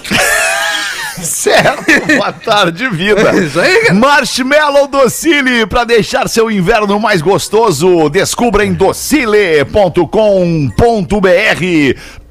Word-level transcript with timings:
Certo, 1.22 1.84
boa 2.16 2.32
tarde, 2.32 2.88
vida. 2.88 3.32
Isso 3.36 3.60
aí, 3.60 3.80
cara. 3.82 3.94
Marshmallow 3.94 4.86
Docile, 4.86 5.66
para 5.66 5.84
deixar 5.84 6.28
seu 6.28 6.50
inverno 6.50 6.98
mais 6.98 7.20
gostoso, 7.20 8.08
descubra 8.08 8.64
em 8.64 8.72
docile.com.br. 8.72 10.00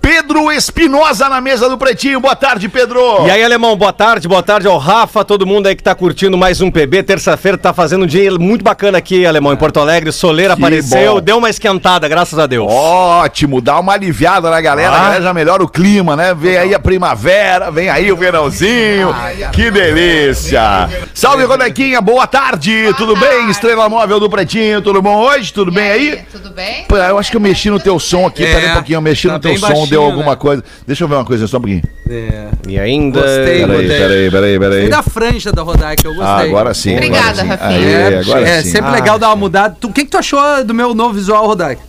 Pedro 0.10 0.52
Espinosa 0.52 1.30
na 1.30 1.40
mesa 1.40 1.70
do 1.70 1.78
Pretinho. 1.78 2.20
Boa 2.20 2.36
tarde, 2.36 2.68
Pedro. 2.68 3.28
E 3.28 3.30
aí, 3.30 3.44
alemão, 3.44 3.76
boa 3.76 3.94
tarde, 3.94 4.28
boa 4.28 4.42
tarde 4.42 4.66
ao 4.66 4.80
Rafa, 4.80 5.24
todo 5.24 5.46
mundo 5.46 5.68
aí 5.68 5.76
que 5.76 5.84
tá 5.84 5.94
curtindo 5.94 6.36
mais 6.36 6.62
um 6.62 6.72
PB. 6.72 7.04
Terça-feira 7.04 7.60
tá 7.60 7.76
fazendo 7.76 8.06
um 8.06 8.08
dia 8.08 8.32
muito 8.40 8.64
bacana 8.64 8.98
aqui, 8.98 9.24
alemão, 9.24 9.54
em 9.54 9.56
Porto 9.56 9.80
Alegre. 9.80 10.12
Soleira 10.12 10.56
Que 10.56 10.62
apareceu, 10.64 11.14
bom. 11.14 11.22
deu 11.22 11.38
uma 11.38 11.48
esquentada, 11.48 12.08
graças 12.08 12.40
a 12.40 12.48
Deus. 12.48 12.66
Ótimo, 12.68 13.62
dá 13.62 13.80
uma 13.80 13.94
aliviada 13.94 14.50
na 14.50 14.60
galera, 14.60 14.96
a 14.96 15.00
galera 15.00 15.22
já 15.22 15.32
melhora 15.32 15.64
o 15.64 15.70
clima, 15.70 16.16
né? 16.16 16.34
Vem 16.34 16.58
aí 16.58 16.74
a 16.74 16.80
primavera, 16.80 17.70
vem 17.70 17.92
aí 17.92 18.12
o 18.12 18.18
verãozinho, 18.18 19.14
que 19.54 19.70
delícia! 19.70 20.90
Salve, 21.14 21.44
Rodequinha, 21.44 22.02
boa 22.02 22.26
tarde, 22.26 22.92
tudo 22.98 23.16
bem? 23.16 23.48
Estrela 23.52 23.88
Móvel 23.88 24.20
do 24.20 24.28
Pretinho, 24.28 24.82
tudo 24.82 25.04
bom 25.04 25.18
hoje? 25.18 25.54
Tudo 25.54 25.72
bem 25.72 25.88
aí? 25.88 26.20
Tudo 26.32 26.50
bem? 26.50 26.86
Pô, 26.88 26.98
eu 26.98 27.20
acho 27.20 27.30
que 27.30 27.38
eu 27.38 27.42
mexi 27.42 27.70
no 27.70 27.80
teu 27.80 28.00
som 28.00 28.26
aqui, 28.26 28.44
É, 28.44 28.54
peraí 28.56 28.72
um 28.72 28.74
pouquinho, 28.74 28.98
eu 28.98 29.02
mexi 29.02 29.28
tá 29.28 29.34
no 29.36 29.40
teu 29.40 29.52
bem 29.52 29.60
som, 29.60 29.68
baixinho, 29.68 29.99
deu 30.00 30.10
alguma 30.10 30.32
né? 30.32 30.36
coisa. 30.36 30.64
Deixa 30.88 31.04
eu 31.04 31.08
ver 31.08 31.16
uma 31.16 31.26
coisa, 31.26 31.48
só 31.48 31.58
um 31.58 31.62
pouquinho. 31.62 31.84
É. 32.10 32.48
E 32.68 32.80
ainda. 32.80 33.20
Gostei, 33.22 33.46
Peraí, 33.46 33.66
gostei. 33.68 33.88
peraí, 34.00 34.32
peraí, 34.32 34.56
E 34.56 34.60
peraí. 34.60 34.90
da 34.90 35.04
franja 35.04 35.52
da 35.52 35.62
Rodaica, 35.62 36.08
eu 36.08 36.14
gostei. 36.16 36.28
Ah, 36.34 36.40
agora 36.40 36.74
sim. 36.74 36.94
Obrigada, 36.96 37.42
agora. 37.42 37.48
Rafinha. 37.58 37.80
Aê, 37.80 38.14
É, 38.16 38.20
agora 38.20 38.48
é 38.48 38.62
sim. 38.64 38.72
sempre 38.72 38.90
Ah, 38.90 38.94
legal 38.94 39.20
dar 39.20 39.28
uma 39.30 39.36
mudada. 39.36 39.78
Tu- 39.80 39.88
O 39.88 39.94
que, 39.94 40.06
que 40.06 40.12
tu 40.12 40.18
achou 40.18 40.40
do 40.64 40.74
meu 40.74 40.94
novo 40.94 41.14
visual, 41.14 41.46
Rodaica? 41.46 41.82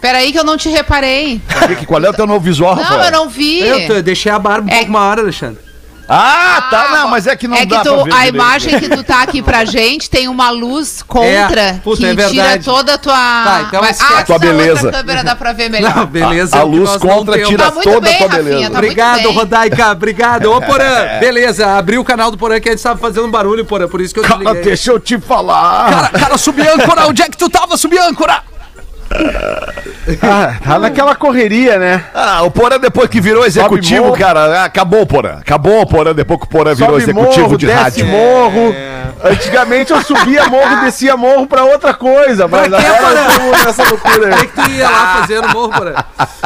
Peraí 0.00 0.32
que 0.32 0.38
eu 0.38 0.44
não 0.44 0.56
te 0.58 0.68
reparei. 0.68 1.40
Qual 1.86 2.02
é 2.04 2.10
o 2.10 2.12
teu 2.12 2.26
novo 2.26 2.40
visual, 2.40 2.76
Não, 2.76 2.82
Rafael? 2.82 3.04
eu 3.04 3.10
não 3.12 3.28
vi. 3.28 3.60
Eu, 3.60 3.86
te- 3.86 4.02
deixei 4.02 4.30
a 4.30 4.38
barba 4.38 4.68
um 4.70 4.74
É- 4.74 4.78
pouco 4.80 4.92
maior, 4.92 5.18
Alexandre. 5.18 5.63
Ah, 6.08 6.66
tá, 6.70 6.88
não, 6.90 7.08
mas 7.08 7.26
é 7.26 7.34
que 7.34 7.48
não 7.48 7.56
é 7.56 7.64
dá 7.64 7.78
que 7.78 7.84
tu, 7.88 7.94
pra 7.94 8.04
ver 8.04 8.10
a 8.12 8.14
direito. 8.16 8.34
imagem 8.34 8.78
que 8.80 8.88
tu 8.90 9.02
tá 9.02 9.22
aqui 9.22 9.40
pra 9.42 9.64
gente 9.66 10.10
tem 10.10 10.28
uma 10.28 10.50
luz 10.50 11.02
contra 11.06 11.60
É, 11.60 11.72
puta, 11.82 12.14
que 12.14 12.20
é 12.20 12.28
tira 12.28 12.58
toda 12.62 12.94
a 12.94 12.98
tua. 12.98 13.12
Tá, 13.14 13.64
então 13.68 13.80
Mas- 13.80 14.00
ah, 14.00 14.06
Tua 14.24 14.36
essa 14.36 14.38
beleza. 14.38 14.90
câmera 14.92 15.24
dá 15.24 15.34
pra 15.34 15.52
ver 15.52 15.70
melhor. 15.70 15.94
Não, 15.96 16.06
beleza. 16.06 16.56
A- 16.56 16.60
a 16.60 16.62
é 16.62 16.64
luz 16.64 16.96
contra 16.98 17.42
tira 17.44 17.64
Tá 17.64 17.70
muito 17.70 17.84
toda 17.90 17.96
a 18.06 18.10
bem, 18.10 18.18
tua 18.18 18.26
Rafinha, 18.28 18.42
beleza. 18.44 18.62
tá 18.62 18.68
muito 18.70 18.76
Obrigado, 18.78 19.22
bem. 19.22 19.32
Rodaica. 19.34 19.90
Obrigado. 19.92 20.52
Ô, 20.52 20.60
Porã, 20.62 21.18
beleza. 21.20 21.76
Abriu 21.78 22.00
o 22.00 22.04
canal 22.04 22.30
do 22.30 22.36
Porã 22.38 22.60
que 22.60 22.68
a 22.68 22.72
gente 22.72 22.82
tava 22.82 22.98
fazendo 22.98 23.28
barulho, 23.28 23.64
Porã. 23.64 23.88
Por 23.88 24.00
isso 24.00 24.12
que 24.12 24.20
eu 24.20 24.24
Cara, 24.24 24.36
desliguei. 24.38 24.62
deixa 24.62 24.90
eu 24.90 25.00
te 25.00 25.18
falar. 25.18 25.90
Cara, 25.90 26.08
cara, 26.08 26.38
subi 26.38 26.62
âncora. 26.68 27.06
Onde 27.06 27.22
é 27.22 27.28
que 27.28 27.36
tu 27.36 27.48
tava, 27.48 27.76
subi 27.76 27.98
âncora? 27.98 28.42
Ah, 30.22 30.56
tá 30.62 30.78
naquela 30.78 31.14
correria, 31.14 31.78
né? 31.78 32.04
Ah, 32.14 32.42
o 32.42 32.50
Porã 32.50 32.78
depois 32.78 33.08
que 33.08 33.20
virou 33.20 33.46
executivo, 33.46 34.04
morro. 34.06 34.18
cara, 34.18 34.60
ah, 34.60 34.64
acabou 34.64 35.02
o 35.02 35.06
Porã. 35.06 35.38
Acabou 35.40 35.80
o 35.80 35.86
Porã 35.86 36.14
depois 36.14 36.40
que 36.40 36.46
o 36.46 36.48
Porã 36.48 36.74
virou 36.74 37.00
Sobe 37.00 37.02
executivo 37.10 37.42
morro, 37.46 37.58
de 37.58 37.66
desce 37.66 37.80
rádio. 37.82 38.06
morro. 38.06 38.74
Antigamente 39.24 39.90
eu 39.92 40.02
subia 40.02 40.44
morro, 40.46 40.84
descia 40.84 41.16
morro 41.16 41.46
pra 41.46 41.64
outra 41.64 41.94
coisa, 41.94 42.46
mas 42.46 42.68
Pra 42.68 42.78
agora 42.78 43.26
estamos 43.30 43.64
nessa 43.64 43.82
loucura 43.88 44.14
O 44.14 44.28
que, 44.28 44.34
aí. 44.34 44.46
que 44.46 44.62
tu 44.62 44.70
ia 44.72 44.90
lá 44.90 45.16
fazer 45.20 45.40
no 45.40 45.48
morro, 45.48 45.70
Porã? 45.70 45.94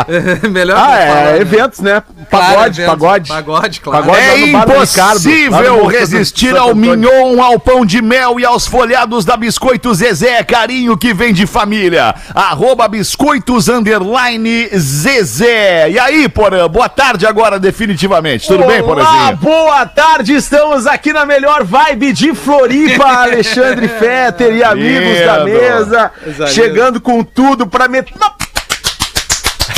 Melhor 0.50 0.76
Ah, 0.78 0.80
não 0.82 0.86
falar, 1.08 1.20
é, 1.20 1.32
né? 1.32 1.38
eventos, 1.40 1.80
né? 1.80 2.02
Claro, 2.30 2.46
Pagode, 2.54 2.80
eventos. 2.80 2.86
pagode. 3.00 3.28
Pagode, 3.28 3.80
claro. 3.80 4.04
Pagode. 4.06 4.22
É 4.24 4.34
Ricardo, 4.36 4.72
impossível 4.74 5.86
resistir 5.86 6.56
ao 6.56 6.74
mignon, 6.74 7.42
ao 7.42 7.58
pão 7.58 7.84
de 7.84 8.00
mel 8.00 8.38
e 8.38 8.44
aos 8.44 8.66
folhados 8.66 9.24
da 9.24 9.36
Biscoito 9.36 9.92
Zezé. 9.94 10.44
Carinho 10.44 10.96
que 10.96 11.12
vem 11.12 11.32
de 11.32 11.46
família. 11.46 12.14
Arroba 12.58 12.88
biscoitos 12.88 13.68
underline 13.68 14.68
Zezé. 14.76 15.90
E 15.90 15.96
aí, 15.96 16.28
Porã, 16.28 16.68
boa 16.68 16.88
tarde 16.88 17.24
agora, 17.24 17.56
definitivamente. 17.56 18.48
Tudo 18.48 18.66
bem, 18.66 18.82
Olá, 18.82 18.82
Porãzinho? 18.82 19.36
boa 19.36 19.86
tarde, 19.86 20.34
estamos 20.34 20.84
aqui 20.84 21.12
na 21.12 21.24
melhor 21.24 21.62
vibe 21.62 22.12
de 22.12 22.34
Floripa, 22.34 23.04
Alexandre 23.22 23.86
Fetter 23.86 24.56
e 24.56 24.64
amigos 24.64 25.20
da 25.24 25.44
mesa, 25.44 26.10
chegando 26.48 27.00
com 27.00 27.22
tudo 27.22 27.64
pra 27.64 27.86
meter... 27.86 28.12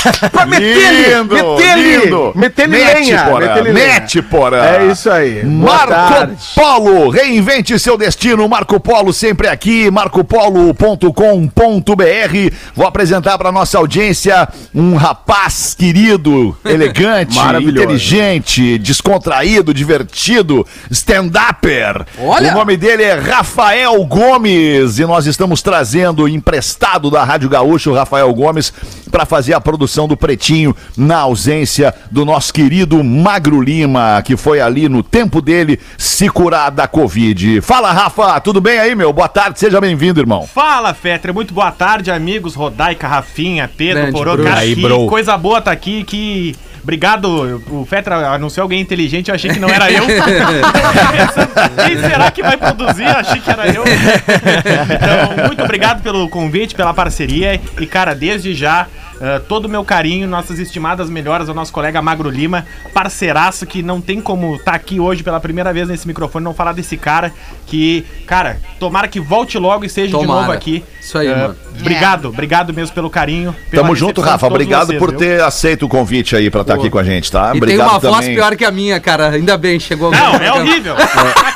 pra 0.32 0.46
meter-lhe, 0.46 1.24
meter-lhe, 1.24 2.32
meter-lhe 2.34 2.78
Mete, 2.78 2.94
lenha, 2.94 3.24
Porã, 3.24 3.62
mete, 3.72 4.22
Porã. 4.22 4.64
É 4.64 4.86
isso 4.86 5.10
aí. 5.10 5.44
Marco. 5.44 6.34
Polo, 6.54 7.10
reinvente 7.10 7.78
seu 7.78 7.98
destino. 7.98 8.48
Marco 8.48 8.80
Polo 8.80 9.12
sempre 9.12 9.48
aqui, 9.48 9.90
marcopolo.com.br. 9.90 12.54
Vou 12.74 12.86
apresentar 12.86 13.36
para 13.38 13.52
nossa 13.52 13.78
audiência 13.78 14.48
um 14.74 14.96
rapaz 14.96 15.74
querido, 15.78 16.56
elegante, 16.64 17.38
inteligente, 17.62 18.78
descontraído, 18.78 19.74
divertido, 19.74 20.66
stand-upper. 20.90 22.06
Olha! 22.18 22.52
O 22.52 22.54
nome 22.54 22.76
dele 22.76 23.02
é 23.02 23.14
Rafael 23.14 24.02
Gomes 24.04 24.98
e 24.98 25.04
nós 25.04 25.26
estamos 25.26 25.62
trazendo 25.62 26.28
emprestado 26.28 27.10
da 27.10 27.24
Rádio 27.24 27.48
Gaúcho 27.48 27.90
o 27.90 27.94
Rafael 27.94 28.32
Gomes 28.32 28.72
para 29.10 29.26
fazer 29.26 29.54
a 29.54 29.60
produção 29.60 29.89
do 29.90 30.16
Pretinho 30.16 30.74
na 30.96 31.18
ausência 31.18 31.94
do 32.10 32.24
nosso 32.24 32.52
querido 32.52 33.02
Magro 33.02 33.60
Lima, 33.60 34.22
que 34.24 34.36
foi 34.36 34.60
ali 34.60 34.88
no 34.88 35.02
tempo 35.02 35.42
dele 35.42 35.78
se 35.98 36.28
curar 36.28 36.70
da 36.70 36.86
Covid. 36.86 37.60
Fala, 37.60 37.92
Rafa, 37.92 38.40
tudo 38.40 38.60
bem 38.60 38.78
aí, 38.78 38.94
meu? 38.94 39.12
Boa 39.12 39.28
tarde, 39.28 39.58
seja 39.58 39.80
bem-vindo, 39.80 40.20
irmão. 40.20 40.46
Fala, 40.46 40.94
Fetter. 40.94 41.34
Muito 41.34 41.52
boa 41.52 41.72
tarde, 41.72 42.10
amigos. 42.10 42.54
Rodaica, 42.54 43.08
Rafinha, 43.08 43.68
Pedro, 43.76 44.02
Grande, 44.02 44.12
Porô. 44.12 44.48
Aí, 44.54 44.74
que 44.74 44.82
bro. 44.82 45.06
coisa 45.06 45.36
boa 45.36 45.60
tá 45.60 45.70
aqui, 45.70 46.04
que... 46.04 46.54
Obrigado, 46.82 47.62
o 47.70 47.84
Fetter 47.84 48.14
anunciou 48.14 48.62
alguém 48.62 48.80
inteligente, 48.80 49.28
eu 49.28 49.34
achei 49.34 49.50
que 49.50 49.58
não 49.58 49.68
era 49.68 49.92
eu. 49.92 50.02
Quem 51.86 52.00
será 52.00 52.30
que 52.30 52.42
vai 52.42 52.56
produzir? 52.56 53.04
Eu 53.04 53.16
achei 53.16 53.38
que 53.38 53.50
era 53.50 53.66
eu. 53.66 53.84
Então, 53.84 55.46
muito 55.46 55.62
obrigado 55.62 56.02
pelo 56.02 56.26
convite, 56.28 56.74
pela 56.74 56.94
parceria. 56.94 57.60
E, 57.78 57.86
cara, 57.86 58.14
desde 58.14 58.54
já, 58.54 58.86
eh, 59.20 59.38
todo 59.48 59.66
o 59.66 59.68
meu 59.68 59.84
carinho, 59.84 60.26
nossas 60.26 60.58
estimadas 60.58 61.08
melhoras 61.10 61.48
ao 61.48 61.54
nosso 61.54 61.72
colega 61.72 62.00
Magro 62.02 62.28
Lima, 62.30 62.66
parceiraço 62.94 63.66
que 63.66 63.82
não 63.82 64.00
tem 64.00 64.20
como 64.20 64.56
estar 64.56 64.74
aqui 64.74 64.98
hoje 65.00 65.22
pela 65.22 65.38
primeira 65.40 65.72
vez 65.72 65.88
nesse 65.88 66.06
microfone 66.06 66.44
não 66.44 66.54
falar 66.54 66.72
desse 66.72 66.96
cara 66.96 67.32
que, 67.66 68.04
cara, 68.26 68.58
tomara 68.78 69.06
que 69.08 69.20
volte 69.20 69.58
logo 69.58 69.84
e 69.84 69.88
seja 69.88 70.06
de 70.08 70.12
Tomara. 70.12 70.40
novo 70.40 70.52
aqui. 70.52 70.84
Isso 71.00 71.16
aí, 71.18 71.28
Eh, 71.28 71.34
mano. 71.36 71.56
Obrigado, 71.80 72.28
obrigado 72.28 72.74
mesmo 72.74 72.94
pelo 72.94 73.08
carinho. 73.08 73.54
pela 73.70 73.82
Tamo 73.84 73.94
junto, 73.96 74.20
de 74.22 74.28
Rafa. 74.28 74.46
Obrigado 74.46 74.88
vocês, 74.88 74.98
por 74.98 75.10
viu? 75.10 75.18
ter 75.18 75.40
aceito 75.42 75.86
o 75.86 75.88
convite 75.88 76.36
aí 76.36 76.50
pra 76.50 76.60
estar 76.60 76.74
aqui 76.74 76.90
com 76.90 76.98
a 76.98 77.04
gente, 77.04 77.30
tá? 77.32 77.52
E 77.54 77.56
Obrigado 77.56 77.86
tem 77.88 77.94
uma 77.94 77.98
voz 77.98 78.20
também. 78.20 78.34
pior 78.34 78.54
que 78.56 78.64
a 78.64 78.70
minha, 78.70 79.00
cara. 79.00 79.30
Ainda 79.30 79.56
bem, 79.56 79.80
chegou 79.80 80.10
Não, 80.10 80.34
é 80.36 80.52
horrível. 80.52 80.94
Cara, 80.96 81.34
a 81.46 81.52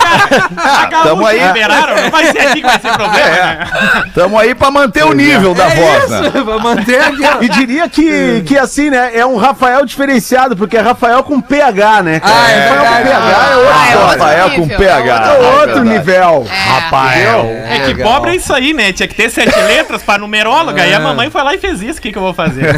tamo 1.02 1.26
aí. 1.26 1.38
liberaram, 1.44 1.94
não 1.96 2.11
vai 2.11 2.26
ser 2.32 2.38
aqui 2.40 2.61
que 2.61 2.66
vai 2.66 2.78
ser 2.81 2.93
problema, 2.93 3.28
É. 3.28 3.43
né? 3.58 4.05
Tamo 4.14 4.38
aí 4.38 4.55
pra 4.55 4.70
manter 4.70 5.05
o 5.05 5.12
nível 5.12 5.55
da 5.55 5.69
voz, 5.69 6.11
né? 6.11 6.31
Vai 6.44 6.58
manter. 6.58 7.00
E 7.40 7.49
diria 7.49 7.88
que, 7.88 8.43
que 8.46 8.56
assim, 8.56 8.90
né, 8.90 9.11
é 9.14 9.25
um 9.26 9.37
Rafael 9.37 9.84
diferenciado, 9.84 10.56
porque 10.56 10.76
é 10.76 10.81
Rafael 10.81 11.22
com 11.22 11.40
PH, 11.40 12.02
né? 12.02 12.20
cara? 12.20 12.34
Ah, 12.34 12.50
é 12.50 12.69
Rafael 12.69 12.84
com. 12.94 13.08
PH 13.08 13.50
é 13.50 13.56
outro, 13.56 13.72
Ah, 13.75 13.87
é 13.90 13.96
outro 13.96 14.19
Rafael 14.19 14.50
com 14.50 14.61
nível, 14.62 14.78
PH. 14.78 15.26
é 15.26 15.38
outro 15.38 15.66
verdade. 15.66 15.88
nível. 15.88 16.46
É. 16.50 16.70
Rafael. 16.70 17.44
É 17.69 17.78
que 17.81 17.87
legal. 17.94 18.12
pobre 18.12 18.31
é 18.32 18.37
isso 18.37 18.52
aí, 18.55 18.72
né? 18.72 18.93
Tinha 18.93 19.08
que 19.08 19.14
ter 19.14 19.31
sete 19.31 19.58
letras 19.67 20.02
pra 20.02 20.19
numeróloga. 20.19 20.87
E 20.87 20.94
a 20.94 21.00
mamãe 21.00 21.31
foi 21.31 21.43
lá 21.43 21.55
e 21.55 21.58
fez 21.58 21.82
isso. 21.82 21.99
O 21.99 22.02
que, 22.02 22.12
que 22.12 22.19
eu 22.19 22.22
vou 22.22 22.34
fazer? 22.34 22.75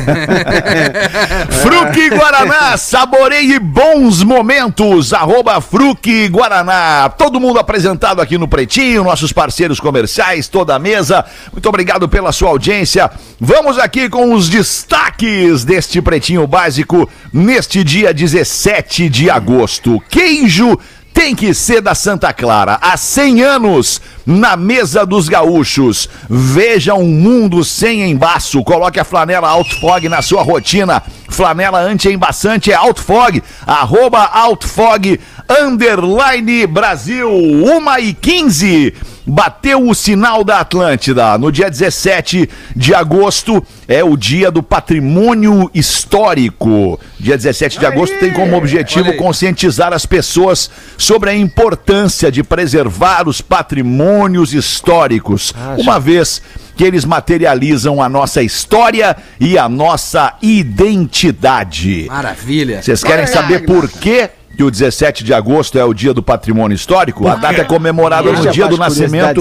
Fruque 1.62 2.08
Guaraná, 2.10 2.76
saboreie 2.76 3.58
bons 3.58 4.22
momentos. 4.22 5.12
Arroba 5.12 5.60
Fruque 5.60 6.28
Guaraná. 6.28 7.08
Tô 7.16 7.25
todo 7.26 7.40
mundo 7.40 7.58
apresentado 7.58 8.22
aqui 8.22 8.38
no 8.38 8.46
Pretinho, 8.46 9.02
nossos 9.02 9.32
parceiros 9.32 9.80
comerciais, 9.80 10.46
toda 10.46 10.76
a 10.76 10.78
mesa. 10.78 11.24
Muito 11.50 11.68
obrigado 11.68 12.08
pela 12.08 12.30
sua 12.30 12.50
audiência. 12.50 13.10
Vamos 13.40 13.80
aqui 13.80 14.08
com 14.08 14.32
os 14.32 14.48
destaques 14.48 15.64
deste 15.64 16.00
Pretinho 16.00 16.46
Básico 16.46 17.10
neste 17.32 17.82
dia 17.82 18.14
17 18.14 19.08
de 19.08 19.28
agosto. 19.28 20.00
Queijo 20.08 20.78
tem 21.12 21.34
que 21.34 21.52
ser 21.52 21.80
da 21.80 21.96
Santa 21.96 22.32
Clara. 22.32 22.78
Há 22.80 22.96
100 22.96 23.42
anos, 23.42 24.00
na 24.26 24.56
mesa 24.56 25.06
dos 25.06 25.28
gaúchos. 25.28 26.08
Veja 26.28 26.94
um 26.94 27.06
mundo 27.06 27.64
sem 27.64 28.10
embaço. 28.10 28.64
Coloque 28.64 28.98
a 28.98 29.04
flanela 29.04 29.48
Outfog 29.48 30.08
na 30.08 30.20
sua 30.20 30.42
rotina. 30.42 31.02
Flanela 31.28 31.80
anti-embaçante 31.80 32.72
é 32.72 32.74
Outfog. 32.74 33.42
Arroba 33.66 34.24
Outfog, 34.24 35.20
underline 35.48 36.66
Brasil. 36.66 37.30
1 37.30 37.98
e 38.00 38.14
15 38.14 38.94
bateu 39.26 39.88
o 39.88 39.94
sinal 39.94 40.44
da 40.44 40.60
Atlântida. 40.60 41.36
No 41.36 41.50
dia 41.50 41.68
17 41.68 42.48
de 42.74 42.94
agosto 42.94 43.64
é 43.88 44.04
o 44.04 44.16
dia 44.16 44.50
do 44.50 44.62
patrimônio 44.62 45.70
histórico. 45.74 47.00
Dia 47.18 47.36
17 47.36 47.78
de 47.78 47.86
agosto 47.86 48.16
tem 48.18 48.32
como 48.32 48.56
objetivo 48.56 49.16
conscientizar 49.16 49.92
as 49.92 50.06
pessoas 50.06 50.70
sobre 50.96 51.30
a 51.30 51.34
importância 51.34 52.30
de 52.30 52.44
preservar 52.44 53.28
os 53.28 53.40
patrimônios 53.40 54.54
históricos, 54.54 55.52
uma 55.78 55.98
vez 55.98 56.40
que 56.76 56.84
eles 56.84 57.04
materializam 57.04 58.02
a 58.02 58.08
nossa 58.08 58.42
história 58.42 59.16
e 59.40 59.56
a 59.56 59.68
nossa 59.68 60.34
identidade. 60.42 62.04
Maravilha. 62.06 62.82
Vocês 62.82 63.02
querem 63.02 63.26
saber 63.26 63.64
por 63.64 63.88
quê 63.88 64.30
que 64.56 64.64
o 64.64 64.70
17 64.70 65.22
de 65.22 65.34
agosto 65.34 65.78
é 65.78 65.84
o 65.84 65.92
dia 65.92 66.14
do 66.14 66.22
patrimônio 66.22 66.74
histórico? 66.74 67.28
A 67.28 67.34
data 67.36 67.60
é 67.60 67.64
comemorada 67.64 68.32
no 68.32 68.50
dia 68.50 68.66
do 68.68 68.76
nascimento. 68.78 69.40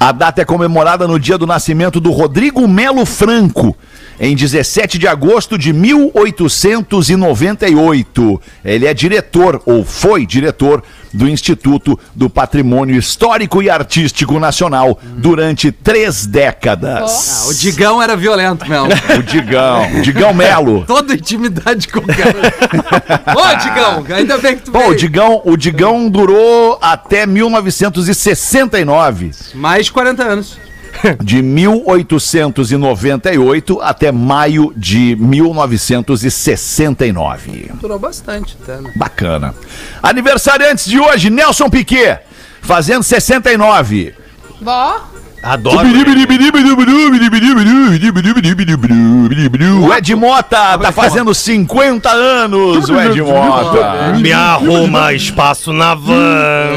A 0.00 0.10
data 0.10 0.42
é 0.42 0.44
comemorada 0.44 1.06
no 1.06 1.18
dia 1.18 1.38
do 1.38 1.46
nascimento 1.46 2.00
do 2.00 2.10
Rodrigo 2.10 2.66
Melo 2.66 3.06
Franco, 3.06 3.76
em 4.22 4.34
17 4.36 4.98
de 4.98 5.08
agosto 5.08 5.58
de 5.58 5.72
1898. 5.72 8.40
Ele 8.64 8.86
é 8.86 8.94
diretor, 8.94 9.60
ou 9.66 9.84
foi 9.84 10.24
diretor, 10.24 10.84
do 11.12 11.28
Instituto 11.28 11.98
do 12.14 12.30
Patrimônio 12.30 12.96
Histórico 12.96 13.60
e 13.60 13.68
Artístico 13.68 14.38
Nacional 14.38 14.96
durante 15.16 15.72
três 15.72 16.24
décadas. 16.24 17.42
Ah, 17.44 17.48
o 17.48 17.54
Digão 17.54 18.00
era 18.00 18.16
violento 18.16 18.64
mesmo. 18.68 18.86
O 19.18 19.22
Digão, 19.24 20.00
Digão 20.02 20.32
Melo. 20.32 20.84
Toda 20.86 21.14
intimidade 21.14 21.88
com 21.88 21.98
o 21.98 22.06
cara. 22.06 22.54
Ô, 23.36 23.56
Digão, 23.58 24.06
ainda 24.16 24.38
bem 24.38 24.54
que 24.56 24.62
tu 24.62 24.70
o 24.70 24.78
veio. 24.78 24.94
Digão, 24.96 25.42
o 25.44 25.56
Digão 25.56 26.08
durou 26.08 26.78
até 26.80 27.26
1969. 27.26 29.32
Mais 29.54 29.86
de 29.86 29.92
40 29.92 30.22
anos. 30.22 30.56
de 31.22 31.42
1898 31.42 33.80
até 33.80 34.12
maio 34.12 34.72
de 34.76 35.16
1969. 35.16 37.72
Durou 37.80 37.98
bastante, 37.98 38.56
até, 38.62 38.80
né? 38.80 38.92
Bacana. 38.96 39.54
Aniversariantes 40.02 40.86
de 40.86 40.98
hoje, 40.98 41.28
Nelson 41.30 41.68
Piquet, 41.68 42.20
fazendo 42.60 43.02
69. 43.02 44.14
Bó. 44.60 45.12
Adoro. 45.42 45.88
O 49.82 49.92
Ed 49.94 50.14
Mota 50.14 50.78
tá 50.78 50.92
fazendo 50.92 51.34
50 51.34 52.10
anos, 52.10 52.88
o 52.88 53.00
Ed 53.00 53.20
Mota. 53.22 54.12
Me 54.18 54.32
arruma 54.32 55.12
espaço 55.12 55.72
na 55.72 55.94
van. 55.94 56.68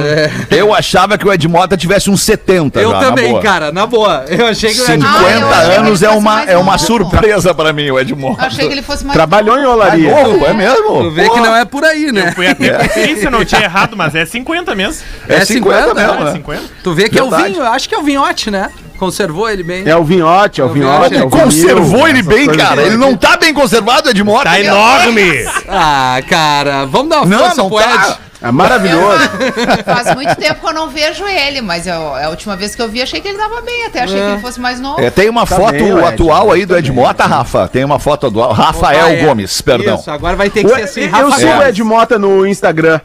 Eu 0.50 0.74
achava 0.74 1.18
que 1.18 1.28
o 1.28 1.32
Ed 1.34 1.48
Mota 1.48 1.78
tivesse 1.78 2.10
uns 2.10 2.22
70 2.22 2.80
Eu 2.82 2.92
já, 2.92 3.00
na 3.00 3.06
também, 3.06 3.30
boa. 3.32 3.42
cara, 3.42 3.72
na 3.72 3.86
boa. 3.86 4.26
Eu 4.28 4.48
achei 4.48 4.74
que 4.74 4.82
o 4.82 4.84
Ed 4.92 5.02
50 5.02 5.08
Ah, 5.08 5.22
eu 5.22 5.48
achei 5.50 5.70
que 5.72 5.76
anos 5.78 6.02
é 6.04 6.08
fosse 6.08 6.18
uma, 6.20 6.32
mais 6.36 6.50
é 6.50 6.58
uma 6.58 6.72
novo. 6.74 6.86
surpresa 6.86 7.54
pra 7.54 7.72
mim, 7.74 7.92
o 7.92 8.00
Ed 8.00 8.16
Mota. 8.16 8.42
Eu 8.44 8.48
achei 8.48 8.68
que 8.68 8.74
ele 8.74 8.82
fosse 8.82 9.06
mais. 9.06 9.16
Trabalhou 9.16 9.58
em 9.58 9.64
É 9.64 9.68
olaria. 9.68 10.12
novo, 10.24 10.46
é 10.46 10.50
Tu 10.50 10.56
mesmo? 10.56 11.12
vê 11.12 11.30
que 11.30 11.40
não 11.40 11.56
é 11.56 11.66
por 11.66 11.84
aí, 11.84 12.12
né? 12.12 12.32
Fui 12.32 12.48
até 12.48 12.76
eu 13.24 13.32
não 13.32 13.46
tinha 13.46 13.62
errado, 13.62 13.96
mas 13.96 14.16
é 14.16 14.26
50 14.26 14.74
mesmo. 14.76 15.04
É 15.28 15.44
50 15.46 15.94
mesmo, 15.94 16.22
É 16.22 16.24
né? 16.26 16.32
50. 16.34 16.64
Tu 16.84 16.94
vê 16.94 17.10
que 17.10 17.20
é 17.20 17.24
o 17.24 17.30
Verdade. 17.30 17.54
vinho, 17.54 17.64
eu 17.64 17.72
acho 17.72 17.88
que 17.90 17.96
é 17.96 17.98
o 17.98 18.04
vinhote, 18.04 18.50
né? 18.60 18.72
Conservou 18.98 19.50
ele 19.50 19.62
bem. 19.64 19.84
É 19.88 19.96
o 19.96 20.04
vinhote, 20.04 20.62
é 20.62 20.64
o 20.64 20.70
É 20.70 20.74
vinhote. 20.74 21.10
vinhote. 21.10 21.16
é 21.16 21.26
o 21.26 21.30
vinil, 21.30 21.44
Conservou 21.46 22.08
ele 22.08 22.20
essas 22.20 22.34
bem, 22.34 22.48
cara. 22.48 22.82
Ele 22.82 22.96
não 22.98 23.16
tá 23.18 23.36
bem 23.36 23.54
conservado, 23.54 24.10
Ed 24.10 24.24
Mota. 24.24 24.46
Tá 24.46 24.58
Ele- 24.60 24.68
enorme. 24.70 25.46
Ah, 25.68 26.20
cara, 26.30 26.86
vamos 26.86 27.10
dar 27.10 27.18
uma 27.22 27.26
Não, 27.26 27.40
força 27.40 27.56
não 27.58 27.70
pro 27.70 27.78
tá. 27.80 28.18
É 28.42 28.52
maravilhoso. 28.52 29.20
Faz 29.86 30.14
muito 30.16 30.36
tempo 30.36 30.62
que 30.62 30.68
eu 30.68 30.74
não 30.74 30.88
vejo 30.90 31.26
ele, 31.26 31.62
mas 31.62 31.88
eu- 31.88 32.16
a 32.16 32.30
última 32.30 32.56
vez 32.56 32.76
que 32.76 32.82
eu 32.82 32.88
vi, 32.88 33.02
achei 33.02 33.20
que 33.20 33.28
ele 33.28 33.38
tava 33.38 33.60
bem. 33.62 33.86
Até 33.86 34.04
achei 34.04 34.18
que 34.20 34.24
ele 34.32 34.42
fosse 34.42 34.60
mais 34.62 34.80
novo. 34.80 35.02
É, 35.02 35.10
tem 35.10 35.30
uma 35.30 35.46
Tá 35.46 35.56
foto 35.56 35.72
bem, 35.72 35.92
o 35.94 36.00
Ed, 36.00 36.08
atual 36.08 36.52
aí 36.52 36.66
do 36.66 36.74
tá 36.74 36.80
Ed 36.80 36.92
bem. 36.92 37.02
Mota, 37.02 37.26
Rafa. 37.26 37.68
Tem 37.68 37.84
uma 37.84 37.98
foto 38.00 38.28
atual. 38.28 38.52
Rafael 38.54 39.06
Opa, 39.08 39.14
é. 39.14 39.26
Gomes, 39.26 39.62
perdão. 39.62 39.96
Isso, 39.96 40.12
agora 40.12 40.36
vai 40.38 40.50
ter 40.50 40.64
que 40.64 40.72
O- 40.72 40.76
ser 40.76 40.82
assim, 40.84 41.02
eu 41.02 41.10
Rafa 41.10 41.32
sigo 41.38 41.50
o 41.50 41.54
Gomes. 41.56 41.68
Ed 41.70 41.84
Mota 41.84 42.20
no 42.20 42.46
Instagram. 42.48 43.00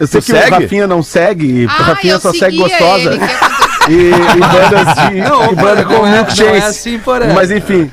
Eu 0.00 0.06
sei 0.06 0.20
Tu 0.20 0.24
que 0.26 0.32
segue? 0.32 0.50
o 0.50 0.60
Rafinha 0.60 0.86
não 0.86 1.02
segue, 1.02 1.66
Ah, 1.70 1.82
Rafinha 1.84 2.14
eu 2.14 2.20
só 2.20 2.32
segue 2.32 2.56
gostosa. 2.56 3.10
ele? 3.12 3.20
E, 3.88 4.10
e 4.10 4.40
bandas 4.40 4.94
de. 5.10 5.20
Não, 5.20 5.52
e 5.52 5.54
banda 5.54 5.82
não 5.82 5.84
como 5.84 6.06
é- 6.06 6.12
Milk 6.12 6.28
não 6.30 6.36
Chase. 6.36 6.44
é 6.56 6.64
assim. 6.66 7.00
Mas 7.34 7.50
enfim. 7.50 7.90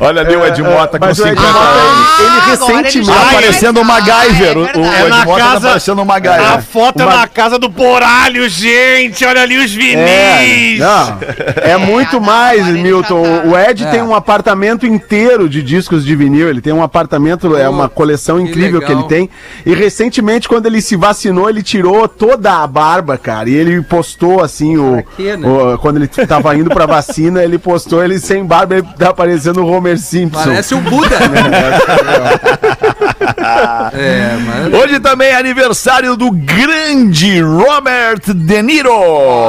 Olha 0.00 0.22
ali 0.22 0.36
o 0.36 0.44
Ed 0.46 0.62
Mota 0.62 0.98
com 0.98 1.04
mas 1.04 1.18
o 1.18 1.26
Ed 1.26 1.30
50 1.38 1.52
Mota, 1.52 1.64
anos. 1.68 2.20
ele, 2.20 2.28
Ah, 2.28 2.44
recentemente. 2.50 3.06
Tá 3.06 3.14
Ah, 3.28 3.32
parecendo 3.34 3.80
o 3.80 3.82
é 3.82 3.86
MacGyver. 3.86 4.56
O, 4.58 4.60
o 4.60 4.64
verdade. 4.64 4.88
Ed 4.88 5.06
É 5.06 5.08
na 5.08 5.24
Mota 5.24 5.42
tá 5.44 5.50
casa- 5.52 5.68
parecendo 5.68 5.98
o 5.98 6.02
A 6.02 6.04
MacGyver. 6.04 6.62
foto 6.62 7.02
Uma- 7.02 7.12
é 7.12 7.16
na 7.16 7.28
casa 7.28 7.58
do 7.58 7.70
Poralho, 7.70 8.48
gente. 8.48 9.24
Olha 9.24 9.42
ali 9.42 9.58
os 9.58 9.72
É, 9.74 9.76
vinis. 9.76 10.78
não, 10.80 11.18
é 11.62 11.76
muito 11.76 12.16
Ah, 12.16 12.20
mais, 12.20 12.66
Milton. 12.66 13.22
tá- 13.22 13.48
O 13.48 13.56
Ed 13.58 13.84
É. 13.84 13.90
tem 13.90 14.02
um 14.02 14.14
apartamento 14.14 14.86
inteiro 14.86 15.48
de 15.48 15.62
discos 15.62 16.04
de 16.04 16.14
vinil. 16.16 16.48
Ele 16.48 16.60
tem 16.60 16.72
um 16.72 16.82
apartamento, 16.82 17.56
é 17.56 17.68
uma 17.68 17.88
coleção 17.88 18.40
incrível 18.40 18.80
que 18.80 18.90
ele 18.92 19.04
tem. 19.04 19.28
E 19.66 19.74
recentemente, 19.74 20.48
quando 20.48 20.66
ele 20.66 20.80
se 20.80 20.96
vacinou, 20.96 21.48
ele 21.48 21.62
tirou 21.62 22.08
toda 22.08 22.62
a 22.62 22.66
barba, 22.66 23.16
cara. 23.18 23.48
E 23.48 23.54
ele 23.54 23.80
postou 23.82 24.42
assim 24.42 24.76
o, 24.76 24.96
né? 24.96 25.04
o- 25.46 25.78
quando 25.78 25.96
ele 25.98 26.08
tava 26.08 26.54
indo 26.56 26.70
pra 26.70 26.86
vacina, 26.86 27.42
ele 27.42 27.58
postou 27.58 28.02
ele 28.04 28.18
sem 28.18 28.44
barba, 28.44 28.76
ele 28.78 28.86
tá 28.98 29.12
parecendo 29.12 29.57
o 29.58 29.66
Homer 29.66 29.98
Simpson. 29.98 30.44
Parece 30.44 30.74
o 30.74 30.80
Buda. 30.80 31.18
é, 33.94 34.36
mas... 34.44 34.74
Hoje 34.74 35.00
também 35.00 35.28
é 35.28 35.36
aniversário 35.36 36.16
do 36.16 36.30
grande 36.30 37.40
Robert 37.40 38.20
De 38.34 38.62
Niro. 38.62 38.92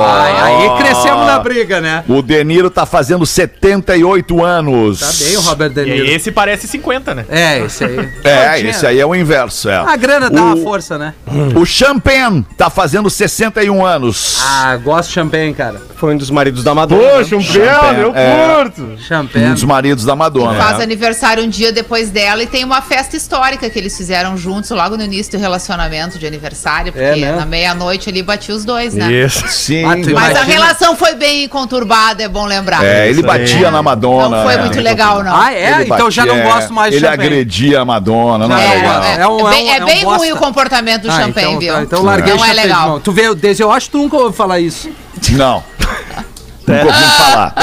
Ai, 0.05 0.41
aí 0.41 0.77
crescemos 0.77 1.25
na 1.25 1.39
briga, 1.39 1.79
né? 1.81 2.03
O 2.07 2.21
De 2.21 2.43
Niro 2.43 2.69
tá 2.69 2.86
fazendo 2.86 3.25
78 3.25 4.43
anos. 4.43 5.00
Tá 5.00 5.25
bem 5.25 5.38
o 5.38 5.41
Robert 5.41 5.69
De 5.69 5.81
E 5.81 5.86
Niro. 5.86 6.05
esse 6.07 6.31
parece 6.31 6.67
50, 6.67 7.15
né? 7.15 7.25
É, 7.29 7.59
esse 7.59 7.83
aí. 7.83 8.09
É, 8.24 8.59
esse 8.62 8.86
aí 8.86 9.00
é 9.00 9.05
o 9.05 9.15
inverso. 9.15 9.69
É. 9.69 9.75
A 9.77 9.95
grana 9.95 10.29
dá 10.29 10.41
O- 10.41 10.45
uma 10.45 10.57
força, 10.57 10.98
né? 10.98 11.13
O 11.55 11.65
Champagne 11.65 12.45
tá 12.57 12.69
fazendo 12.69 13.09
61 13.09 13.86
anos. 13.86 14.39
Ah, 14.43 14.75
gosto 14.77 15.09
de 15.09 15.13
champanhe, 15.15 15.53
cara. 15.53 15.81
Foi 15.95 16.13
um 16.13 16.17
dos 16.17 16.29
maridos 16.29 16.63
da 16.63 16.74
Madonna. 16.74 17.01
Poxa, 17.03 17.36
um 17.36 17.41
Champagne, 17.41 18.01
eu 18.01 18.13
é. 18.15 18.55
curto. 18.55 18.83
Um 18.83 18.98
Champanhe. 18.98 19.50
dos 19.51 19.63
maridos 19.63 20.05
da 20.05 20.15
Madonna. 20.15 20.53
Faz 20.59 20.77
né? 20.77 20.83
aniversário 20.83 21.43
um 21.43 21.50
dia 21.50 21.71
depois 21.74 22.09
dela 22.09 22.41
e 22.41 22.48
tem 22.48 22.63
uma 22.63 22.81
festa 22.81 23.17
histórica 23.17 23.68
que 23.69 23.77
eles 23.79 23.95
fizeram 23.95 24.35
juntos 24.38 24.69
logo 24.71 24.97
no 24.97 25.03
início 25.03 25.31
do 25.33 25.38
relacionamento 25.39 26.17
de 26.19 26.25
aniversário, 26.25 26.91
porque 26.91 27.05
É, 27.05 27.15
né? 27.15 27.31
na 27.33 27.45
meia-noite 27.45 28.09
ali 28.09 28.21
batia 28.23 28.53
os 28.55 28.65
dois, 28.65 28.93
né? 28.93 29.11
Isso. 29.11 29.47
Sim. 29.47 29.83
Mas 30.13 30.35
a 30.38 30.43
relação 30.43 30.95
foi 30.95 31.15
bem 31.15 31.47
conturbada, 31.47 32.23
é 32.23 32.27
bom 32.27 32.45
lembrar. 32.45 32.83
É, 32.83 33.09
ele 33.09 33.21
batia 33.21 33.69
na 33.71 33.81
Madonna. 33.83 34.38
Não 34.38 34.43
foi 34.43 34.55
né? 34.55 34.63
muito 34.63 34.79
legal, 34.81 35.23
não. 35.23 35.35
Ah, 35.35 35.53
é? 35.53 35.81
Ele 35.81 35.83
então 35.93 36.09
já 36.11 36.25
não 36.25 36.35
batia- 36.35 36.53
gosto 36.53 36.73
mais 36.73 36.91
de 36.91 36.97
Ele 36.97 37.05
champanhe. 37.07 37.27
agredia 37.27 37.81
a 37.81 37.85
Madonna, 37.85 38.47
não 38.47 38.57
é, 38.57 38.75
legal. 38.75 39.03
É, 39.03 39.15
É 39.21 39.27
um- 39.27 39.47
é 39.47 39.51
bem, 39.51 39.69
é 39.71 39.77
é 39.77 39.83
um 39.83 39.85
bem 39.85 40.03
ruim 40.03 40.31
o 40.31 40.38
comportamento 40.38 41.03
do 41.03 41.11
Ah, 41.11 41.21
champanhe, 41.21 41.47
então, 41.47 41.59
viu? 41.59 41.73
tá, 41.73 41.81
então 41.83 42.03
larguei 42.03 42.33
não 42.33 42.43
é 42.43 42.47
champanhe 42.47 42.61
de 42.61 42.67
legal. 42.67 42.99
Tu 42.99 43.11
vê, 43.11 43.23
eu 43.59 43.71
acho 43.71 43.85
que 43.88 43.91
tu 43.91 43.97
nunca 43.99 44.15
ouviu 44.17 44.33
falar 44.33 44.59
isso. 44.59 44.89
Não. 45.31 45.63
Nunca 46.69 46.85
ouvi 46.85 47.03
falar. 47.17 47.53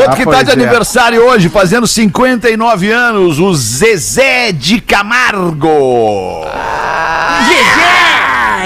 Outro 0.00 0.16
que 0.16 0.24
tá 0.24 0.42
de 0.42 0.50
é. 0.50 0.52
aniversário 0.52 1.22
hoje, 1.24 1.48
fazendo 1.48 1.86
59 1.86 2.90
anos, 2.90 3.38
o 3.38 3.54
Zezé 3.54 4.52
de 4.52 4.80
Camargo. 4.80 6.44
Ah, 6.46 7.48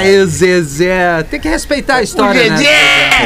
o 0.05 0.27
Zezé. 0.27 1.23
Tem 1.25 1.39
que 1.39 1.49
respeitar 1.49 1.97
a 1.97 2.03
história, 2.03 2.51
né? 2.51 2.65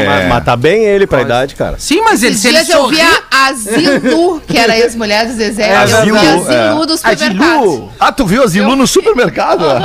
Mas, 0.07 0.29
mas 0.29 0.45
tá 0.45 0.57
bem 0.57 0.85
ele 0.85 1.07
pra 1.07 1.23
idade, 1.23 1.55
cara. 1.55 1.77
Sim, 1.79 2.03
mas 2.03 2.23
ele, 2.23 2.37
se 2.37 2.49
ele 2.49 2.63
dias 2.63 2.69
eu 2.69 2.89
vi 2.89 3.01
a, 3.01 3.53
Zilu, 3.53 4.43
que 4.47 4.59
era 4.59 4.77
ex-mulher 4.77 5.27
do 5.27 5.33
Zezé. 5.33 5.69
É, 5.69 5.77
a 5.77 5.83
eu 5.83 5.87
vi 5.87 5.95
a 5.95 6.03
Zilu, 6.03 6.45
Zilu 6.45 6.83
é. 6.83 6.87
do 6.87 6.97
supermercado. 6.97 7.93
Ah, 7.99 8.13
tu 8.13 8.27
viu 8.27 8.43
a 8.43 8.47
Zilu 8.47 8.77
no 8.77 8.87
supermercado? 8.87 9.65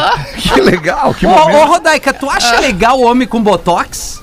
Que 0.42 0.60
legal, 0.60 1.14
que 1.14 1.26
Ô, 1.26 1.30
ô, 1.30 1.34
momento. 1.34 1.68
Rodaica, 1.68 2.14
tu 2.14 2.30
acha 2.30 2.60
legal 2.60 3.00
o 3.00 3.04
homem 3.04 3.28
com 3.28 3.42
botox? 3.42 4.21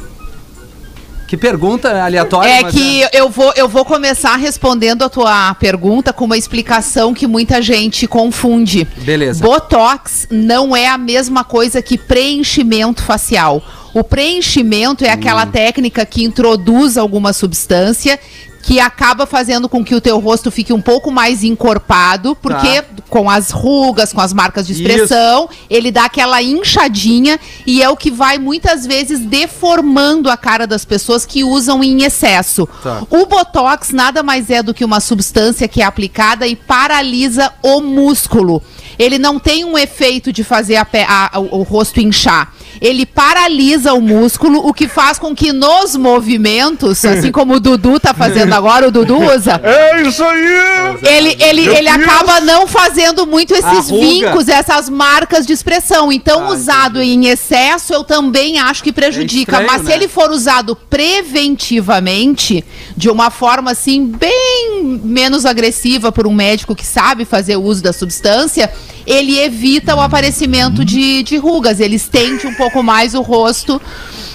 Que 1.28 1.36
pergunta 1.36 2.02
aleatória. 2.02 2.48
É 2.48 2.64
que 2.64 3.06
eu 3.12 3.28
vou, 3.28 3.52
eu 3.54 3.68
vou 3.68 3.84
começar 3.84 4.34
respondendo 4.36 5.04
a 5.04 5.10
tua 5.10 5.54
pergunta 5.56 6.10
com 6.10 6.24
uma 6.24 6.38
explicação 6.38 7.12
que 7.12 7.26
muita 7.26 7.60
gente 7.60 8.06
confunde. 8.06 8.88
Beleza. 8.96 9.44
Botox 9.44 10.26
não 10.30 10.74
é 10.74 10.88
a 10.88 10.96
mesma 10.96 11.44
coisa 11.44 11.82
que 11.82 11.98
preenchimento 11.98 13.02
facial. 13.02 13.62
O 13.92 14.02
preenchimento 14.02 15.04
é 15.04 15.10
aquela 15.10 15.44
Hum. 15.44 15.50
técnica 15.50 16.06
que 16.06 16.24
introduz 16.24 16.96
alguma 16.96 17.34
substância 17.34 18.18
que 18.62 18.80
acaba 18.80 19.24
fazendo 19.26 19.68
com 19.68 19.84
que 19.84 19.94
o 19.94 20.00
teu 20.00 20.18
rosto 20.18 20.50
fique 20.50 20.72
um 20.72 20.80
pouco 20.80 21.10
mais 21.10 21.42
encorpado, 21.44 22.36
porque 22.36 22.84
com 23.08 23.30
as 23.30 23.50
rugas, 23.50 24.12
com 24.12 24.20
as 24.20 24.32
marcas 24.32 24.66
de 24.66 24.72
Isso. 24.74 24.82
expressão, 24.82 25.48
ele 25.70 25.90
dá 25.90 26.04
aquela 26.04 26.42
inchadinha 26.42 27.38
e 27.66 27.82
é 27.82 27.88
o 27.88 27.96
que 27.96 28.10
vai 28.10 28.36
muitas 28.38 28.84
vezes 28.86 29.20
deformando 29.20 30.30
a 30.30 30.36
cara 30.36 30.66
das 30.66 30.84
pessoas 30.84 31.24
que 31.24 31.42
usam 31.44 31.82
em 31.82 32.02
excesso. 32.02 32.68
Tá. 32.82 33.02
O 33.10 33.26
botox 33.26 33.90
nada 33.90 34.22
mais 34.22 34.50
é 34.50 34.62
do 34.62 34.74
que 34.74 34.84
uma 34.84 35.00
substância 35.00 35.66
que 35.68 35.80
é 35.80 35.84
aplicada 35.84 36.46
e 36.46 36.54
paralisa 36.54 37.52
o 37.62 37.80
músculo. 37.80 38.62
Ele 38.98 39.18
não 39.18 39.38
tem 39.38 39.64
um 39.64 39.78
efeito 39.78 40.32
de 40.32 40.42
fazer 40.42 40.76
a 40.76 40.86
a- 41.32 41.38
o, 41.38 41.60
o 41.60 41.62
rosto 41.62 42.00
inchar. 42.00 42.52
Ele 42.80 43.04
paralisa 43.04 43.92
o 43.92 44.00
músculo, 44.00 44.66
o 44.66 44.72
que 44.72 44.88
faz 44.88 45.18
com 45.18 45.34
que 45.34 45.52
nos 45.52 45.96
movimentos, 45.96 47.04
assim 47.04 47.32
como 47.32 47.54
o 47.54 47.60
Dudu 47.60 47.98
tá 47.98 48.14
fazendo 48.14 48.52
agora, 48.52 48.88
o 48.88 48.90
Dudu 48.90 49.18
usa, 49.18 49.60
É 49.64 50.02
isso 50.02 50.22
aí! 50.24 50.98
ele, 51.02 51.36
ele, 51.40 51.68
ele 51.68 51.88
acaba 51.88 52.40
não 52.40 52.66
fazendo 52.66 53.26
muito 53.26 53.54
esses 53.54 53.90
vincos, 53.90 54.48
essas 54.48 54.88
marcas 54.88 55.46
de 55.46 55.52
expressão. 55.52 56.12
Então, 56.12 56.48
usado 56.48 57.02
em 57.02 57.26
excesso, 57.26 57.92
eu 57.92 58.04
também 58.04 58.58
acho 58.58 58.82
que 58.82 58.92
prejudica. 58.92 59.56
É 59.56 59.60
estranho, 59.60 59.66
Mas 59.66 59.82
se 59.82 59.88
né? 59.88 59.94
ele 59.94 60.08
for 60.08 60.30
usado 60.30 60.76
preventivamente, 60.76 62.64
de 62.96 63.10
uma 63.10 63.30
forma 63.30 63.72
assim, 63.72 64.06
bem 64.06 65.00
menos 65.02 65.44
agressiva 65.44 66.10
por 66.10 66.26
um 66.26 66.34
médico 66.34 66.74
que 66.74 66.86
sabe 66.86 67.24
fazer 67.24 67.56
uso 67.56 67.82
da 67.82 67.92
substância, 67.92 68.70
ele 69.08 69.38
evita 69.40 69.94
o 69.96 70.00
aparecimento 70.00 70.84
de, 70.84 71.22
de 71.22 71.36
rugas, 71.38 71.80
ele 71.80 71.96
estende 71.96 72.46
um 72.46 72.54
pouco 72.54 72.82
mais 72.82 73.14
o 73.14 73.22
rosto. 73.22 73.80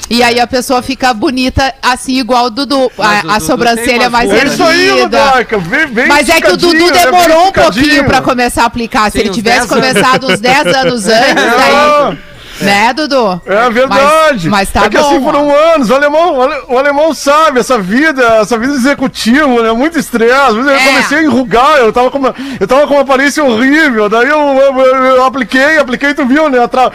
E 0.10 0.22
aí 0.22 0.40
a 0.40 0.46
pessoa 0.46 0.82
fica 0.82 1.14
bonita, 1.14 1.74
assim, 1.82 2.20
igual 2.20 2.46
o 2.46 2.50
Dudu. 2.50 2.92
O 2.98 3.02
A, 3.02 3.20
a 3.20 3.22
Dudu 3.22 3.46
sobrancelha 3.46 4.10
mais 4.10 4.30
É 4.30 4.34
rugas. 4.36 4.54
isso 4.54 4.64
aí, 4.64 4.90
erguida. 4.90 5.20
Vem 5.92 6.08
Mas 6.08 6.28
é 6.30 6.42
que 6.42 6.52
o 6.52 6.58
Dudu 6.58 6.88
né? 6.92 7.06
demorou 7.06 7.48
um 7.48 7.52
pouquinho 7.52 8.04
pra 8.04 8.22
começar 8.22 8.64
a 8.64 8.66
aplicar. 8.66 9.06
Se 9.12 9.18
Sim, 9.18 9.26
ele 9.26 9.30
tivesse 9.30 9.68
10 9.68 9.72
anos. 9.72 9.88
começado 9.88 10.28
uns 10.28 10.40
10 10.40 10.66
anos 10.76 11.06
antes, 11.08 11.34
daí. 11.36 12.18
Né, 12.62 12.94
Dudu? 12.94 13.42
É 13.46 13.70
verdade. 13.70 14.50
Mas, 14.50 14.70
mas 14.70 14.72
tá 14.72 14.86
é 14.86 14.90
que 14.90 14.98
bom. 14.98 15.06
assim 15.08 15.24
foram 15.24 15.50
anos. 15.74 15.90
O 15.90 15.96
alemão, 15.96 16.38
o 16.38 16.42
ale- 16.42 16.62
o 16.68 16.78
alemão 16.78 17.14
sabe 17.14 17.60
essa 17.60 17.78
vida, 17.78 18.22
essa 18.42 18.58
vida 18.58 18.74
executiva, 18.74 19.62
né? 19.64 19.72
Muito 19.72 19.98
estresse. 20.00 20.56
Eu 20.56 20.70
É. 20.70 20.80
comecei 20.80 21.18
a 21.20 21.24
enrugar, 21.24 21.78
eu 21.80 21.92
tava 21.92 22.10
com 22.12 22.18
uma, 22.20 22.34
eu 22.60 22.68
tava 22.68 22.88
com 22.88 22.94
uma 22.94 23.02
aparência 23.02 23.44
horrível. 23.44 24.08
Daí 24.10 24.28
eu, 24.30 24.38
eu, 24.40 24.80
eu- 24.80 25.06
eu 25.18 25.26
apliquei, 25.26 25.78
apliquei, 25.78 26.14
tu 26.14 26.26
viu, 26.26 26.50
né? 26.50 26.64
Atra... 26.64 26.92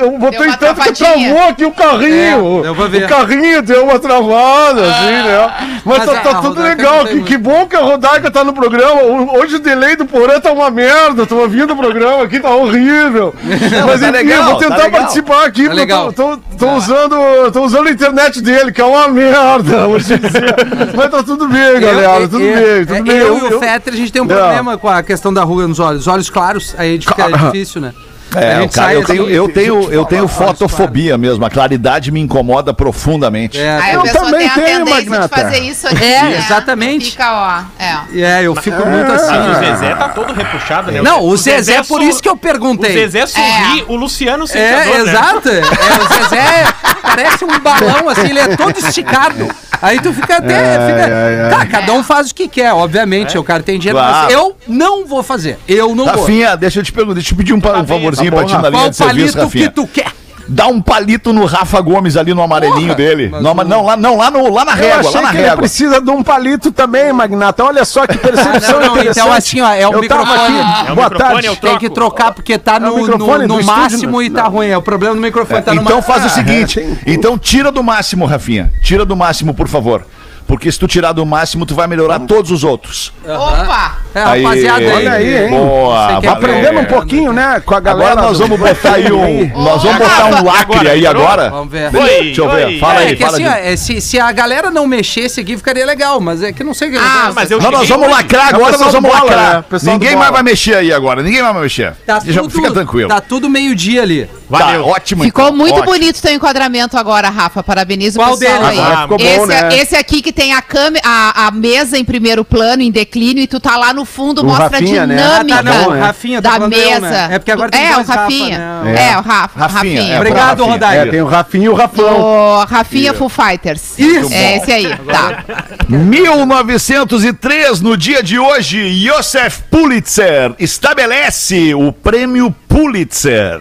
Eu 0.00 0.18
botei 0.18 0.50
tanto 0.58 0.80
que 0.82 0.92
travou 0.92 1.48
aqui 1.48 1.64
o 1.64 1.70
carrinho. 1.72 2.64
É, 2.64 2.68
eu 2.68 2.74
vou 2.74 2.88
ver. 2.88 3.04
O 3.04 3.08
carrinho 3.08 3.62
deu 3.62 3.84
uma 3.84 3.98
travada, 3.98 4.82
assim, 4.82 5.06
né? 5.10 5.50
Mas, 5.84 5.98
Mas 5.98 6.06
tá, 6.06 6.12
a- 6.12 6.20
tá 6.20 6.30
a 6.38 6.42
tudo 6.42 6.62
legal. 6.62 6.98
não 6.98 7.06
Que, 7.06 7.22
que 7.22 7.36
bom 7.38 7.66
que 7.66 7.76
a 7.76 7.80
Rodaica 7.80 8.30
tá 8.30 8.42
no 8.44 8.52
programa. 8.52 9.02
Hoje 9.02 9.56
o 9.56 9.58
delay 9.58 9.96
do 9.96 10.04
Porã 10.06 10.40
tá 10.40 10.52
uma 10.52 10.70
merda. 10.70 11.26
Tô 11.26 11.36
ouvindo 11.36 11.72
o 11.72 11.76
programa 11.76 12.24
aqui, 12.24 12.40
tá 12.40 12.50
horrível. 12.50 13.34
Mas 13.42 14.00
tá 14.00 14.08
enfim, 14.08 14.10
legal, 14.10 14.38
eu 14.38 14.44
vou 14.44 14.54
tá 14.58 14.68
tentar 14.68 14.87
legal. 14.88 15.00
participar 15.00 15.44
aqui, 15.44 15.62
porque 15.62 15.72
eu 15.72 15.74
legal. 15.74 16.12
tô, 16.12 16.36
tô, 16.36 16.42
tô 16.58 16.72
usando, 16.72 17.52
tô 17.52 17.64
usando 17.64 17.88
a 17.88 17.90
internet 17.90 18.40
dele, 18.40 18.72
que 18.72 18.80
é 18.80 18.84
uma 18.84 19.08
merda, 19.08 19.86
vou 19.86 19.98
te 19.98 20.18
dizer. 20.18 20.54
Mas 20.94 21.10
tá 21.10 21.22
tudo 21.22 21.48
bem, 21.48 21.80
galera, 21.80 22.28
tudo 22.28 22.40
eu, 22.40 22.54
bem, 22.54 22.86
tudo 22.86 22.96
é, 22.96 23.02
bem. 23.02 23.16
eu 23.16 23.38
e 23.38 23.54
o 23.54 23.60
Fetter, 23.60 23.94
a 23.94 23.96
gente 23.96 24.12
tem 24.12 24.22
um 24.22 24.26
problema 24.26 24.76
com 24.76 24.88
a 24.88 25.02
questão 25.02 25.32
da 25.32 25.44
ruga 25.44 25.66
nos 25.66 25.78
olhos. 25.78 26.06
Olhos 26.06 26.30
claros, 26.30 26.74
aí 26.76 27.00
fica 27.00 27.30
difícil, 27.30 27.80
né? 27.80 27.92
A 28.34 28.40
É, 28.40 28.60
gente 28.60 28.74
cara, 28.74 28.86
sai 28.88 28.96
eu 28.96 29.04
tenho, 29.04 29.22
assim, 29.24 29.32
eu 29.32 29.48
tenho, 29.48 29.92
eu 29.92 30.04
tenho 30.04 30.28
fotofobia 30.28 31.16
mesmo. 31.16 31.44
A 31.44 31.50
claridade 31.50 32.10
me 32.10 32.20
incomoda 32.20 32.74
profundamente. 32.74 33.58
É, 33.58 33.78
Aí 33.78 33.94
Eu 33.94 34.02
também 34.12 34.48
tem 34.48 34.48
a 34.48 34.54
tenho, 34.66 34.90
Magnata. 34.90 35.28
de 35.36 35.42
fazer 35.42 35.58
isso 35.60 35.86
aqui. 35.86 36.04
É, 36.04 36.22
né? 36.22 36.36
exatamente. 36.38 37.10
Fica, 37.12 37.32
ó. 37.32 37.82
É. 37.82 38.20
é, 38.20 38.42
eu 38.46 38.54
fico 38.56 38.84
muito 38.86 39.10
assim. 39.12 39.32
Mas 39.32 39.56
o 39.56 39.60
né? 39.60 39.74
Zezé 39.76 39.94
tá 39.94 40.08
todo 40.10 40.32
repuxado, 40.32 40.92
né? 40.92 41.00
Não, 41.00 41.24
o 41.24 41.36
Zezé, 41.36 41.74
é 41.76 41.82
por 41.82 42.02
isso 42.02 42.22
que 42.22 42.28
eu 42.28 42.34
O 42.34 42.36
perguntei. 42.36 42.92
Zezé 42.92 43.26
sorri, 43.26 43.84
o 43.88 43.96
Luciano 43.96 44.44
É, 44.44 44.46
sentador, 44.46 44.94
né? 45.04 45.10
exato. 45.10 45.48
É, 45.48 45.60
o 45.62 46.24
Zezé 46.24 46.66
parece 47.02 47.44
um 47.44 47.58
balão, 47.60 48.08
assim, 48.10 48.28
ele 48.28 48.40
é 48.40 48.56
todo 48.56 48.76
esticado. 48.78 49.48
Aí 49.80 50.00
tu 50.00 50.12
fica 50.12 50.38
até. 50.38 50.48
fica... 50.48 51.16
ai, 51.16 51.40
ai. 51.42 51.50
Tá, 51.50 51.66
cada 51.66 51.92
um 51.92 52.02
faz 52.02 52.30
o 52.32 52.34
que 52.34 52.48
quer, 52.48 52.72
obviamente. 52.72 53.38
O 53.38 53.44
cara 53.44 53.62
tem 53.62 53.78
dinheiro, 53.78 53.96
Claro. 53.98 54.24
mas 54.24 54.32
eu 54.34 54.56
não 54.66 55.06
vou 55.06 55.22
fazer. 55.22 55.56
Eu 55.68 55.94
não 55.94 56.04
vou. 56.06 56.22
Rafinha, 56.22 56.56
deixa 56.56 56.80
eu 56.80 56.82
te 56.82 56.92
perguntar, 56.92 57.14
deixa 57.14 57.32
eu 57.32 57.36
pedir 57.38 57.52
um, 57.52 57.58
um 57.58 57.60
favorzinho 57.86 58.17
tá 58.24 58.30
bom, 58.30 58.36
pra 58.36 58.44
ti 58.46 58.52
na 58.52 58.68
linha 58.70 58.80
Qual 58.82 58.90
de 58.90 58.96
serviço, 58.96 59.16
palito 59.16 59.32
que 59.36 59.40
Rafinha. 59.64 59.70
tu 59.70 59.86
quer? 59.86 60.12
Dá 60.50 60.66
um 60.66 60.80
palito 60.80 61.30
no 61.30 61.44
Rafa 61.44 61.78
Gomes 61.82 62.16
ali 62.16 62.32
no 62.32 62.40
amarelinho 62.42 62.80
Porra, 62.86 62.94
dele. 62.94 63.28
Não, 63.28 63.52
o- 63.52 63.54
mas 63.54 63.68
não, 63.68 63.84
lá, 63.84 63.98
não, 63.98 64.16
lá, 64.16 64.30
no, 64.30 64.50
lá 64.50 64.64
na 64.64 64.72
Eu 64.72 64.76
régua, 64.78 65.00
achei 65.00 65.14
lá 65.16 65.20
na 65.20 65.28
que 65.28 65.36
ele 65.36 65.42
régua. 65.42 65.56
precisa 65.58 66.00
de 66.00 66.10
um 66.10 66.22
palito 66.22 66.72
também, 66.72 67.12
Magnata. 67.12 67.62
Olha 67.64 67.84
só 67.84 68.06
que 68.06 68.16
percepção 68.16 68.78
Ah, 68.78 68.80
não, 68.80 68.92
interessante. 68.96 69.18
então 69.20 69.30
assim, 69.30 69.60
ó, 69.60 69.70
é 69.74 69.86
o 69.86 69.92
Eu 69.92 70.00
microfone. 70.00 70.38
aqui, 70.38 70.88
É 70.88 70.92
o 70.92 70.94
boa 70.94 71.08
microfone, 71.10 71.18
tarde. 71.32 71.46
eu 71.48 71.56
Tem 71.56 71.76
que 71.78 71.90
trocar 71.90 72.32
porque 72.32 72.56
tá 72.56 72.76
É 72.76 72.78
o 72.78 72.80
no, 72.80 72.96
microfone 72.96 73.46
no, 73.46 73.54
no 73.56 73.60
estúdio, 73.60 73.66
máximo 73.82 74.22
e 74.22 74.30
tá 74.30 74.44
não. 74.44 74.50
ruim. 74.52 74.68
É 74.68 74.78
o 74.78 74.80
problema 74.80 75.14
do 75.14 75.20
microfone. 75.20 75.60
Tá 75.60 75.74
no 75.74 75.82
Então 75.82 75.96
ma- 75.96 76.02
faz 76.02 76.22
o 76.22 76.26
Ah, 76.28 76.30
seguinte, 76.30 76.80
tem- 76.80 76.98
então 77.06 77.36
tira 77.36 77.70
do 77.70 77.82
máximo, 77.82 78.24
Rafinha. 78.24 78.72
Tira 78.82 79.04
do 79.04 79.14
máximo, 79.14 79.52
por 79.52 79.68
favor. 79.68 80.02
Porque 80.48 80.72
se 80.72 80.78
tu 80.78 80.88
tirar 80.88 81.12
do 81.12 81.26
máximo, 81.26 81.66
tu 81.66 81.74
vai 81.74 81.86
melhorar 81.86 82.20
todos 82.20 82.50
os 82.50 82.64
outros. 82.64 83.12
Opa! 83.22 83.98
É, 84.14 84.22
rapaziada 84.22 84.78
aí. 84.78 84.92
olha 84.92 85.12
aí, 85.12 85.44
hein? 85.44 85.50
Boa, 85.50 86.10
é 86.10 86.14
valeu. 86.14 86.30
Aprendendo 86.32 86.80
um 86.80 86.84
pouquinho, 86.86 87.32
né, 87.34 87.60
com 87.62 87.74
a 87.74 87.80
galera. 87.80 88.12
Agora 88.12 88.28
nós 88.28 88.38
vamos 88.38 88.58
botar 88.58 88.94
aí 88.94 89.12
um, 89.12 89.62
nós 89.62 89.82
vamos 89.82 89.98
botar 89.98 90.24
um 90.24 90.44
lacre 90.44 90.88
aí 90.88 91.06
agora. 91.06 91.50
Vamos 91.50 91.70
ver. 91.70 91.94
Oi, 91.94 92.22
Deixa 92.22 92.40
eu 92.40 92.50
ver, 92.50 92.66
oi. 92.66 92.78
fala 92.78 93.02
é 93.02 93.06
aí, 93.08 93.16
que 93.16 93.22
fala 93.22 93.36
assim, 93.36 93.46
ó, 93.46 93.52
é, 93.52 93.76
se, 93.76 94.00
se 94.00 94.18
a 94.18 94.32
galera 94.32 94.70
não 94.70 94.86
mexesse 94.86 95.38
aqui, 95.38 95.54
ficaria 95.54 95.84
legal, 95.84 96.18
mas 96.18 96.42
é 96.42 96.50
que 96.50 96.64
não 96.64 96.72
sei 96.72 96.88
o 96.88 96.92
que 96.92 96.98
Ah, 96.98 97.30
mas 97.34 97.50
eu 97.50 97.60
Não, 97.60 97.70
nós 97.70 97.86
vamos 97.86 98.08
lacrar 98.08 98.46
É 98.50 98.54
agora, 98.54 98.78
nós 98.78 98.92
vamos 98.92 99.10
bola, 99.10 99.24
lacrar. 99.24 99.64
né? 99.70 99.78
Ninguém 99.82 100.16
mais 100.16 100.30
vai 100.32 100.42
mexer 100.42 100.76
aí 100.76 100.90
agora, 100.90 101.22
ninguém 101.22 101.42
mais 101.42 101.52
vai 101.52 101.62
mexer. 101.64 101.92
Tá 102.06 102.20
Deixa, 102.20 102.40
tudo, 102.40 102.50
fica 102.54 102.72
tranquilo. 102.72 103.10
Tá 103.10 103.20
tudo 103.20 103.50
meio-dia 103.50 104.00
ali. 104.00 104.30
Valeu. 104.48 104.82
Tá, 104.84 104.90
ótimo. 104.90 105.24
Ficou 105.24 105.44
então, 105.46 105.56
muito 105.56 105.74
ótimo. 105.74 105.92
bonito 105.92 106.22
teu 106.22 106.32
enquadramento 106.32 106.96
agora, 106.96 107.28
Rafa. 107.28 107.62
Parabenizo 107.62 108.18
Qual 108.18 108.34
o 108.34 108.38
pessoal 108.38 108.58
deles? 108.60 108.78
aí. 108.78 108.78
Agora 108.78 109.02
ficou 109.02 109.18
bom, 109.18 109.24
esse, 109.24 109.46
né? 109.46 109.68
esse 109.76 109.96
aqui 109.96 110.22
que 110.22 110.32
tem 110.32 110.54
a, 110.54 110.62
câmera, 110.62 111.02
a, 111.06 111.46
a 111.48 111.50
mesa 111.50 111.98
em 111.98 112.04
primeiro 112.04 112.44
plano, 112.44 112.82
em 112.82 112.90
declínio, 112.90 113.42
e 113.42 113.46
tu 113.46 113.60
tá 113.60 113.76
lá 113.76 113.92
no 113.92 114.04
fundo, 114.06 114.40
O 114.42 114.44
mostra 114.46 114.68
Rafinha, 114.78 115.02
a 115.02 115.06
né? 115.06 115.16
dinâmica 115.16 115.58
Ah, 115.58 115.62
tá, 115.62 115.70
não, 115.82 115.90
né? 115.90 116.00
Rafinha, 116.00 116.40
tá 116.42 116.58
da 116.58 116.64
eu, 116.64 116.68
mesa. 116.70 117.00
né? 117.00 117.28
É 117.32 117.38
porque 117.38 117.50
agora 117.52 117.70
tem 117.70 117.80
É, 117.84 117.94
dois 117.94 118.08
o 118.08 118.12
Rafinha. 118.12 118.58
Rafa, 118.58 118.84
né? 118.84 119.10
É, 119.12 119.18
o 119.18 119.20
Rafa. 119.20 119.60
Rafinha, 119.60 119.78
Rafinha. 120.00 120.14
é, 120.14 120.16
Obrigado, 120.16 120.64
Rafinha. 120.66 120.88
É, 120.94 121.06
tem 121.06 121.20
o 121.22 121.26
Rafinha 121.26 121.64
e 121.66 121.68
o 121.68 121.74
Rafão. 121.74 122.20
O 122.20 122.64
Rafinha 122.64 123.12
Full 123.14 123.28
Fighters. 123.28 123.98
Isso. 123.98 124.32
É 124.32 124.56
esse 124.56 124.72
aí, 124.72 124.96
tá. 124.96 125.44
1903, 125.88 127.80
no 127.80 127.96
dia 127.96 128.22
de 128.22 128.38
hoje, 128.38 128.92
Joseph 129.06 129.58
Pulitzer 129.70 130.54
estabelece 130.58 131.74
o 131.74 131.92
prêmio 131.92 132.54
Pulitzer. 132.68 133.60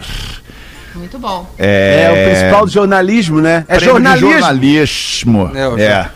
Muito 0.97 1.19
bom. 1.19 1.47
É, 1.57 2.09
o 2.11 2.29
principal 2.29 2.65
do 2.65 2.71
jornalismo, 2.71 3.39
né? 3.41 3.63
É 3.67 3.79
jornalismo. 3.79 4.31
jornalismo. 4.31 5.51
É, 5.55 5.67
o 5.67 5.77
É, 5.77 6.09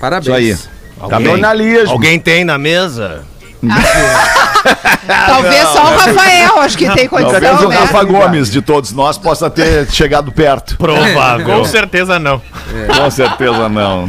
Parabéns. 0.00 0.26
isso 0.26 0.68
aí. 1.00 1.08
Tá 1.08 1.16
bem. 1.18 1.26
Jornalismo. 1.26 1.90
Alguém 1.90 2.18
tem 2.18 2.44
na 2.44 2.56
mesa? 2.58 3.22
Talvez 5.26 5.68
só 5.68 5.84
o 5.84 5.96
Rafael, 5.96 6.60
acho 6.60 6.76
que 6.78 6.84
tem 6.90 7.08
Talvez 7.08 7.30
condição, 7.30 7.66
o 7.66 7.68
né? 7.70 7.76
Rafa 7.76 8.04
Gomes 8.04 8.50
de 8.50 8.60
todos 8.62 8.92
nós 8.92 9.18
possa 9.18 9.50
ter 9.50 9.90
chegado 9.90 10.32
perto. 10.32 10.76
Provável. 10.76 11.46
Com 11.46 11.64
certeza 11.64 12.18
não. 12.18 12.40
Com 12.96 13.10
certeza 13.10 13.68
não. 13.68 14.06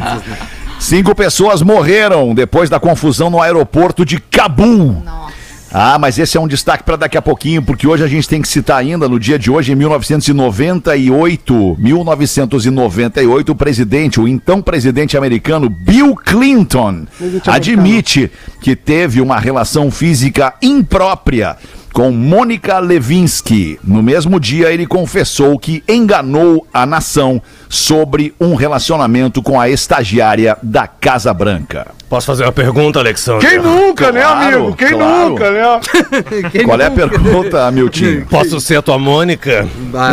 Cinco 0.78 1.14
pessoas 1.14 1.62
morreram 1.62 2.34
depois 2.34 2.68
da 2.68 2.78
confusão 2.78 3.30
no 3.30 3.40
aeroporto 3.40 4.04
de 4.04 4.20
Cabul. 4.20 5.02
Nossa. 5.04 5.35
Ah, 5.72 5.98
mas 5.98 6.18
esse 6.18 6.36
é 6.36 6.40
um 6.40 6.46
destaque 6.46 6.84
para 6.84 6.96
daqui 6.96 7.16
a 7.16 7.22
pouquinho, 7.22 7.62
porque 7.62 7.86
hoje 7.86 8.04
a 8.04 8.06
gente 8.06 8.28
tem 8.28 8.40
que 8.40 8.48
citar 8.48 8.78
ainda, 8.78 9.08
no 9.08 9.18
dia 9.18 9.38
de 9.38 9.50
hoje, 9.50 9.72
em 9.72 9.74
1998, 9.74 11.76
1998, 11.78 13.52
o 13.52 13.54
presidente, 13.54 14.20
o 14.20 14.28
então 14.28 14.62
presidente 14.62 15.16
americano 15.16 15.68
Bill 15.68 16.14
Clinton, 16.14 17.06
admite 17.46 18.30
que 18.60 18.76
teve 18.76 19.20
uma 19.20 19.38
relação 19.38 19.90
física 19.90 20.54
imprópria 20.62 21.56
com 21.96 22.10
Mônica 22.10 22.78
Levinsky. 22.78 23.80
No 23.82 24.02
mesmo 24.02 24.38
dia, 24.38 24.70
ele 24.70 24.86
confessou 24.86 25.58
que 25.58 25.82
enganou 25.88 26.66
a 26.70 26.84
nação 26.84 27.40
sobre 27.70 28.34
um 28.38 28.54
relacionamento 28.54 29.40
com 29.42 29.58
a 29.58 29.70
estagiária 29.70 30.58
da 30.62 30.86
Casa 30.86 31.32
Branca. 31.32 31.86
Posso 32.06 32.26
fazer 32.26 32.44
uma 32.44 32.52
pergunta, 32.52 33.00
Alexandre? 33.00 33.48
Quem 33.48 33.58
nunca, 33.58 34.12
né, 34.12 34.20
Claro, 34.20 34.56
amigo? 34.58 34.76
Quem 34.76 34.88
claro. 34.90 35.28
nunca, 35.30 35.50
né? 35.50 35.80
Qual 36.64 36.80
é 36.80 36.86
a 36.86 36.90
pergunta, 36.90 37.70
Miltinho? 37.72 38.26
Posso 38.26 38.60
ser 38.60 38.76
a 38.76 38.82
tua 38.82 38.98
Mônica? 38.98 39.66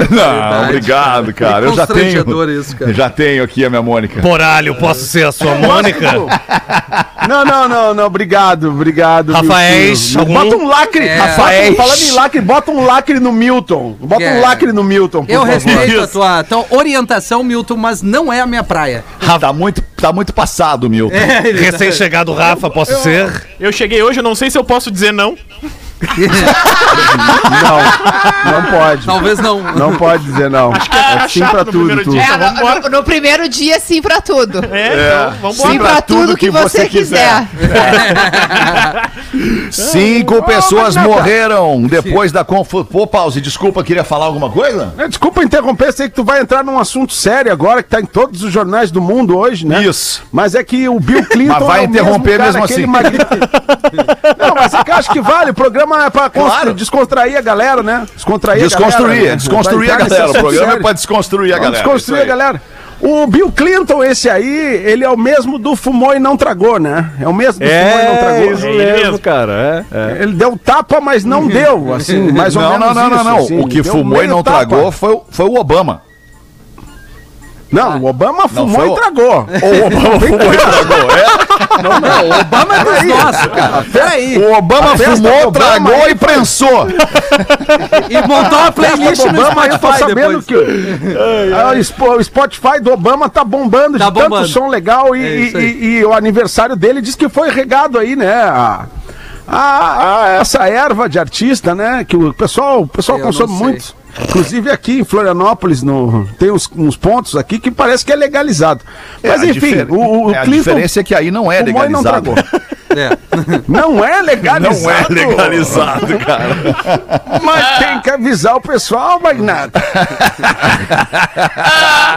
Não, 0.09 0.63
obrigado, 0.63 1.33
cara. 1.33 1.65
Eu 1.65 1.75
já 1.75 1.85
tenho. 1.85 2.49
isso, 2.59 2.77
cara. 2.77 2.93
Já 2.93 3.09
tenho 3.09 3.43
aqui 3.43 3.63
a 3.63 3.69
minha 3.69 3.81
Mônica. 3.81 4.21
Poralho, 4.21 4.73
posso 4.75 5.01
ser 5.05 5.27
a 5.27 5.31
sua 5.31 5.53
Mônica? 5.53 6.13
Não, 7.27 7.45
não, 7.45 7.69
não, 7.69 7.93
não, 7.93 8.05
obrigado, 8.05 8.69
obrigado. 8.69 9.31
Milton. 9.31 9.47
algum? 10.19 10.33
Bota 10.33 10.55
um 10.55 10.67
lacre, 10.67 11.07
É. 11.07 11.17
Falando 11.75 12.01
em 12.01 12.11
lacre, 12.11 12.41
bota 12.41 12.71
um 12.71 12.83
lacre 12.85 13.19
no 13.19 13.31
Milton. 13.31 13.95
Bota 13.99 14.23
É. 14.23 14.37
um 14.37 14.41
lacre 14.41 14.71
no 14.71 14.83
Milton, 14.83 15.25
por 15.25 15.31
Eu 15.31 15.41
favor. 15.41 15.53
respeito 15.53 16.01
a 16.01 16.07
tua, 16.07 16.43
tua 16.43 16.65
orientação, 16.71 17.43
Milton, 17.43 17.77
mas 17.77 18.01
não 18.01 18.31
é 18.31 18.39
a 18.41 18.45
minha 18.45 18.63
praia. 18.63 19.03
Tá 19.39 19.51
muito, 19.53 19.81
tá 19.97 20.11
muito 20.13 20.33
passado, 20.33 20.89
Milton. 20.89 21.15
Recém-chegado 21.59 22.33
Rafa, 22.33 22.69
posso 22.69 22.95
ser? 23.01 23.29
Eu 23.59 23.71
cheguei 23.71 24.01
hoje, 24.01 24.19
eu 24.19 24.23
não 24.23 24.35
sei 24.35 24.49
se 24.49 24.57
eu 24.57 24.63
posso 24.63 24.91
dizer 24.91 25.11
não. 25.11 25.37
Não, 27.63 28.51
não 28.51 28.63
pode. 28.71 29.05
Talvez 29.05 29.39
não. 29.39 29.61
Não 29.73 29.95
pode 29.95 30.23
dizer 30.23 30.49
não. 30.49 30.71
É 30.73 31.27
sim 31.27 31.39
chato 31.39 31.51
pra 31.51 31.59
no 31.63 31.71
tudo, 31.71 31.85
primeiro 31.85 32.03
tu. 32.03 32.11
dia. 32.11 32.21
É, 32.21 32.35
Então, 32.35 32.75
no, 32.75 32.81
no- 32.81 32.89
no 32.97 33.03
primeiro 33.03 33.49
dia, 33.49 33.79
sim 33.79 34.01
pra 34.01 34.21
tudo. 34.21 34.59
É, 34.71 35.29
então, 35.37 35.51
vambora. 35.51 35.71
Sim 35.71 35.79
pra 35.79 36.01
tudo 36.01 36.37
que 36.37 36.49
você 36.49 36.85
quiser. 36.87 37.47
Cinco 39.71 40.41
pessoas 40.43 40.95
morreram 40.95 41.81
depois 41.83 42.31
da 42.31 42.43
confusão. 42.43 42.85
Pô, 42.85 43.07
pause, 43.07 43.41
desculpa, 43.41 43.83
queria 43.83 44.03
falar 44.03 44.25
alguma 44.25 44.49
coisa? 44.49 44.93
É, 44.97 45.07
Desculpa 45.07 45.43
interromper, 45.43 45.91
sei 45.93 46.09
que 46.09 46.15
tu 46.15 46.23
vai 46.23 46.41
entrar 46.41 46.63
num 46.63 46.79
assunto 46.79 47.13
sério 47.13 47.51
agora, 47.51 47.83
que 47.83 47.89
tá 47.89 47.99
em 47.99 48.05
todos 48.05 48.43
os 48.43 48.51
jornais 48.51 48.91
do 48.91 49.01
mundo 49.01 49.37
hoje, 49.37 49.65
né? 49.65 49.83
Isso. 49.83 50.23
Mas 50.31 50.55
é 50.55 50.63
que 50.63 50.87
o 50.87 50.99
Bill 50.99 51.25
Clinton. 51.25 51.53
Mas 51.53 51.63
vai 51.67 51.79
é 51.79 51.81
o 51.81 51.85
interromper 51.89 52.37
cara, 52.37 52.43
mesmo 52.51 52.63
assim. 52.63 52.85
Não, 52.85 54.55
mas 54.55 54.73
é 54.73 54.83
que 54.83 54.91
eu 54.91 54.95
acho 54.95 55.09
que 55.11 55.21
vale. 55.21 55.51
O 55.51 55.53
programa 55.53 55.92
é 56.01 56.09
pra 56.09 56.29
Claro. 56.29 56.73
descontrair 56.73 57.37
a 57.37 57.41
galera, 57.41 57.81
né? 57.83 58.05
Descontrair 58.15 58.63
a 58.63 58.67
Desconstruir, 58.67 59.07
galera. 59.07 59.29
né? 59.29 59.35
desconstruir 59.35 59.91
a 59.91 59.97
galera. 59.97 60.29
O 60.29 60.33
programa 60.33 60.73
é 60.73 60.79
pra 60.79 60.93
desconstruir 60.93 61.51
a 61.53 61.57
Vamos 61.57 61.63
galera. 61.71 61.83
desconstruir 61.83 62.21
a 62.21 62.25
galera. 62.25 62.61
O 63.01 63.27
Bill 63.27 63.51
Clinton, 63.51 64.01
esse 64.01 64.29
aí, 64.29 64.47
ele 64.85 65.03
é 65.03 65.09
o 65.09 65.17
mesmo 65.17 65.59
do 65.59 65.75
fumou 65.75 66.15
e 66.15 66.19
não 66.19 66.37
tragou, 66.37 66.79
né? 66.79 67.11
É 67.19 67.27
o 67.27 67.33
mesmo 67.33 67.59
do 67.59 67.65
fumou 67.69 67.99
e 67.99 68.03
não 68.05 68.13
É, 68.13 68.17
tragou. 68.17 68.51
isso 68.53 68.65
ele 68.65 68.77
mesmo, 68.77 68.97
mesmo. 68.97 69.19
cara. 69.19 69.85
É, 69.91 69.97
é. 70.19 70.23
Ele 70.23 70.33
deu 70.33 70.57
tapa, 70.57 71.01
mas 71.01 71.25
não 71.25 71.45
deu, 71.49 71.93
assim, 71.93 72.31
mais 72.31 72.55
ou 72.55 72.61
Não, 72.61 72.71
menos 72.71 72.87
não, 72.87 72.93
não, 72.95 73.09
não, 73.09 73.15
isso, 73.17 73.23
não. 73.25 73.37
assim. 73.39 73.59
O 73.59 73.67
que 73.67 73.81
Deu 73.81 73.91
fumou 73.91 74.23
e 74.23 74.27
não 74.27 74.41
tapa. 74.41 74.59
tragou 74.65 74.89
foi, 74.91 75.13
o- 75.15 75.23
foi 75.29 75.45
o 75.45 75.55
Obama. 75.55 76.01
Não, 77.71 77.99
o 78.01 78.05
Obama 78.05 78.47
fumou 78.47 78.85
e 78.85 78.89
o- 78.89 78.93
tragou. 78.95 79.25
O 79.25 79.85
Obama 79.87 80.19
fumou 80.19 80.53
e 80.53 80.57
tragou, 80.57 81.11
é? 81.11 81.25
O 81.77 82.39
Obama 82.41 82.75
é 82.75 82.83
dos 82.83 83.03
nossos, 83.15 83.47
cara. 83.47 83.85
Peraí. 83.91 84.37
O 84.37 84.53
Obama 84.53 84.97
fumou, 84.97 85.47
Obama 85.47 85.51
tragou 85.51 85.95
aí 86.03 86.11
e 86.11 86.15
prensou. 86.15 86.87
E 88.09 88.27
montou 88.27 88.59
uma 88.59 88.71
playlist 88.71 89.25
no 89.25 89.29
Obama, 89.41 89.65
eu 89.67 89.79
tô 89.79 89.87
Spotify 89.87 89.99
sabendo 89.99 90.41
depois. 90.41 90.45
que 90.45 91.53
Ah, 91.53 91.73
o 91.77 91.83
Spo- 91.83 92.15
o 92.17 92.23
Spotify 92.23 92.79
do 92.81 92.91
Obama 92.93 93.29
tá 93.29 93.43
bombando 93.43 93.97
Tá 93.97 94.09
de 94.09 94.13
tanto 94.15 94.29
bombando. 94.29 94.47
som 94.47 94.67
legal 94.67 95.15
e, 95.15 95.25
É 95.25 95.35
e- 95.61 95.85
e- 95.99 96.05
o 96.05 96.13
aniversário 96.13 96.75
dele 96.75 97.01
diz 97.01 97.15
que 97.15 97.27
foi 97.29 97.49
regado 97.49 97.97
aí, 97.97 98.15
né? 98.15 98.33
A, 98.33 98.85
a- 99.47 100.23
a- 100.25 100.27
essa 100.41 100.67
erva 100.69 101.09
de 101.09 101.19
artista, 101.19 101.73
né? 101.75 102.03
Que 102.07 102.15
o 102.15 102.33
pessoal, 102.33 102.81
o 102.81 102.87
pessoal 102.87 103.17
Eu 103.17 103.25
consome 103.25 103.51
não 103.53 103.59
muito. 103.59 103.95
Inclusive 104.21 104.69
aqui 104.69 104.99
em 104.99 105.03
Florianópolis, 105.03 105.81
no, 105.81 106.27
tem 106.37 106.51
uns, 106.51 106.69
uns 106.75 106.95
pontos 106.95 107.35
aqui 107.35 107.57
que 107.59 107.71
parece 107.71 108.05
que 108.05 108.11
é 108.11 108.15
legalizado. 108.15 108.81
Mas 109.23 109.41
É, 109.41 109.45
a 109.45 109.49
enfim, 109.49 109.59
difer- 109.59 109.91
o, 109.91 110.25
o 110.27 110.31
é, 110.33 110.37
a 110.37 110.41
Clinton 110.43 110.57
diferença 110.59 110.99
é 110.99 111.03
que 111.03 111.15
aí 111.15 111.31
não 111.31 111.51
é 111.51 111.59
não 111.59 111.65
legalizado. 111.67 112.33
tragou. 112.33 112.35
É. 112.95 113.17
Não 113.67 114.05
é 114.05 114.21
legalizado. 114.21 114.83
Não 114.83 114.91
é 114.91 115.25
legalizado, 115.25 116.19
cara. 116.19 116.55
Mas 117.41 117.79
tem 117.79 117.99
que 118.01 118.09
avisar 118.11 118.55
o 118.55 118.61
pessoal, 118.61 119.19
Magnata. 119.19 119.81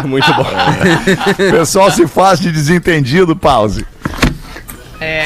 Muito 0.05 0.33
bom. 0.35 0.43
O 0.43 1.51
pessoal 1.51 1.91
se 1.91 2.07
faz 2.07 2.39
de 2.41 2.53
desentendido, 2.53 3.35
pause. 3.35 3.87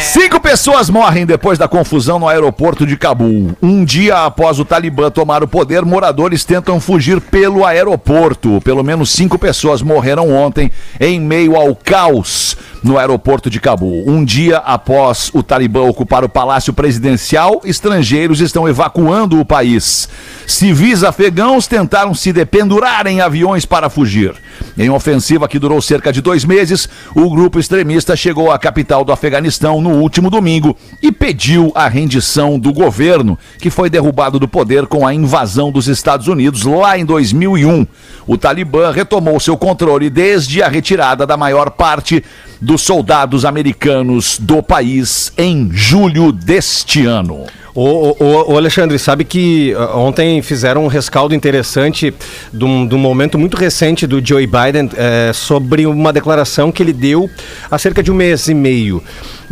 Cinco 0.00 0.41
pessoas 0.41 0.91
morrem 0.91 1.25
depois 1.25 1.57
da 1.57 1.69
confusão 1.69 2.19
no 2.19 2.27
aeroporto 2.27 2.85
de 2.85 2.97
Cabul. 2.97 3.57
Um 3.62 3.85
dia 3.85 4.25
após 4.25 4.59
o 4.59 4.65
Talibã 4.65 5.11
tomar 5.11 5.45
o 5.45 5.49
poder, 5.49 5.85
moradores 5.85 6.45
tentam 6.45 6.81
fugir 6.81 7.21
pelo 7.21 7.65
aeroporto. 7.65 8.61
Pelo 8.62 8.83
menos 8.83 9.11
cinco 9.11 9.39
pessoas 9.39 9.81
morreram 9.81 10.29
ontem 10.33 10.73
em 10.99 11.21
meio 11.21 11.54
ao 11.54 11.76
caos 11.76 12.56
no 12.83 12.99
aeroporto 12.99 13.49
de 13.49 13.61
Cabul. 13.61 14.04
Um 14.09 14.25
dia 14.25 14.59
após 14.59 15.30
o 15.33 15.43
Talibã 15.43 15.83
ocupar 15.83 16.25
o 16.25 16.28
palácio 16.28 16.73
presidencial, 16.73 17.61
estrangeiros 17.65 18.41
estão 18.41 18.69
evacuando 18.69 19.39
o 19.39 19.45
país. 19.45 20.09
Civis 20.47 21.04
afegãos 21.04 21.69
tentaram 21.69 22.13
se 22.13 22.33
dependurar 22.33 23.06
em 23.06 23.21
aviões 23.21 23.65
para 23.65 23.89
fugir. 23.89 24.35
Em 24.76 24.91
ofensiva 24.91 25.47
que 25.47 25.59
durou 25.59 25.80
cerca 25.80 26.13
de 26.13 26.21
dois 26.21 26.45
meses, 26.45 26.89
o 27.15 27.30
grupo 27.30 27.61
extremista 27.61 28.17
chegou 28.17 28.50
à 28.50 28.59
capital 28.59 29.04
do 29.04 29.13
Afeganistão 29.13 29.59
no 29.60 29.90
último 29.90 30.30
domingo 30.30 30.76
e 31.02 31.12
pediu 31.12 31.70
a 31.75 31.88
rendição 31.88 32.58
do 32.58 32.73
governo, 32.73 33.38
que 33.58 33.68
foi 33.68 33.90
derrubado 33.90 34.38
do 34.38 34.49
poder 34.49 34.86
com 34.86 35.06
a 35.06 35.12
invasão 35.12 35.70
dos 35.70 35.88
Estados 35.88 36.28
Unidos 36.28 36.62
lá 36.62 36.96
em 36.96 37.04
2001. 37.04 37.86
O 38.26 38.38
Talibã 38.38 38.90
retomou 38.90 39.38
seu 39.38 39.56
controle 39.56 40.08
desde 40.08 40.62
a 40.62 40.68
retirada 40.68 41.26
da 41.26 41.36
maior 41.36 41.70
parte 41.70 42.25
dos 42.60 42.82
soldados 42.82 43.44
americanos 43.44 44.38
do 44.38 44.62
país 44.62 45.32
em 45.36 45.70
julho 45.73 46.32
deste 46.32 47.04
ano. 47.04 47.46
Ô, 47.75 48.16
ô, 48.18 48.52
ô, 48.52 48.56
Alexandre, 48.56 48.99
sabe 48.99 49.25
que 49.25 49.73
ah, 49.75 49.96
ontem 49.96 50.42
fizeram 50.42 50.84
um 50.84 50.88
rescaldo 50.88 51.34
interessante 51.34 52.12
de 52.52 52.64
um, 52.64 52.86
de 52.86 52.94
um 52.94 52.99
momento 52.99 53.38
muito 53.38 53.56
recente 53.56 54.06
do 54.06 54.25
Joe 54.25 54.46
Biden 54.46 54.90
eh, 54.96 55.30
sobre 55.32 55.86
uma 55.86 56.12
declaração 56.12 56.73
que 56.73 56.82
ele 56.82 56.92
deu 56.92 57.30
há 57.70 57.78
cerca 57.78 58.02
de 58.02 58.10
um 58.10 58.14
mês 58.14 58.49
e 58.49 58.54
meio, 58.54 59.02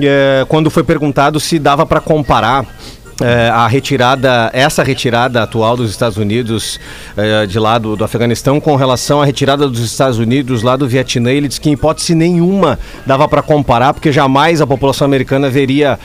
eh, 0.00 0.44
quando 0.48 0.70
foi 0.70 0.82
perguntado 0.82 1.40
se 1.40 1.58
dava 1.58 1.84
para 1.86 2.00
comparar 2.00 2.66
eh, 3.20 3.50
a 3.52 3.66
retirada, 3.66 4.50
essa 4.52 4.82
retirada 4.82 5.42
atual 5.42 5.76
dos 5.76 5.90
Estados 5.90 6.16
Unidos 6.18 6.78
eh, 7.16 7.46
de 7.46 7.58
lá 7.58 7.78
do, 7.78 7.96
do 7.96 8.04
Afeganistão 8.04 8.60
com 8.60 8.76
relação 8.76 9.20
à 9.20 9.24
retirada 9.24 9.68
dos 9.68 9.80
Estados 9.80 10.18
Unidos 10.18 10.62
lá 10.62 10.76
do 10.76 10.86
Vietnã, 10.88 11.30
ele 11.30 11.48
disse 11.48 11.60
que 11.60 11.68
em 11.68 11.72
hipótese 11.72 12.14
nenhuma 12.14 12.78
dava 13.06 13.26
para 13.28 13.42
comparar, 13.42 13.92
porque 13.94 14.12
jamais 14.12 14.60
a 14.60 14.66
população 14.66 15.04
americana 15.04 15.48
veria 15.50 15.98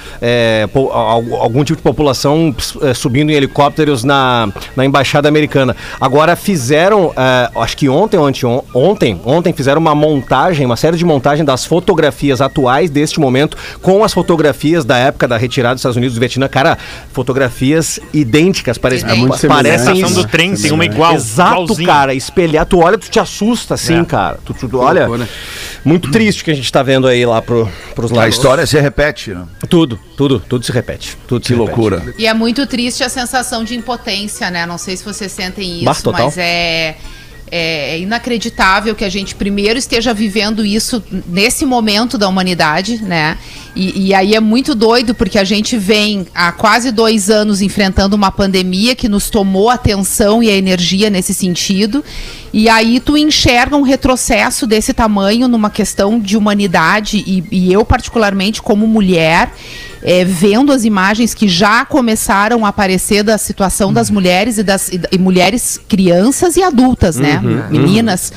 al- 0.94 1.36
algum 1.42 1.64
tipo 1.64 1.78
de 1.78 1.84
população 1.84 2.56
eh, 2.82 2.94
subindo 2.94 3.30
em 3.32 3.34
helicópteros 3.36 4.04
na, 4.04 4.50
na 4.76 4.86
embaixada 4.86 5.28
americana. 5.28 5.76
Agora 6.00 6.36
fizeram, 6.36 7.14
eh, 7.16 7.50
acho 7.56 7.78
que 7.78 7.88
ontem 7.90 8.18
ou 8.18 8.26
anteon- 8.26 8.62
ontem, 8.74 9.20
ontem 9.26 9.54
fizeram 9.54 9.80
uma 9.82 9.96
montagem, 9.96 10.66
uma 10.66 10.76
série 10.76 10.98
de 10.98 11.06
montagem 11.06 11.46
das 11.46 11.66
fotografias 11.66 12.42
atuais 12.42 12.90
deste 12.90 13.20
momento 13.20 13.58
com 13.82 14.04
as 14.04 14.14
fotografias 14.14 14.86
da 14.86 14.98
época 14.98 15.28
da 15.28 15.38
retirada 15.38 15.76
dos 15.76 15.82
Estados 15.82 15.98
Unidos 15.98 16.16
do 16.16 16.20
Vietnã. 16.20 16.48
Cara, 16.48 16.78
fotografias 17.12 18.00
idênticas, 18.14 18.78
parecem, 18.78 19.10
É 19.10 19.14
muito 19.16 19.48
parecem 19.48 20.02
do 20.04 20.26
trem 20.28 20.56
tem 20.56 20.72
uma 20.72 20.86
igual. 20.86 21.14
Exato, 21.16 21.64
igualzinho. 21.64 21.88
cara. 21.88 22.14
Espelhar, 22.14 22.66
tu 22.66 22.80
olha, 22.80 22.98
tu 22.98 23.10
te 23.10 23.20
assusta 23.20 23.74
assim, 23.76 24.00
É. 24.02 24.06
cara. 24.06 24.40
Tu, 24.46 24.54
tu- 24.54 24.70
tu 24.70 24.78
olha, 24.80 25.08
loucura. 25.08 25.28
muito 25.84 26.10
triste 26.12 26.42
o 26.42 26.46
que 26.46 26.52
a 26.52 26.56
gente 26.56 26.72
tá 26.72 26.82
vendo 26.84 27.08
aí 27.08 27.26
lá 27.26 27.42
pro, 27.42 27.70
pros 27.96 28.12
A 28.12 28.16
lados. 28.16 28.36
história 28.36 28.66
se 28.66 28.80
repete, 28.80 29.32
né? 29.32 29.46
Tudo, 29.70 30.00
tudo, 30.18 30.40
tudo 30.40 30.66
se 30.66 30.72
repete. 30.72 31.18
Tudo 31.28 31.42
Que 31.42 31.48
se 31.48 31.54
repete. 31.54 31.70
loucura. 31.70 32.14
E 32.18 32.26
é 32.28 32.34
muito 32.34 32.66
triste 32.68 33.04
a 33.04 33.10
sensação 33.10 33.64
de 33.64 33.76
impotência, 33.76 34.50
né? 34.52 34.66
Não 34.66 34.78
sei 34.78 34.96
se 34.98 35.04
vocês 35.04 35.32
sentem 35.32 35.76
isso, 35.78 35.86
Bah, 35.86 35.96
total. 35.96 36.26
mas 36.26 36.38
é, 36.38 36.96
é 37.50 38.00
inacreditável 38.00 38.96
que 38.96 39.06
a 39.06 39.10
gente 39.10 39.36
primeiro 39.36 39.78
esteja 39.78 40.14
vivendo 40.14 40.66
isso 40.66 41.04
nesse 41.28 41.66
momento 41.66 42.18
da 42.18 42.28
humanidade, 42.28 43.02
né? 43.04 43.38
E, 43.76 44.08
e 44.08 44.14
aí 44.14 44.36
é 44.36 44.40
muito 44.40 44.76
doido 44.76 45.16
porque 45.16 45.38
a 45.38 45.44
gente 45.44 45.78
vem 45.78 46.28
há 46.34 46.52
quase 46.52 46.92
dois 46.92 47.30
anos 47.30 47.62
enfrentando 47.62 48.16
uma 48.16 48.32
pandemia 48.32 48.96
que 48.96 49.10
nos 49.10 49.30
tomou 49.30 49.70
a 49.70 49.76
atenção 49.76 50.44
e 50.44 50.50
a 50.50 50.56
energia 50.56 51.10
nesse 51.10 51.34
sentido. 51.34 52.04
E 52.54 52.70
aí 52.70 53.00
tu 53.00 53.18
enxerga 53.18 53.76
um 53.76 53.82
retrocesso 53.82 54.68
desse 54.68 54.94
tamanho 54.94 55.48
numa 55.48 55.72
questão 55.72 56.20
de 56.20 56.38
humanidade 56.38 57.24
e, 57.26 57.44
e 57.52 57.74
eu 57.74 57.84
particularmente 57.84 58.62
como 58.62 58.86
mulher 58.88 59.52
é, 60.06 60.24
vendo 60.26 60.72
as 60.72 60.84
imagens 60.84 61.34
que 61.34 61.48
já 61.48 61.84
começaram 61.86 62.66
a 62.66 62.70
aparecer 62.70 63.24
da 63.24 63.38
situação 63.38 63.92
das 63.92 64.10
mulheres 64.12 64.58
e 64.58 64.64
das 64.64 64.90
e, 64.90 65.00
e 65.14 65.18
mulheres 65.18 65.80
crianças 65.88 66.56
e 66.58 66.62
adultas, 66.62 67.16
né? 67.16 67.40
Meninas. 67.72 68.32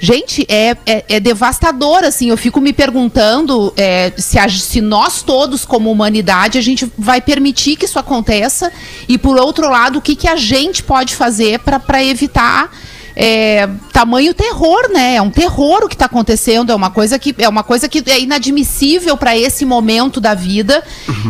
Gente, 0.00 0.44
é, 0.48 0.74
é, 0.86 1.04
é 1.08 1.20
devastador, 1.20 2.02
assim. 2.02 2.30
Eu 2.30 2.36
fico 2.38 2.60
me 2.62 2.72
perguntando 2.72 3.72
é, 3.76 4.10
se, 4.16 4.38
a- 4.38 4.48
se 4.48 4.80
nós 4.80 5.22
todos, 5.22 5.64
como 5.66 5.92
humanidade, 5.92 6.56
a 6.58 6.62
gente 6.62 6.90
vai 6.96 7.20
permitir 7.20 7.76
que 7.76 7.84
isso 7.84 7.98
aconteça. 7.98 8.72
E, 9.06 9.18
por 9.18 9.36
outro 9.38 9.68
lado, 9.68 9.98
o 9.98 10.02
que, 10.02 10.16
que 10.16 10.26
a 10.26 10.36
gente 10.36 10.82
pode 10.82 11.14
fazer 11.14 11.58
para 11.60 12.02
evitar 12.02 12.70
é, 13.14 13.68
tamanho 13.92 14.32
terror, 14.34 14.90
né? 14.92 15.16
É 15.16 15.22
um 15.22 15.30
terror 15.30 15.84
o 15.84 15.88
que 15.88 15.94
está 15.94 16.06
acontecendo, 16.06 16.72
é 16.72 16.74
uma 16.74 16.90
coisa 16.90 17.18
que 17.18 17.34
é 17.38 17.48
uma 17.48 17.62
coisa 17.62 17.88
que 17.88 18.02
é 18.10 18.20
inadmissível 18.20 19.16
para 19.16 19.36
esse 19.36 19.64
momento 19.64 20.20
da 20.20 20.34
vida 20.34 20.82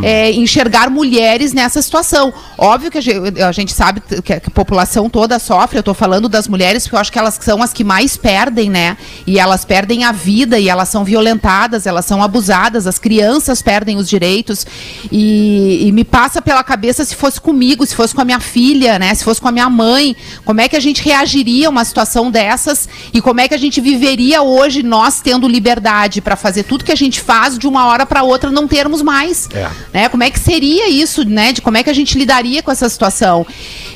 é, 0.02 0.30
enxergar 0.32 0.90
mulheres 0.90 1.52
nessa 1.52 1.82
situação. 1.82 2.32
Óbvio 2.56 2.90
que 2.90 2.98
a 2.98 3.00
gente, 3.00 3.42
a 3.42 3.52
gente 3.52 3.72
sabe 3.72 4.00
que 4.00 4.32
a, 4.32 4.40
que 4.40 4.48
a 4.48 4.50
população 4.50 5.10
toda 5.10 5.38
sofre. 5.38 5.78
Eu 5.78 5.80
estou 5.80 5.94
falando 5.94 6.28
das 6.28 6.46
mulheres 6.46 6.84
porque 6.84 6.96
eu 6.96 7.00
acho 7.00 7.12
que 7.12 7.18
elas 7.18 7.38
são 7.40 7.62
as 7.62 7.72
que 7.72 7.82
mais 7.82 8.16
perdem, 8.16 8.70
né? 8.70 8.96
E 9.26 9.38
elas 9.38 9.64
perdem 9.64 10.04
a 10.04 10.12
vida 10.12 10.58
e 10.58 10.68
elas 10.68 10.88
são 10.88 11.04
violentadas, 11.04 11.86
elas 11.86 12.04
são 12.04 12.22
abusadas, 12.22 12.86
as 12.86 12.98
crianças 12.98 13.60
perdem 13.60 13.96
os 13.96 14.08
direitos 14.08 14.66
e, 15.10 15.88
e 15.88 15.92
me 15.92 16.04
passa 16.04 16.40
pela 16.40 16.62
cabeça 16.62 17.04
se 17.04 17.16
fosse 17.16 17.40
comigo, 17.40 17.84
se 17.84 17.94
fosse 17.94 18.14
com 18.14 18.20
a 18.20 18.24
minha 18.24 18.40
filha, 18.40 18.98
né? 18.98 19.14
Se 19.14 19.24
fosse 19.24 19.40
com 19.40 19.48
a 19.48 19.52
minha 19.52 19.68
mãe, 19.68 20.16
como 20.44 20.60
é 20.60 20.68
que 20.68 20.76
a 20.76 20.80
gente 20.80 21.02
reagiria 21.02 21.71
uma 21.72 21.84
situação 21.84 22.30
dessas 22.30 22.88
e 23.12 23.20
como 23.20 23.40
é 23.40 23.48
que 23.48 23.54
a 23.54 23.58
gente 23.58 23.80
viveria 23.80 24.42
hoje 24.42 24.82
nós 24.82 25.20
tendo 25.20 25.48
liberdade 25.48 26.20
para 26.20 26.36
fazer 26.36 26.62
tudo 26.62 26.84
que 26.84 26.92
a 26.92 26.96
gente 26.96 27.20
faz 27.20 27.58
de 27.58 27.66
uma 27.66 27.86
hora 27.86 28.06
para 28.06 28.22
outra 28.22 28.50
não 28.50 28.68
termos 28.68 29.02
mais, 29.02 29.48
né? 29.92 30.08
Como 30.08 30.22
é 30.22 30.30
que 30.30 30.38
seria 30.38 30.88
isso, 30.88 31.24
né? 31.24 31.52
De 31.52 31.60
como 31.60 31.76
é 31.76 31.82
que 31.82 31.90
a 31.90 31.94
gente 31.94 32.16
lidaria 32.16 32.62
com 32.62 32.70
essa 32.70 32.88
situação? 32.88 33.46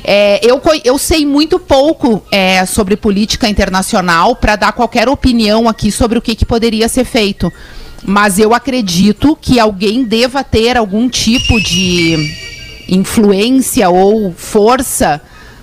É, 0.03 0.39
eu, 0.43 0.61
eu 0.83 0.97
sei 0.97 1.25
muito 1.25 1.59
pouco 1.59 2.23
é, 2.31 2.65
sobre 2.65 2.95
política 2.95 3.47
internacional 3.47 4.35
para 4.35 4.55
dar 4.55 4.71
qualquer 4.71 5.07
opinião 5.07 5.67
aqui 5.67 5.91
sobre 5.91 6.17
o 6.17 6.21
que, 6.21 6.35
que 6.35 6.45
poderia 6.45 6.87
ser 6.87 7.05
feito. 7.05 7.51
Mas 8.03 8.39
eu 8.39 8.53
acredito 8.53 9.37
que 9.39 9.59
alguém 9.59 10.03
deva 10.03 10.43
ter 10.43 10.77
algum 10.77 11.09
tipo 11.09 11.59
de 11.59 12.15
influência 12.87 13.89
ou 13.89 14.31
força 14.31 15.21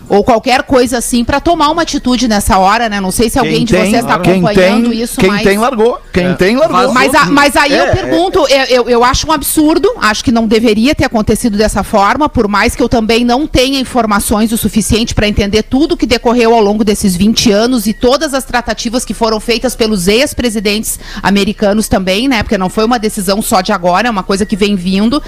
ou 0.08 0.22
qualquer 0.22 0.62
coisa 0.62 0.98
assim 0.98 1.24
para 1.24 1.40
tomar 1.40 1.70
uma 1.70 1.82
atitude 1.82 2.28
nessa 2.28 2.58
hora, 2.58 2.88
né? 2.88 3.00
Não 3.00 3.10
sei 3.10 3.30
se 3.30 3.38
alguém 3.38 3.64
de 3.64 3.74
vocês 3.74 3.94
está 3.94 4.18
quem 4.18 4.34
acompanhando 4.34 4.90
tem, 4.90 5.00
isso, 5.00 5.18
quem 5.18 5.30
mas... 5.30 5.42
tem 5.42 5.58
largou. 5.58 5.98
Quem 6.12 6.34
tem 6.34 6.56
largou. 6.56 6.92
Mas, 6.92 7.14
a- 7.14 7.26
mas 7.26 7.56
aí 7.56 7.72
É, 7.72 7.88
eu 7.88 7.92
pergunto, 7.92 8.38
eu, 8.48 8.64
eu, 8.68 8.88
eu 8.88 9.04
acho 9.04 9.26
um 9.28 9.32
absurdo, 9.32 9.88
acho 10.00 10.22
que 10.22 10.30
não 10.30 10.46
deveria 10.46 10.94
ter 10.94 11.04
acontecido 11.04 11.56
dessa 11.56 11.82
forma, 11.82 12.28
por 12.28 12.46
mais 12.48 12.76
que 12.76 12.82
eu 12.82 12.88
também 12.88 13.24
não 13.24 13.46
tenha 13.46 13.80
informações 13.80 14.52
o 14.52 14.58
suficiente 14.58 15.14
para 15.14 15.26
entender 15.26 15.62
tudo 15.62 15.96
que 15.96 16.06
decorreu 16.06 16.54
ao 16.54 16.60
longo 16.60 16.84
desses 16.84 17.16
20 17.16 17.50
anos 17.50 17.86
e 17.86 17.92
todas 17.92 18.34
as 18.34 18.44
tratativas 18.44 19.04
que 19.04 19.14
foram 19.14 19.40
feitas 19.40 19.74
pelos 19.74 20.06
ex-presidentes 20.06 20.98
americanos 21.22 21.88
também, 21.88 22.28
né? 22.28 22.42
Porque 22.42 22.58
não 22.58 22.68
foi 22.68 22.84
uma 22.84 22.98
decisão 22.98 23.40
só 23.40 23.60
de 23.60 23.72
agora, 23.72 24.08
é 24.08 24.10
uma 24.10 24.22
coisa 24.22 24.44
que 24.44 24.56
vem 24.56 24.76
vindo. 24.76 25.22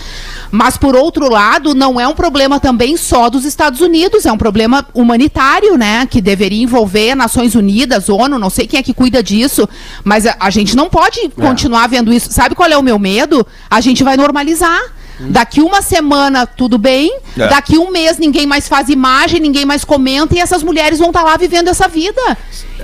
Mas, 0.50 0.76
por 0.76 0.94
outro 0.94 1.30
lado, 1.30 1.74
não 1.74 1.98
é 2.00 2.06
um 2.06 2.14
problema 2.14 2.60
também 2.60 2.96
só 2.96 3.30
dos 3.30 3.44
Estados 3.44 3.80
Unidos, 3.80 4.26
é 4.26 4.32
um 4.32 4.38
problema 4.38 4.65
humanitário, 4.94 5.76
né? 5.76 6.06
Que 6.06 6.20
deveria 6.20 6.62
envolver 6.62 7.14
Nações 7.14 7.54
Unidas, 7.54 8.08
ONU, 8.08 8.38
não 8.38 8.50
sei 8.50 8.66
quem 8.66 8.78
é 8.78 8.82
que 8.82 8.94
cuida 8.94 9.22
disso, 9.22 9.68
mas 10.04 10.26
a, 10.26 10.36
a 10.40 10.50
gente 10.50 10.76
não 10.76 10.88
pode 10.88 11.28
continuar 11.30 11.86
vendo 11.88 12.12
isso. 12.12 12.32
Sabe 12.32 12.54
qual 12.54 12.68
é 12.68 12.76
o 12.76 12.82
meu 12.82 12.98
medo? 12.98 13.46
A 13.70 13.80
gente 13.80 14.02
vai 14.04 14.16
normalizar. 14.16 14.80
Daqui 15.18 15.60
uma 15.60 15.80
semana, 15.82 16.46
tudo 16.46 16.76
bem. 16.78 17.18
É. 17.38 17.48
Daqui 17.48 17.78
um 17.78 17.90
mês, 17.90 18.18
ninguém 18.18 18.46
mais 18.46 18.68
faz 18.68 18.88
imagem, 18.88 19.40
ninguém 19.40 19.64
mais 19.64 19.84
comenta 19.84 20.34
e 20.34 20.38
essas 20.38 20.62
mulheres 20.62 20.98
vão 20.98 21.08
estar 21.08 21.22
lá 21.22 21.36
vivendo 21.36 21.68
essa 21.68 21.88
vida. 21.88 22.20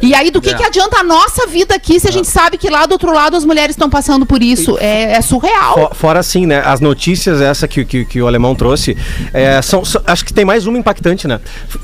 E 0.01 0.15
aí, 0.15 0.31
do 0.31 0.41
que, 0.41 0.55
que 0.55 0.65
adianta 0.65 0.99
a 0.99 1.05
nossa 1.05 1.47
vida 1.47 1.75
aqui 1.75 2.01
se 2.01 2.09
a 2.09 2.11
gente 2.11 2.27
sabe 2.27 2.57
que 2.59 2.69
lá 2.71 2.87
do 2.87 2.93
outro 2.93 3.13
lado 3.13 3.37
as 3.37 3.45
mulheres 3.45 3.75
estão 3.77 3.89
passando 3.91 4.25
por 4.27 4.43
isso? 4.43 4.77
É, 4.81 5.13
é 5.13 5.21
surreal. 5.21 5.91
Fo- 5.91 5.95
Fora 5.95 6.19
assim, 6.21 6.47
né? 6.47 6.63
As 6.65 6.81
notícias, 6.81 7.41
essa 7.41 7.69
que, 7.69 7.85
que, 7.85 8.05
que 8.07 8.21
o 8.23 8.27
alemão 8.27 8.55
trouxe, 8.55 8.97
é, 9.33 9.61
são, 9.63 9.85
são- 9.85 10.03
acho 10.07 10.25
que 10.25 10.33
tem 10.33 10.45
mais 10.45 10.67
uma 10.67 10.79
impactante, 10.79 11.29
né? 11.29 11.39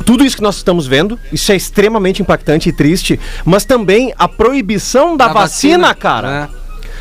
Tudo 0.05 0.25
isso 0.25 0.35
que 0.37 0.43
nós 0.43 0.57
estamos 0.57 0.87
vendo, 0.87 1.19
isso 1.33 1.53
é 1.53 1.57
extremamente 1.57 2.23
impactante 2.23 2.71
e 2.71 2.73
triste, 2.73 3.21
mas 3.45 3.65
também 3.65 4.13
a 4.19 4.27
proibição 4.27 5.17
da, 5.17 5.29
Da 5.29 5.35
vacina, 5.35 5.79
vacina, 5.89 5.95
cara. 5.95 6.51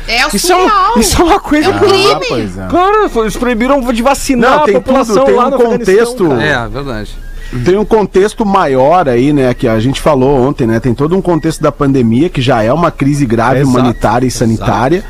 É 0.08 0.26
Isso 0.34 0.52
é, 0.52 0.56
um- 0.56 0.98
isso 0.98 1.20
é 1.20 1.24
uma 1.24 1.38
coisa 1.38 1.68
É 1.68 1.70
um 1.74 1.78
crime. 1.78 2.50
é. 2.58 2.66
Cara, 2.70 3.10
eles 3.22 3.36
proibiram 3.36 3.80
de 3.92 4.02
vacinar 4.02 4.58
Não, 4.58 4.64
tem 4.64 4.76
a 4.76 4.80
população 4.80 5.14
tudo, 5.16 5.26
tem 5.26 5.34
lá 5.34 5.46
um 5.46 5.50
no 5.50 5.58
contexto-. 5.58 6.32
É, 6.32 6.68
verdade. 6.68 7.16
Tem 7.64 7.76
um 7.78 7.84
contexto 7.84 8.44
maior 8.44 9.08
aí, 9.08 9.32
né, 9.32 9.54
que 9.54 9.66
a 9.66 9.78
gente 9.80 10.00
falou 10.00 10.36
ontem, 10.48 10.66
né? 10.66 10.78
Tem 10.80 10.92
todo 10.94 11.16
um 11.16 11.22
contexto 11.22 11.62
da 11.62 11.72
pandemia, 11.72 12.28
que 12.28 12.42
já 12.42 12.62
é 12.62 12.72
uma 12.72 12.90
crise 12.90 13.24
grave 13.24 13.60
Exato, 13.60 13.70
humanitária 13.78 14.26
e 14.26 14.30
sanitária. 14.30 15.02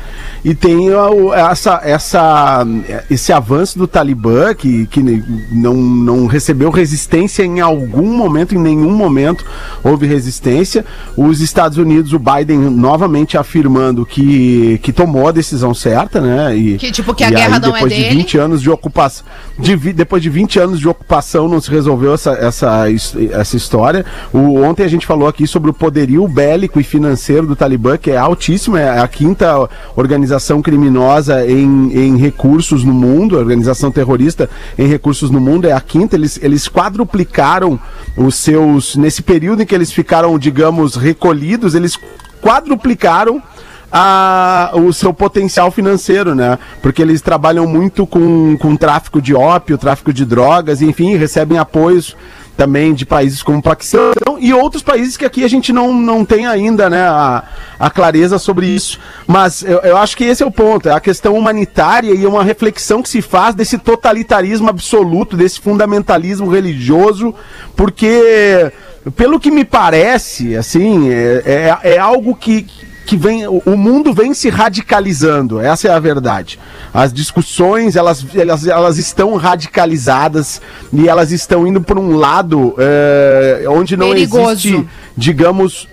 E 0.43 0.55
tem 0.55 0.89
a- 0.93 1.09
o- 1.09 1.33
essa, 1.33 1.81
essa, 1.83 2.65
esse 3.09 3.33
avanço 3.33 3.77
do 3.77 3.85
Talibã, 3.87 4.53
que, 4.53 4.85
que 4.87 5.03
não, 5.51 5.73
não 5.73 6.27
recebeu 6.27 6.69
resistência 6.69 7.43
em 7.43 7.59
algum 7.59 8.15
momento, 8.17 8.55
em 8.55 8.57
nenhum 8.57 8.91
momento 8.91 9.45
houve 9.83 10.07
resistência. 10.07 10.85
Os 11.17 11.41
Estados 11.41 11.77
Unidos, 11.77 12.13
o 12.13 12.19
Biden 12.19 12.57
novamente 12.57 13.37
afirmando 13.37 14.05
que, 14.05 14.79
que 14.81 14.93
tomou 14.93 15.27
a 15.27 15.31
decisão 15.33 15.73
certa, 15.73 16.21
né? 16.21 16.55
E, 16.55 16.77
Que, 16.77 16.89
tipo, 16.91 17.13
que 17.13 17.23
a 17.25 17.29
guerra 17.29 17.55
aí, 17.57 17.61
não 17.61 17.69
é 17.69 17.73
depois 17.73 17.93
de 17.93 18.01
dele. 18.01 18.15
20 18.15 18.37
anos 18.37 18.61
de 18.61 18.69
ocupação. 18.69 19.25
de 19.57 19.75
depois 19.91 20.23
de 20.23 20.29
20 20.29 20.57
anos 20.57 20.79
de 20.79 20.87
ocupação, 20.87 21.49
não 21.49 21.59
se 21.59 21.69
resolveu 21.69 22.13
essa, 22.13 22.28
essa, 22.33 22.89
his- 22.89 23.15
essa 23.31 23.55
história. 23.57 24.05
O, 24.33 24.61
ontem 24.61 24.83
a 24.83 24.87
gente 24.87 25.05
falou 25.07 25.27
aqui 25.27 25.47
sobre 25.47 25.69
o 25.69 25.73
poderio 25.73 26.27
bélico 26.27 26.79
e 26.79 26.83
financeiro 26.83 27.47
do 27.47 27.55
Talibã, 27.55 27.97
que 27.97 28.11
é 28.11 28.17
altíssimo, 28.17 28.77
é 28.77 28.99
a 28.99 29.07
quinta 29.07 29.69
organização 29.95 30.61
criminosa 30.61 31.45
em, 31.45 31.91
em 31.93 32.17
recursos 32.17 32.83
no 32.83 32.93
mundo, 32.93 33.37
organização 33.37 33.91
terrorista 33.91 34.49
em 34.77 34.87
recursos 34.87 35.29
no 35.31 35.39
mundo, 35.39 35.67
é 35.67 35.71
a 35.71 35.81
quinta. 35.81 36.15
Eles, 36.15 36.39
eles 36.41 36.67
quadruplicaram 36.67 37.79
os 38.17 38.35
seus. 38.35 38.95
Nesse 38.95 39.21
período 39.21 39.61
em 39.61 39.65
que 39.65 39.75
eles 39.75 39.91
ficaram, 39.91 40.37
digamos, 40.37 40.95
recolhidos, 40.95 41.75
eles 41.75 41.97
quadruplicaram 42.41 43.41
a- 43.91 44.71
o 44.75 44.91
seu 44.93 45.13
potencial 45.13 45.71
financeiro, 45.71 46.35
né? 46.35 46.57
Porque 46.81 47.01
eles 47.01 47.21
trabalham 47.21 47.65
muito 47.67 48.05
com, 48.05 48.57
com 48.57 48.75
tráfico 48.75 49.21
de 49.21 49.33
ópio, 49.33 49.77
tráfico 49.77 50.13
de 50.13 50.25
drogas, 50.25 50.81
enfim, 50.81 51.15
recebem 51.15 51.57
apoios 51.57 52.15
também 52.55 52.93
de 52.93 53.05
países 53.05 53.41
como 53.41 53.59
o 53.59 53.61
Paquistão 53.63 54.11
e 54.37 54.53
outros 54.53 54.83
países 54.83 55.15
que 55.15 55.23
aqui 55.23 55.45
a 55.45 55.47
gente 55.47 55.71
não, 55.71 55.93
não 55.93 56.25
tem 56.25 56.45
ainda 56.45 56.89
né, 56.89 57.03
a, 57.03 57.41
a 57.79 57.89
clareza 57.89 58.37
sobre 58.37 58.65
isso. 58.67 58.99
Mas 59.25 59.63
eu, 59.63 59.77
eu 59.79 59.95
acho 59.95 60.17
que 60.17 60.25
esse 60.25 60.43
é 60.43 60.45
o 60.45 60.51
ponto, 60.51 60.89
é 60.89 60.91
a 60.91 60.99
questão 60.99 61.35
humanitária 61.35 62.13
e 62.13 62.25
uma 62.25 62.43
reflexão 62.43 63.01
que 63.01 63.07
se 63.07 63.21
faz 63.21 63.55
desse 63.55 63.77
totalitarismo 63.77 64.69
absoluto, 64.69 65.37
desse 65.37 65.61
fundamentalismo 65.61 66.49
religioso, 66.51 67.33
porque, 67.77 68.69
pelo 69.15 69.39
que 69.39 69.51
me 69.51 69.63
parece, 69.63 70.57
assim, 70.57 71.09
é, 71.09 71.77
é, 71.83 71.93
é 71.93 71.97
algo 71.97 72.35
que 72.35 72.67
que 73.09 73.17
vem, 73.17 73.47
o 73.47 73.75
mundo 73.75 74.13
vem 74.13 74.35
se 74.35 74.49
radicalizando, 74.49 75.59
essa 75.59 75.87
é 75.87 75.91
a 75.91 75.97
verdade. 75.97 76.59
As 76.93 77.11
discussões, 77.11 77.95
elas, 77.95 78.23
elas, 78.35 78.67
elas 78.67 78.99
estão 78.99 79.35
radicalizadas 79.35 80.61
e 80.93 81.09
elas 81.09 81.31
estão 81.31 81.65
indo 81.65 81.81
por 81.81 81.97
um 81.97 82.15
lado 82.15 82.75
eh, 82.77 83.65
onde 83.67 83.97
não 83.97 84.09
Perigoso. 84.11 84.51
existe, 84.51 84.87
digamos, 85.17 85.87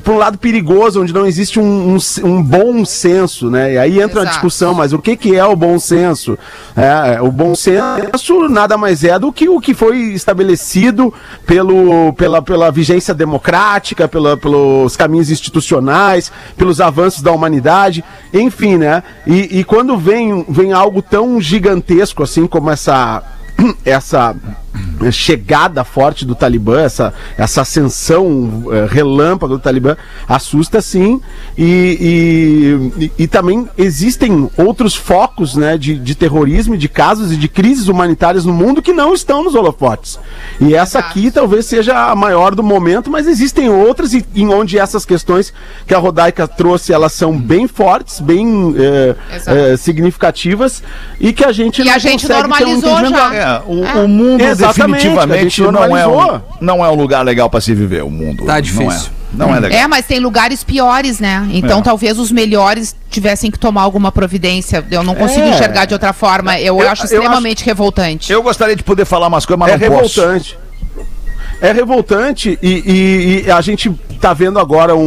por 0.00 0.14
um 0.14 0.18
lado 0.18 0.38
perigoso, 0.38 1.02
onde 1.02 1.12
não 1.12 1.26
existe 1.26 1.60
um, 1.60 1.96
um, 1.96 1.98
um 2.24 2.42
bom 2.42 2.84
senso, 2.84 3.50
né? 3.50 3.74
E 3.74 3.78
aí 3.78 4.00
entra 4.00 4.22
a 4.22 4.24
discussão, 4.24 4.72
mas 4.72 4.92
o 4.92 4.98
que, 4.98 5.16
que 5.16 5.36
é 5.36 5.44
o 5.44 5.54
bom 5.54 5.78
senso? 5.78 6.38
É, 6.74 7.20
o 7.20 7.30
bom 7.30 7.54
senso 7.54 8.48
nada 8.48 8.78
mais 8.78 9.04
é 9.04 9.18
do 9.18 9.32
que 9.32 9.48
o 9.48 9.60
que 9.60 9.74
foi 9.74 9.98
estabelecido 10.12 11.12
pelo, 11.46 12.12
pela, 12.14 12.40
pela 12.40 12.70
vigência 12.70 13.12
democrática, 13.12 14.08
pela, 14.08 14.36
pelos 14.36 14.96
caminhos 14.96 15.30
institucionais, 15.30 16.32
pelos 16.56 16.80
avanços 16.80 17.20
da 17.20 17.30
humanidade, 17.30 18.02
enfim, 18.32 18.78
né? 18.78 19.02
E, 19.26 19.60
e 19.60 19.64
quando 19.64 19.98
vem, 19.98 20.44
vem 20.48 20.72
algo 20.72 21.02
tão 21.02 21.40
gigantesco 21.40 22.22
assim 22.22 22.46
como 22.46 22.70
essa 22.70 23.22
essa 23.84 24.34
chegada 25.10 25.84
forte 25.84 26.24
do 26.24 26.34
Talibã, 26.34 26.80
essa, 26.80 27.12
essa 27.36 27.62
ascensão 27.62 28.64
eh, 28.72 28.86
relâmpago 28.90 29.54
do 29.54 29.58
Talibã, 29.60 29.96
assusta 30.28 30.80
sim. 30.80 31.20
E, 31.56 33.02
e, 33.18 33.24
e- 33.24 33.26
também 33.26 33.68
existem 33.76 34.48
outros 34.56 34.94
focos 34.94 35.56
né, 35.56 35.76
de, 35.76 35.98
de 35.98 36.14
terrorismo, 36.14 36.74
e 36.74 36.78
de 36.78 36.88
casos 36.88 37.32
e 37.32 37.36
de 37.36 37.48
crises 37.48 37.88
humanitárias 37.88 38.44
no 38.44 38.52
mundo 38.52 38.80
que 38.82 38.92
não 38.92 39.12
estão 39.14 39.42
nos 39.42 39.54
holofotes. 39.54 40.18
E 40.60 40.74
essa 40.74 40.98
aqui 40.98 41.30
talvez 41.30 41.66
seja 41.66 42.10
a 42.10 42.14
maior 42.14 42.54
do 42.54 42.62
momento, 42.62 43.10
mas 43.10 43.26
existem 43.26 43.68
outras 43.68 44.12
e, 44.14 44.24
em 44.34 44.48
onde 44.52 44.78
essas 44.78 45.04
questões 45.04 45.52
que 45.86 45.94
a 45.94 45.98
Rodaica 45.98 46.46
trouxe, 46.46 46.92
elas 46.92 47.12
são 47.12 47.36
bem 47.36 47.66
fortes, 47.66 48.20
bem 48.20 48.74
Exato. 49.34 49.56
eh, 49.58 49.76
significativas 49.76 50.82
e 51.20 51.32
que 51.32 51.44
a 51.44 51.52
gente 51.52 51.82
E 51.82 51.88
a 51.90 51.98
gente 51.98 52.26
consegue 52.26 52.28
ter 52.58 52.64
um 52.66 52.80
normalizou 52.80 53.10
já. 53.10 53.34
É, 53.34 53.62
o, 53.66 53.84
É. 53.84 53.94
o 54.04 54.08
mundo 54.08 54.42
a 54.42 54.54
definitivamente 54.68 55.62
não 55.62 55.96
é, 55.96 56.06
um, 56.06 56.40
não 56.60 56.84
é 56.84 56.88
um 56.90 56.94
lugar 56.94 57.24
legal 57.24 57.48
para 57.50 57.60
se 57.60 57.74
viver, 57.74 58.02
o 58.04 58.10
mundo. 58.10 58.44
Tá 58.44 58.54
Não 58.54 58.60
difícil. 58.60 59.10
é, 59.10 59.36
não 59.36 59.54
é 59.54 59.60
legal. 59.60 59.80
É, 59.80 59.86
mas 59.88 60.06
tem 60.06 60.18
lugares 60.18 60.62
piores, 60.64 61.18
né? 61.20 61.48
Então 61.52 61.80
É. 61.80 61.82
talvez 61.82 62.18
os 62.18 62.30
melhores 62.30 62.94
tivessem 63.10 63.50
que 63.50 63.58
tomar 63.58 63.82
alguma 63.82 64.10
providência. 64.12 64.84
Eu 64.90 65.02
não 65.02 65.14
consigo 65.14 65.46
É. 65.46 65.50
enxergar 65.50 65.84
de 65.84 65.94
outra 65.94 66.12
forma. 66.12 66.58
Eu, 66.58 66.80
Eu- 66.80 66.88
acho 66.90 67.02
eu 67.02 67.06
extremamente 67.06 67.64
revoltante. 67.64 68.32
Eu 68.32 68.42
gostaria 68.42 68.76
de 68.76 68.82
poder 68.82 69.04
falar 69.04 69.26
umas 69.28 69.44
coisas, 69.46 69.58
mas 69.58 69.80
é 69.80 69.88
não 69.88 69.98
posso. 69.98 70.20
É 71.62 71.72
revoltante 71.72 72.58
e, 72.60 72.68
e- 72.68 73.44
e 73.46 73.50
a 73.50 73.60
gente 73.60 73.88
tá 74.20 74.34
vendo 74.34 74.58
agora 74.58 74.94
um, 74.94 75.02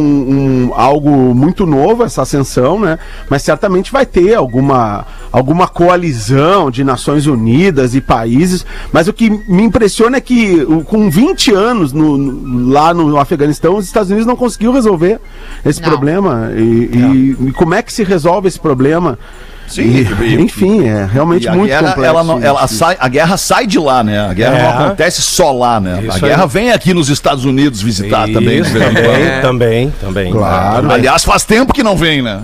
um- 0.68 0.72
algo 0.74 1.10
muito 1.34 1.64
novo, 1.66 2.02
essa 2.02 2.22
ascensão, 2.22 2.80
né? 2.80 2.98
Mas 3.30 3.42
certamente 3.42 3.92
vai 3.92 4.04
ter 4.04 4.34
alguma, 4.34 5.06
alguma 5.30 5.68
coalizão 5.68 6.70
de 6.70 6.82
Nações 6.82 7.26
Unidas 7.26 7.94
e 7.94 8.00
países. 8.00 8.64
Mas 8.92 9.06
o 9.06 9.12
que 9.12 9.28
me 9.30 9.62
impressiona 9.62 10.16
é 10.16 10.20
que 10.20 10.64
com 10.86 11.08
20 11.10 11.52
anos 11.52 11.92
no- 11.92 12.16
no- 12.18 12.68
lá 12.72 12.92
no 12.94 13.18
Afeganistão, 13.18 13.76
os 13.76 13.84
Estados 13.84 14.08
Unidos 14.10 14.26
não 14.26 14.36
conseguiu 14.36 14.72
resolver 14.72 15.20
esse 15.64 15.80
Não. 15.80 15.88
problema. 15.88 16.50
E, 16.56 16.60
e- 16.62 17.36
e 17.48 17.52
como 17.52 17.74
é 17.74 17.82
que 17.82 17.92
se 17.92 18.02
resolve 18.02 18.48
esse 18.48 18.58
problema? 18.58 19.18
Sim, 19.68 19.82
E, 19.82 20.02
e- 20.24 20.40
enfim, 20.40 20.86
é 20.86 21.04
realmente 21.12 21.46
E 21.46 21.50
muito 21.50 21.66
guerra, 21.66 21.88
complexo. 21.88 22.04
ela 22.04 22.22
não- 22.24 22.42
ela 22.42 22.66
sai, 22.68 22.96
a 23.00 23.08
guerra 23.08 23.36
sai 23.36 23.66
de 23.66 23.78
lá, 23.78 24.02
né? 24.04 24.20
A 24.28 24.32
guerra 24.32 24.58
É. 24.58 24.62
não 24.62 24.84
acontece 24.86 25.20
só 25.22 25.50
lá, 25.52 25.80
né? 25.80 26.02
Isso 26.06 26.16
a 26.16 26.20
guerra 26.20 26.44
aí. 26.44 26.48
vem 26.48 26.70
aqui 26.72 26.94
nos 26.94 27.08
Estados 27.08 27.44
Unidos 27.44 27.82
visitar 27.82 28.28
também. 28.32 28.60
Isso, 28.60 28.76
em 28.76 28.80
quando. 28.80 28.94
também, 28.94 29.40
também, 29.42 29.92
também. 30.00 30.32
Claro. 30.32 30.90
Aliás, 30.90 31.24
faz 31.24 31.44
tempo 31.44 31.72
que 31.72 31.82
não 31.82 31.96
vem, 31.96 32.22
né? 32.22 32.40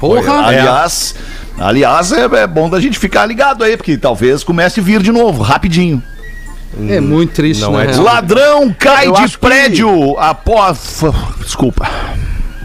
Porra. 0.00 0.46
Aliás, 0.46 1.14
aliás 1.58 2.12
é, 2.12 2.24
é 2.24 2.46
bom 2.46 2.68
da 2.68 2.80
gente 2.80 2.98
ficar 2.98 3.26
ligado 3.26 3.64
aí, 3.64 3.76
porque 3.76 3.96
talvez 3.96 4.44
comece 4.44 4.80
a 4.80 4.82
vir 4.82 5.02
de 5.02 5.10
novo, 5.10 5.42
rapidinho. 5.42 6.02
É 6.88 7.00
muito 7.00 7.32
triste, 7.34 7.60
Não 7.60 7.72
né? 7.76 7.86
é 7.92 7.96
Ladrão 7.96 8.74
cai 8.76 9.06
Eu 9.06 9.12
de 9.12 9.22
acho 9.22 9.34
que- 9.38 9.46
prédio 9.46 10.18
após. 10.18 11.00
Desculpa. 11.40 11.88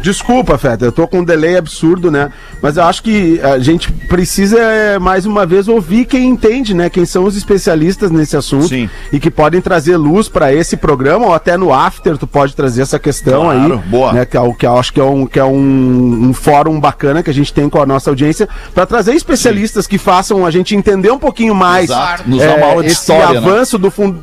Desculpa, 0.01 0.57
Feta, 0.57 0.85
eu 0.85 0.91
tô 0.91 1.05
com 1.07 1.19
um 1.19 1.23
delay 1.25 1.57
absurdo, 1.57 2.09
né? 2.09 2.31
Mas 2.62 2.77
eu 2.77 2.83
acho 2.83 3.03
que 3.03 3.39
a 3.41 3.59
gente 3.59 3.91
precisa, 3.91 4.57
é, 4.57 4.97
mais 4.97 5.25
uma 5.25 5.45
vez, 5.45 5.67
ouvir 5.67 6.05
quem 6.05 6.29
entende, 6.29 6.73
né? 6.73 6.89
Quem 6.89 7.05
são 7.05 7.25
os 7.25 7.35
especialistas 7.35 8.09
nesse 8.09 8.38
assunto 8.38 8.69
Sim. 8.69 8.89
e 9.12 9.19
que 9.19 9.29
podem 9.29 9.59
trazer 9.59 9.97
luz 9.97 10.29
para 10.29 10.53
esse 10.53 10.77
programa, 10.77 11.25
ou 11.27 11.33
até 11.33 11.57
no 11.57 11.73
After 11.73 12.17
tu 12.17 12.25
pode 12.25 12.55
trazer 12.55 12.81
essa 12.81 12.97
questão 12.97 13.43
Claro, 13.43 13.73
aí. 13.83 13.89
boa. 13.89 14.13
Né? 14.13 14.25
Que, 14.25 14.38
é, 14.38 14.39
o- 14.41 14.53
que 14.53 14.65
eu 14.65 14.77
acho 14.77 14.93
que 14.93 14.99
é, 15.01 15.03
um, 15.03 15.25
que 15.25 15.38
é 15.39 15.43
um, 15.43 16.29
um 16.29 16.33
fórum 16.33 16.79
bacana 16.79 17.21
que 17.21 17.29
a 17.29 17.33
gente 17.33 17.53
tem 17.53 17.67
com 17.69 17.81
a 17.81 17.85
nossa 17.85 18.09
audiência, 18.09 18.47
para 18.73 18.85
trazer 18.85 19.13
especialistas 19.13 19.85
que 19.85 19.97
façam 19.97 20.45
a 20.45 20.51
gente 20.51 20.75
entender 20.75 21.12
um 21.12 21.19
pouquinho 21.19 21.53
mais 21.53 21.89
Exato. 21.89 22.23
Nos 22.29 22.39
dá 22.39 22.55
uma 22.55 22.65
aula 22.67 22.83
de 22.83 22.89
esse 22.89 23.01
história, 23.01 23.41
né? 23.41 23.47
avanço 23.47 23.77
do, 23.77 23.91
fun- 23.91 24.15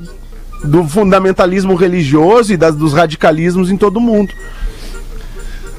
do 0.65 0.85
fundamentalismo 0.85 1.75
religioso 1.75 2.53
e 2.53 2.57
das, 2.57 2.75
dos 2.75 2.95
radicalismos 2.95 3.71
em 3.71 3.77
todo 3.77 4.01
mundo. 4.01 4.33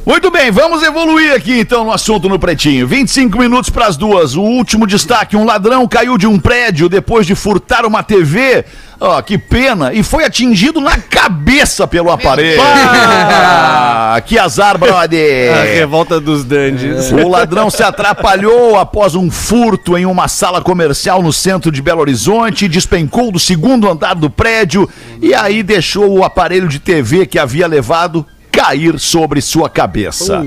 Muito 0.07 0.31
bem, 0.31 0.49
vamos 0.51 0.83
evoluir 0.83 1.33
aqui 1.33 1.59
então 1.59 1.83
no 1.83 1.91
assunto 1.91 2.29
no 2.29 2.39
Pretinho. 2.39 2.87
25 2.87 3.37
minutos 3.37 3.69
para 3.69 3.87
as 3.87 3.97
duas. 3.97 4.37
O 4.37 4.41
último 4.41 4.87
destaque: 4.87 5.35
um 5.35 5.43
ladrão 5.43 5.85
caiu 5.85 6.17
de 6.17 6.25
um 6.25 6.39
prédio 6.39 6.87
depois 6.87 7.27
de 7.27 7.35
furtar 7.35 7.85
uma 7.85 8.01
TV. 8.01 8.63
Ó, 9.01 9.21
que 9.21 9.37
pena! 9.37 9.93
E 9.93 10.01
foi 10.03 10.23
atingido 10.23 10.79
na 10.79 10.97
cabeça 10.97 11.85
pelo 11.85 12.09
aparelho. 12.09 12.61
Ah, 12.63 14.21
que 14.25 14.39
azar, 14.39 14.77
brother! 14.77 15.51
A 15.59 15.63
revolta 15.63 16.21
dos 16.21 16.45
dandies. 16.45 17.11
O 17.11 17.27
ladrão 17.27 17.69
se 17.69 17.83
atrapalhou 17.83 18.79
após 18.79 19.13
um 19.13 19.29
furto 19.29 19.97
em 19.97 20.05
uma 20.05 20.29
sala 20.29 20.61
comercial 20.61 21.21
no 21.21 21.33
centro 21.33 21.69
de 21.69 21.81
Belo 21.81 21.99
Horizonte, 21.99 22.69
despencou 22.69 23.29
do 23.29 23.39
segundo 23.39 23.89
andar 23.89 24.15
do 24.15 24.29
prédio 24.29 24.89
e 25.21 25.35
aí 25.35 25.61
deixou 25.61 26.17
o 26.17 26.23
aparelho 26.23 26.69
de 26.69 26.79
TV 26.79 27.25
que 27.25 27.37
havia 27.37 27.67
levado 27.67 28.25
cair 28.57 28.99
sobre 28.99 29.39
sua 29.39 29.69
cabeça. 29.69 30.43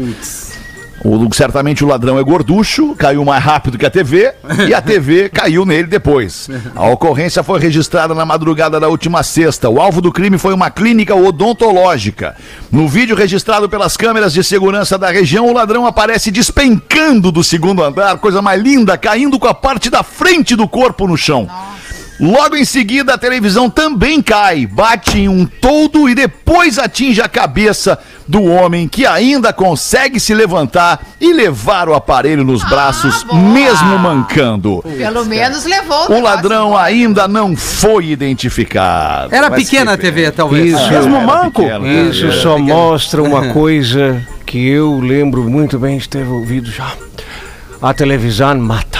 O, 1.02 1.32
certamente 1.32 1.82
o 1.82 1.86
ladrão 1.86 2.18
é 2.18 2.22
gorducho, 2.22 2.94
caiu 2.96 3.24
mais 3.24 3.42
rápido 3.42 3.78
que 3.78 3.86
a 3.86 3.90
TV 3.90 4.34
e 4.68 4.74
a 4.74 4.82
TV 4.82 5.30
caiu 5.32 5.64
nele 5.64 5.86
depois. 5.86 6.48
A 6.74 6.90
ocorrência 6.90 7.42
foi 7.42 7.60
registrada 7.60 8.14
na 8.14 8.26
madrugada 8.26 8.78
da 8.80 8.88
última 8.88 9.22
sexta. 9.22 9.70
O 9.70 9.80
alvo 9.80 10.02
do 10.02 10.12
crime 10.12 10.36
foi 10.36 10.52
uma 10.52 10.70
clínica 10.70 11.14
odontológica. 11.14 12.36
No 12.70 12.86
vídeo 12.86 13.16
registrado 13.16 13.68
pelas 13.68 13.96
câmeras 13.96 14.34
de 14.34 14.42
segurança 14.42 14.98
da 14.98 15.10
região, 15.10 15.46
o 15.46 15.54
ladrão 15.54 15.86
aparece 15.86 16.30
despencando 16.30 17.32
do 17.32 17.44
segundo 17.44 17.82
andar, 17.82 18.18
coisa 18.18 18.42
mais 18.42 18.60
linda, 18.60 18.98
caindo 18.98 19.38
com 19.38 19.46
a 19.46 19.54
parte 19.54 19.88
da 19.88 20.02
frente 20.02 20.54
do 20.56 20.68
corpo 20.68 21.06
no 21.06 21.16
chão. 21.16 21.48
Logo 22.20 22.54
em 22.54 22.66
seguida, 22.66 23.14
a 23.14 23.18
televisão 23.18 23.70
também 23.70 24.20
cai, 24.20 24.66
bate 24.66 25.18
em 25.18 25.28
um 25.28 25.46
toldo 25.46 26.06
e 26.06 26.14
depois 26.14 26.78
atinge 26.78 27.22
a 27.22 27.28
cabeça 27.28 27.98
do 28.28 28.44
homem 28.44 28.87
que 28.87 29.06
ainda 29.06 29.52
consegue 29.54 30.20
se 30.20 30.35
levantar 30.35 31.00
e 31.18 31.33
levar 31.33 31.88
o 31.88 31.94
aparelho 31.94 32.44
nos 32.44 32.62
braços, 32.62 33.22
boa. 33.24 33.40
mesmo 33.40 33.98
mancando. 33.98 34.83
Pelo 34.83 35.24
menos 35.24 35.64
levou 35.64 35.96
O 36.06 36.09
negócio 36.11 36.22
ladrão 36.22 36.76
ainda 36.76 37.26
não 37.26 37.56
foi 37.56 38.09
identificado. 38.11 39.35
Era 39.35 39.48
Mas 39.48 39.64
pequena 39.64 39.94
a 39.94 39.96
TV, 39.96 40.30
talvez. 40.30 40.74
Isso. 40.74 40.90
Mesmo 40.90 41.16
Era 41.16 41.26
manco? 41.26 41.62
pequeno. 41.62 41.87
Isso 41.87 42.30
só 42.33 42.59
mostra 42.59 43.22
uma 43.22 43.48
coisa 43.54 44.20
que 44.44 44.68
eu 44.68 45.00
lembro 45.00 45.48
muito 45.48 45.78
bem 45.78 45.96
de 45.96 46.09
ter 46.09 46.26
ouvido 46.26 46.70
já. 46.70 46.92
A 47.80 47.94
televisão 47.94 48.59
mata. 48.59 48.99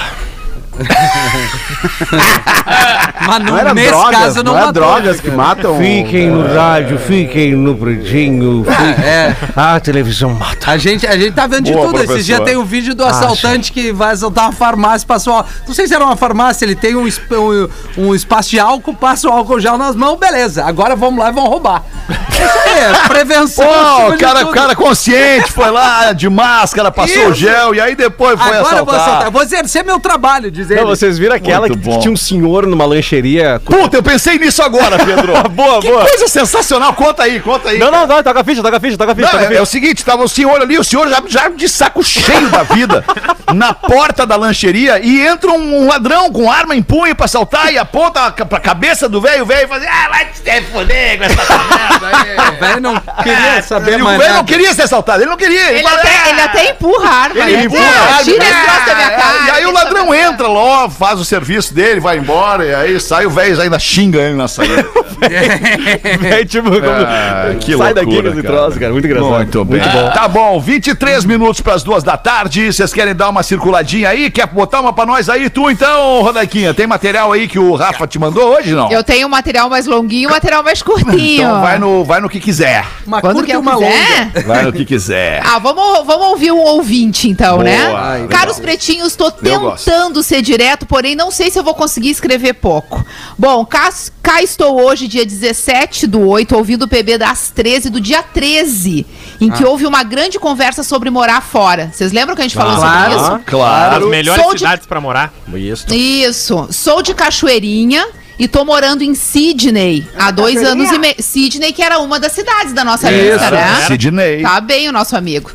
Mas 3.27 3.39
no 3.41 3.45
Não 3.51 3.59
era 3.59 3.75
nesse 3.75 3.89
drogas, 3.91 4.19
caso 4.19 4.43
não, 4.43 4.53
não, 4.53 4.59
é 4.59 4.67
matou. 4.67 4.73
drogas 4.83 5.21
que 5.21 5.31
matam. 5.31 5.79
Fiquem 5.79 6.31
no 6.31 6.55
rádio, 6.55 6.99
fiquem 6.99 7.53
no 7.55 7.77
pretinho. 7.77 8.65
fiquem- 8.69 9.05
É. 9.05 9.37
A 9.55 9.79
televisão 9.79 10.31
mata. 10.35 10.71
A 10.71 10.79
gente, 10.79 11.07
a 11.07 11.17
gente 11.17 11.33
tá 11.33 11.47
vendo 11.47 11.65
de 11.67 11.73
Boa, 11.73 11.87
tudo. 11.87 11.97
Esses 11.97 12.07
professor. 12.07 12.27
dias 12.27 12.41
tem 12.41 12.57
um 12.57 12.65
vídeo 12.65 12.95
do 12.95 13.05
assaltante 13.05 13.73
que 13.73 13.93
vai 13.93 14.13
assaltar 14.13 14.45
uma 14.47 14.53
farmácia, 14.53 15.07
passou. 15.07 15.35
ó, 15.35 15.45
Não 15.67 15.75
sei 15.75 15.87
se 15.87 15.95
era 15.95 16.05
uma 16.05 16.17
farmácia, 16.17 16.65
ele 16.65 16.75
tem 16.75 16.97
um, 16.97 17.07
um, 17.07 17.69
um 17.99 18.15
espaço 18.15 18.51
de 18.51 18.59
álcool, 18.59 18.95
passa 18.95 19.29
o 19.29 19.33
álcool 19.33 19.61
gel 19.61 19.77
nas 19.79 19.95
mãos, 19.95 20.19
beleza. 20.19 20.65
Agora 20.65 20.97
vamos 20.97 21.21
lá 21.23 21.31
e 21.31 21.33
vão 21.33 21.45
roubar. 21.47 21.85
Isso 22.09 22.59
aí, 22.65 22.79
é 22.79 22.93
prevenção. 23.09 23.67
Pô, 23.67 24.09
o 24.09 24.13
de 24.13 24.19
cara, 24.19 24.41
tudo. 24.41 24.53
cara 24.53 24.75
consciente 24.75 25.53
foi 25.53 25.71
lá 25.71 26.13
de 26.13 26.29
máscara, 26.29 26.91
passou 26.91 27.29
o 27.29 27.33
Isso. 27.33 27.41
gel 27.41 27.75
e 27.75 27.81
aí 27.81 27.95
depois 27.95 28.41
foi 28.41 28.57
Agora 28.57 28.79
eu 28.79 28.85
vou 28.85 28.95
assaltar. 28.95 29.01
assaltar. 29.01 29.27
Eu 29.27 29.31
vou 29.33 29.43
exercer 29.43 29.85
meu 29.85 30.01
trabalho, 30.01 30.51
dizer. 30.51 30.70
Não, 30.77 30.87
vocês 30.87 31.19
viram 31.19 31.35
aquela 31.35 31.69
que 31.69 31.77
bom. 31.77 31.99
tinha 32.01 32.13
um 32.13 32.17
senhor 32.17 32.67
numa 32.67 32.85
lancheria. 32.85 33.61
Puta, 33.65 33.97
eu 33.97 34.03
pensei 34.03 34.39
nisso 34.39 34.63
agora, 34.63 34.99
Pedro. 35.05 35.33
Boa, 35.51 35.81
que 35.81 35.89
boa. 35.89 36.05
coisa 36.07 36.29
sensacional. 36.29 36.93
Conta 36.95 37.23
aí, 37.25 37.41
conta 37.41 37.71
aí. 37.71 37.79
Não, 37.79 37.91
não, 37.91 38.07
não, 38.07 38.23
toca 38.23 38.41
a 38.41 38.45
ficha, 38.45 38.63
toca 38.63 38.77
a 38.77 38.81
ficha, 38.81 38.97
toca 38.97 39.13
a 39.13 39.15
ficha. 39.15 39.27
Não, 39.27 39.33
toca 39.33 39.43
a 39.45 39.47
é, 39.47 39.47
é 39.47 39.51
ficha. 39.51 39.63
o 39.63 39.67
seguinte, 39.67 40.05
tava 40.05 40.23
o 40.25 40.29
senhor 40.29 40.61
ali, 40.61 40.79
o 40.79 40.85
senhor 40.85 41.09
já, 41.09 41.23
já 41.27 41.49
de 41.49 41.69
saco 41.69 42.03
cheio 42.03 42.49
da 42.49 42.63
vida, 42.63 43.05
na 43.55 43.73
porta 43.75 44.27
da 44.27 44.37
lancheria, 44.37 44.99
e 45.05 45.21
entra 45.21 45.51
um, 45.51 45.83
um 45.85 45.89
ladrão 45.89 46.31
com 46.33 46.51
arma 46.51 46.75
em 46.75 46.83
punho 46.83 47.15
pra 47.15 47.25
assaltar 47.27 47.73
e 47.73 47.79
aponta 47.79 48.31
pra 48.33 48.61
cabeça 48.61 49.09
do 49.09 49.21
velho, 49.21 49.43
o 49.43 49.47
velho 49.47 49.69
faz, 49.69 49.83
ah, 49.85 50.09
vai 50.11 50.27
te 50.27 50.63
fuder 50.67 51.19
com 51.19 51.25
essa 51.25 51.59
merda 51.59 52.07
aí. 52.07 52.51
O 52.51 52.61
velho 52.61 52.81
não 52.81 52.95
queria 53.23 53.63
saber 53.63 53.99
E 53.99 54.03
o 54.03 54.05
mais 54.05 54.19
velho 54.19 54.35
não 54.35 54.45
queria 54.45 54.75
ser 54.75 54.83
assaltado, 54.83 55.23
ele 55.23 55.31
não 55.31 55.37
queria. 55.37 55.71
Ele 55.71 55.83
fala, 55.83 55.99
até, 56.01 56.09
"Ah, 56.09 56.31
ele 56.31 56.41
até 56.41 56.71
empurra 56.71 57.09
a 57.09 57.15
arma. 57.15 57.41
Ele 57.45 57.57
né? 57.57 57.65
empurra 57.65 57.83
É, 57.83 57.89
a 57.89 58.03
arma. 58.03 58.23
Tira 58.25 58.45
esse 58.45 58.63
troço 58.65 58.87
da 58.87 58.95
minha 58.95 59.07
É, 59.07 59.11
cara. 59.11 59.39
E 59.47 59.51
aí 59.51 59.67
o 59.67 59.73
ladrão 59.73 60.15
entra 60.15 60.49
lá, 60.53 60.89
faz 60.89 61.21
o 61.21 61.25
serviço 61.25 61.75
dele, 61.75 62.01
vai 62.01 62.19
embora, 62.19 62.65
e 62.65 62.75
aí 62.75 63.01
sai 63.01 63.27
o 63.27 63.31
velho 63.31 63.61
ainda 63.61 63.79
xinga 63.79 64.19
ele 64.19 64.35
na 64.37 64.49
saída. 64.49 64.87
É 66.31 66.45
tipo, 66.45 66.71
como... 66.71 66.87
Ah, 66.87 67.55
que 67.61 67.77
sai 67.77 67.95
daqui 67.95 68.07
loucura, 68.07 68.31
esse 68.31 68.43
cara. 68.43 68.55
troço, 68.55 68.81
cara. 68.81 68.93
Muito 68.93 69.07
engraçado. 69.07 69.31
Muito 69.31 69.65
bem. 69.65 69.81
Tá 69.81 70.29
bom, 70.29 70.61
23 70.61 71.25
minutos 71.25 71.61
pras 71.61 71.83
duas 71.83 72.03
da 72.03 72.17
tarde. 72.17 72.73
Vocês 72.73 72.93
querem 72.93 73.15
dar 73.15 73.29
uma 73.29 73.43
circuladinha 73.43 74.09
aí? 74.09 74.31
Quer 74.31 74.47
botar 74.47 74.81
uma 74.81 74.93
pra 74.93 75.05
nós 75.07 75.29
aí? 75.29 75.51
Tu 75.51 75.71
então, 75.71 76.23
Rodaquinha, 76.23 76.73
tem 76.73 76.87
material 76.87 77.33
aí 77.33 77.49
que 77.49 77.59
o 77.59 77.75
Rafa 77.75 78.07
te 78.07 78.19
mandou 78.19 78.55
hoje, 78.55 78.73
não? 78.73 78.91
Eu 78.91 79.05
tenho 79.05 79.27
um 79.27 79.31
material 79.31 79.69
mais 79.69 79.87
longuinho 79.87 80.25
e 80.25 80.27
um 80.27 80.31
material 80.31 80.63
mais 80.63 80.83
curtinho. 80.83 81.41
Então 81.41 81.61
vai 81.61 81.79
no, 81.79 82.05
vai 82.05 82.21
no 82.21 82.29
que 82.29 82.41
quiser. 82.41 82.85
Uma 83.07 83.21
Quando 83.21 83.35
curta 83.35 83.51
que 83.51 83.55
e 83.55 83.57
uma 83.57 83.75
quiser. 83.77 84.25
longa. 84.25 84.47
Vai 84.47 84.63
no 84.63 84.73
que 84.73 84.85
quiser. 84.85 85.43
Ah, 85.45 85.59
vamos, 85.59 86.07
vamos 86.07 86.27
ouvir 86.29 86.53
um 86.53 86.59
ouvinte 86.59 87.29
então, 87.29 87.59
Boa, 87.59 87.65
né? 87.65 87.87
legal. 87.87 88.29
Caros 88.29 88.59
pretinhos, 88.59 89.17
tô 89.17 89.31
tentando 89.31 90.23
ser 90.23 90.40
direto, 90.43 90.87
porém 90.87 91.15
não 91.17 91.31
sei 91.31 91.51
se 91.51 91.59
eu 91.59 91.63
vou 91.65 91.75
conseguir 91.75 92.11
escrever 92.11 92.55
pouco. 92.55 93.05
Bom, 93.39 93.65
cá, 93.65 93.89
cá 94.23 94.43
estou 94.43 94.81
hoje, 94.83 95.07
dia 95.09 95.25
17 95.27 96.07
do 96.07 96.21
8, 96.27 96.57
ouvindo 96.57 96.83
o 96.85 96.89
PB 96.89 97.19
das 97.19 97.51
13 97.55 97.91
do 97.91 98.01
dia 98.01 98.23
13, 98.23 99.07
em 99.41 99.51
Ah. 99.51 99.55
que 99.55 99.65
houve 99.65 99.87
uma 99.87 100.03
grande 100.03 100.39
conversa 100.39 100.83
sobre 100.83 101.11
morar 101.11 101.41
fora. 101.43 101.91
Vocês 101.93 102.13
lembram 102.13 102.35
que 102.35 102.43
a 102.43 102.45
gente 102.45 102.57
falou 102.57 102.77
Claro. 102.77 103.11
sobre 103.13 103.23
isso? 103.25 103.33
As 103.35 103.45
Claro. 103.45 104.09
melhores 104.09 104.43
Sou 104.43 104.53
de- 104.53 104.59
cidades 104.61 104.87
pra 104.87 105.01
morar. 105.01 105.33
Isso. 105.55 105.87
Isso. 105.95 106.69
Sou 106.71 107.03
de 107.03 107.15
Cachoeirinha 107.15 108.07
e 108.39 108.49
tô 108.49 108.65
morando 108.65 109.03
em 109.03 109.15
Sydney 109.15 110.07
há 110.19 110.31
dois 110.31 110.63
anos 110.65 110.91
e 110.91 110.99
meio. 110.99 111.15
Sydney, 111.19 111.73
que 111.73 111.83
era 111.83 111.99
uma 111.99 112.19
das 112.21 112.33
cidades 112.33 112.73
da 112.73 112.85
nossa 112.85 113.11
lista, 113.11 113.51
né? 113.51 113.85
Sidney. 113.87 114.43
Tá 114.43 114.61
bem 114.61 114.89
o 114.89 114.93
nosso 114.93 115.17
amigo. 115.17 115.51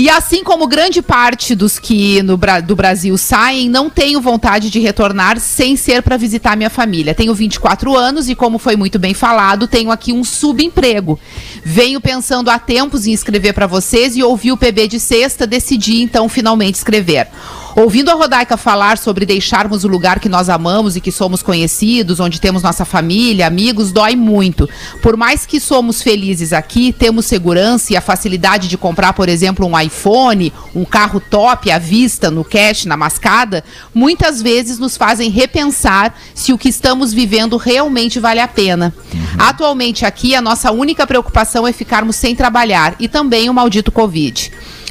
E 0.00 0.08
assim 0.08 0.42
como 0.42 0.66
grande 0.66 1.02
parte 1.02 1.54
dos 1.54 1.78
que 1.78 2.22
no, 2.22 2.38
do 2.64 2.74
Brasil 2.74 3.18
saem, 3.18 3.68
não 3.68 3.90
tenho 3.90 4.18
vontade 4.18 4.70
de 4.70 4.80
retornar 4.80 5.38
sem 5.38 5.76
ser 5.76 6.00
para 6.00 6.16
visitar 6.16 6.56
minha 6.56 6.70
família. 6.70 7.14
Tenho 7.14 7.34
24 7.34 7.94
anos 7.94 8.26
e, 8.26 8.34
como 8.34 8.58
foi 8.58 8.76
muito 8.76 8.98
bem 8.98 9.12
falado, 9.12 9.68
tenho 9.68 9.90
aqui 9.90 10.10
um 10.10 10.24
subemprego. 10.24 11.20
Venho 11.62 12.00
pensando 12.00 12.48
há 12.48 12.58
tempos 12.58 13.06
em 13.06 13.12
escrever 13.12 13.52
para 13.52 13.66
vocês 13.66 14.16
e 14.16 14.22
ouvi 14.22 14.50
o 14.50 14.56
PB 14.56 14.88
de 14.88 14.98
sexta, 14.98 15.46
decidi 15.46 16.00
então 16.00 16.30
finalmente 16.30 16.76
escrever. 16.76 17.28
Ouvindo 17.76 18.10
a 18.10 18.14
Rodaica 18.14 18.56
falar 18.56 18.98
sobre 18.98 19.24
deixarmos 19.24 19.84
o 19.84 19.88
lugar 19.88 20.18
que 20.18 20.28
nós 20.28 20.48
amamos 20.48 20.96
e 20.96 21.00
que 21.00 21.12
somos 21.12 21.42
conhecidos, 21.42 22.18
onde 22.18 22.40
temos 22.40 22.62
nossa 22.62 22.84
família, 22.84 23.46
amigos, 23.46 23.92
dói 23.92 24.16
muito. 24.16 24.68
Por 25.00 25.16
mais 25.16 25.46
que 25.46 25.60
somos 25.60 26.02
felizes 26.02 26.52
aqui, 26.52 26.92
temos 26.92 27.26
segurança 27.26 27.92
e 27.92 27.96
a 27.96 28.00
facilidade 28.00 28.66
de 28.66 28.76
comprar, 28.76 29.12
por 29.12 29.28
exemplo, 29.28 29.66
um 29.66 29.78
iPhone, 29.78 30.52
um 30.74 30.84
carro 30.84 31.20
top 31.20 31.70
à 31.70 31.78
vista, 31.78 32.30
no 32.30 32.44
cash, 32.44 32.86
na 32.86 32.96
mascada, 32.96 33.62
muitas 33.94 34.42
vezes 34.42 34.78
nos 34.78 34.96
fazem 34.96 35.30
repensar 35.30 36.14
se 36.34 36.52
o 36.52 36.58
que 36.58 36.68
estamos 36.68 37.12
vivendo 37.12 37.56
realmente 37.56 38.18
vale 38.18 38.40
a 38.40 38.48
pena. 38.48 38.92
Atualmente 39.38 40.04
aqui, 40.04 40.34
a 40.34 40.42
nossa 40.42 40.72
única 40.72 41.06
preocupação 41.06 41.66
é 41.66 41.72
ficarmos 41.72 42.16
sem 42.16 42.34
trabalhar 42.34 42.96
e 42.98 43.06
também 43.06 43.48
o 43.48 43.54
maldito 43.54 43.92
Covid. 43.92 44.50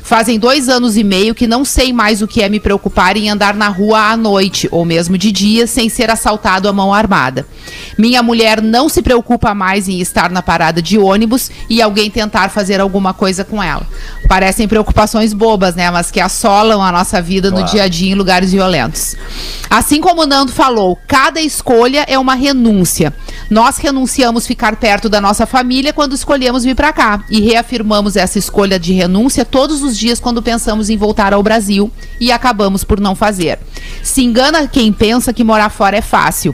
Fazem 0.09 0.39
dois 0.39 0.67
anos 0.67 0.97
e 0.97 1.03
meio 1.03 1.35
que 1.35 1.45
não 1.45 1.63
sei 1.63 1.93
mais 1.93 2.19
o 2.23 2.27
que 2.27 2.41
é 2.41 2.49
me 2.49 2.59
preocupar 2.59 3.15
em 3.15 3.29
andar 3.29 3.53
na 3.53 3.67
rua 3.67 4.09
à 4.09 4.17
noite 4.17 4.67
ou 4.71 4.83
mesmo 4.83 5.15
de 5.19 5.31
dia 5.31 5.67
sem 5.67 5.87
ser 5.87 6.09
assaltado 6.09 6.67
à 6.67 6.73
mão 6.73 6.91
armada. 6.91 7.45
Minha 7.95 8.23
mulher 8.23 8.59
não 8.59 8.89
se 8.89 9.03
preocupa 9.03 9.53
mais 9.53 9.87
em 9.87 10.01
estar 10.01 10.31
na 10.31 10.41
parada 10.41 10.81
de 10.81 10.97
ônibus 10.97 11.51
e 11.69 11.79
alguém 11.79 12.09
tentar 12.09 12.49
fazer 12.49 12.81
alguma 12.81 13.13
coisa 13.13 13.43
com 13.43 13.61
ela. 13.61 13.85
Parecem 14.29 14.67
preocupações 14.67 15.33
bobas, 15.33 15.73
né? 15.73 15.89
Mas 15.89 16.11
que 16.11 16.19
assolam 16.19 16.83
a 16.83 16.91
nossa 16.91 17.19
vida 17.19 17.49
no 17.49 17.63
dia 17.63 17.83
a 17.83 17.87
dia 17.87 18.11
em 18.11 18.15
lugares 18.15 18.51
violentos. 18.51 19.15
Assim 19.67 19.99
como 19.99 20.21
o 20.21 20.27
Nando 20.27 20.51
falou, 20.51 20.99
cada 21.07 21.41
escolha 21.41 22.05
é 22.07 22.17
uma 22.17 22.35
renúncia. 22.35 23.11
Nós 23.49 23.77
renunciamos 23.77 24.45
ficar 24.45 24.75
perto 24.75 25.09
da 25.09 25.19
nossa 25.19 25.47
família 25.47 25.91
quando 25.91 26.13
escolhemos 26.13 26.63
vir 26.63 26.75
para 26.75 26.93
cá 26.93 27.23
e 27.27 27.41
reafirmamos 27.41 28.15
essa 28.15 28.37
escolha 28.37 28.79
de 28.79 28.93
renúncia 28.93 29.43
todos 29.43 29.81
os 29.81 29.97
dias 29.97 30.19
quando 30.19 30.43
pensamos 30.43 30.91
em 30.91 30.95
voltar 30.95 31.33
ao 31.33 31.41
Brasil 31.41 31.91
e 32.19 32.31
acabamos 32.31 32.83
por 32.83 32.99
não 32.99 33.15
fazer. 33.15 33.57
Se 34.03 34.23
engana 34.23 34.67
quem 34.67 34.93
pensa 34.93 35.33
que 35.33 35.43
morar 35.43 35.71
fora 35.71 35.97
é 35.97 36.01
fácil 36.01 36.53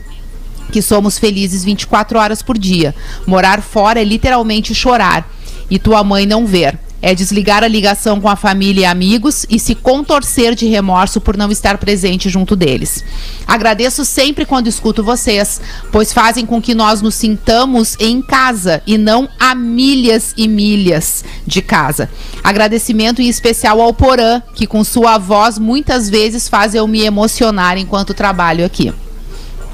que 0.72 0.82
somos 0.82 1.20
felizes 1.20 1.66
24 1.66 2.18
horas 2.18 2.42
por 2.42 2.58
dia. 2.58 2.96
Morar 3.28 3.62
fora 3.62 4.00
é 4.00 4.04
literalmente 4.06 4.74
chorar 4.74 5.30
e 5.70 5.78
tua 5.78 6.04
mãe 6.06 6.26
não 6.26 6.46
ver. 6.46 6.80
É 7.06 7.14
desligar 7.14 7.64
a 7.64 7.68
ligação 7.68 8.20
com 8.20 8.28
a 8.28 8.36
família 8.36 8.82
e 8.82 8.86
amigos 8.86 9.46
e 9.48 9.60
se 9.60 9.76
contorcer 9.76 10.56
de 10.56 10.66
remorso 10.66 11.22
por 11.22 11.38
não 11.38 11.52
estar 11.52 11.78
presente 11.78 12.30
junto 12.30 12.56
deles. 12.56 13.06
Agradeço 13.46 14.04
sempre 14.04 14.44
quando 14.44 14.66
escuto 14.66 15.04
vocês, 15.04 15.62
pois 15.92 16.12
fazem 16.12 16.48
com 16.48 16.60
que 16.60 16.74
nós 16.74 17.04
nos 17.04 17.14
sintamos 17.14 17.96
em 18.00 18.24
casa 18.24 18.82
e 18.88 18.98
não 18.98 19.30
a 19.40 19.54
milhas 19.54 20.34
e 20.36 20.48
milhas 20.48 21.24
de 21.46 21.62
casa. 21.62 22.10
Agradecimento 22.44 23.22
em 23.22 23.30
especial 23.30 23.80
ao 23.80 23.94
Porã, 23.94 24.42
que 24.56 24.66
com 24.66 24.84
sua 24.84 25.20
voz 25.20 25.60
muitas 25.60 26.10
vezes 26.10 26.50
faz 26.50 26.74
eu 26.74 26.88
me 26.88 27.04
emocionar 27.04 27.78
enquanto 27.78 28.16
trabalho 28.16 28.66
aqui. 28.66 28.92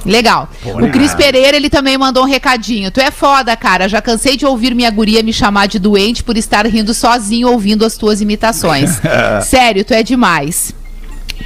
Legal. 0.05 0.49
O 0.65 0.89
Cris 0.91 1.13
Pereira, 1.13 1.55
ele 1.55 1.69
também 1.69 1.97
mandou 1.97 2.23
um 2.23 2.27
recadinho. 2.27 2.91
Tu 2.91 2.99
é 2.99 3.11
foda, 3.11 3.55
cara. 3.55 3.87
Já 3.87 4.01
cansei 4.01 4.35
de 4.35 4.45
ouvir 4.45 4.73
minha 4.73 4.89
guria 4.89 5.21
me 5.23 5.33
chamar 5.33 5.67
de 5.67 5.79
doente 5.79 6.23
por 6.23 6.37
estar 6.37 6.65
rindo 6.65 6.93
sozinho 6.93 7.49
ouvindo 7.49 7.85
as 7.85 7.97
tuas 7.97 8.21
imitações. 8.21 8.99
Sério, 9.43 9.85
tu 9.85 9.93
é 9.93 10.03
demais. 10.03 10.73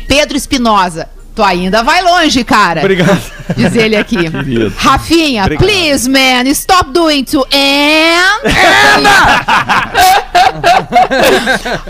Pedro 0.08 0.38
Espinosa. 0.38 1.10
Tu 1.36 1.44
ainda 1.44 1.84
vai 1.84 2.02
longe, 2.02 2.46
cara. 2.46 2.80
Obrigado. 2.80 3.22
Diz 3.58 3.76
ele 3.76 3.98
aqui. 3.98 4.16
Rafinha, 4.78 5.50
please, 5.50 6.10
man, 6.10 6.48
stop 6.52 6.92
doing 6.92 7.26
to 7.26 7.46
and. 7.52 8.42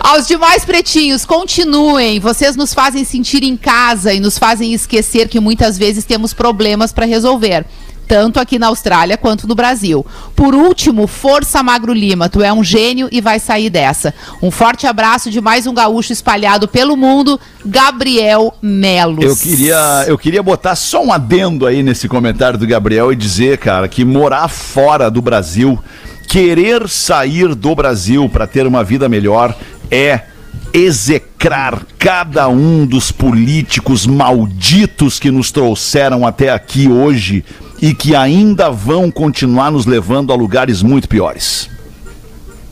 Aos 0.00 0.26
demais 0.26 0.64
pretinhos, 0.64 1.24
continuem. 1.24 2.18
Vocês 2.18 2.56
nos 2.56 2.74
fazem 2.74 3.04
sentir 3.04 3.44
em 3.44 3.56
casa 3.56 4.12
e 4.12 4.18
nos 4.18 4.36
fazem 4.36 4.74
esquecer 4.74 5.28
que 5.28 5.38
muitas 5.38 5.78
vezes 5.78 6.04
temos 6.04 6.34
problemas 6.34 6.92
para 6.92 7.06
resolver. 7.06 7.64
Tanto 8.06 8.38
aqui 8.38 8.58
na 8.58 8.68
Austrália 8.68 9.16
quanto 9.16 9.48
no 9.48 9.54
Brasil. 9.54 10.06
Por 10.34 10.54
último, 10.54 11.06
força 11.06 11.62
Magro 11.62 11.92
Lima. 11.92 12.28
Tu 12.28 12.42
é 12.42 12.52
um 12.52 12.62
gênio 12.62 13.08
e 13.10 13.20
vai 13.20 13.40
sair 13.40 13.68
dessa. 13.68 14.14
Um 14.40 14.50
forte 14.50 14.86
abraço 14.86 15.30
de 15.30 15.40
mais 15.40 15.66
um 15.66 15.74
gaúcho 15.74 16.12
espalhado 16.12 16.68
pelo 16.68 16.96
mundo, 16.96 17.40
Gabriel 17.64 18.54
Melos. 18.62 19.24
Eu 19.24 19.36
queria, 19.36 20.04
eu 20.06 20.16
queria 20.16 20.42
botar 20.42 20.76
só 20.76 21.04
um 21.04 21.12
adendo 21.12 21.66
aí 21.66 21.82
nesse 21.82 22.08
comentário 22.08 22.58
do 22.58 22.66
Gabriel 22.66 23.12
e 23.12 23.16
dizer, 23.16 23.58
cara, 23.58 23.88
que 23.88 24.04
morar 24.04 24.48
fora 24.48 25.10
do 25.10 25.20
Brasil, 25.20 25.78
querer 26.28 26.88
sair 26.88 27.54
do 27.54 27.74
Brasil 27.74 28.28
para 28.28 28.46
ter 28.46 28.66
uma 28.66 28.84
vida 28.84 29.08
melhor 29.08 29.56
é 29.90 30.22
execrar 30.72 31.86
cada 31.98 32.48
um 32.48 32.84
dos 32.86 33.10
políticos 33.10 34.06
malditos 34.06 35.18
que 35.18 35.30
nos 35.30 35.50
trouxeram 35.50 36.26
até 36.26 36.50
aqui 36.50 36.88
hoje 36.88 37.44
e 37.80 37.94
que 37.94 38.14
ainda 38.14 38.70
vão 38.70 39.10
continuar 39.10 39.70
nos 39.70 39.86
levando 39.86 40.32
a 40.32 40.36
lugares 40.36 40.82
muito 40.82 41.08
piores. 41.08 41.68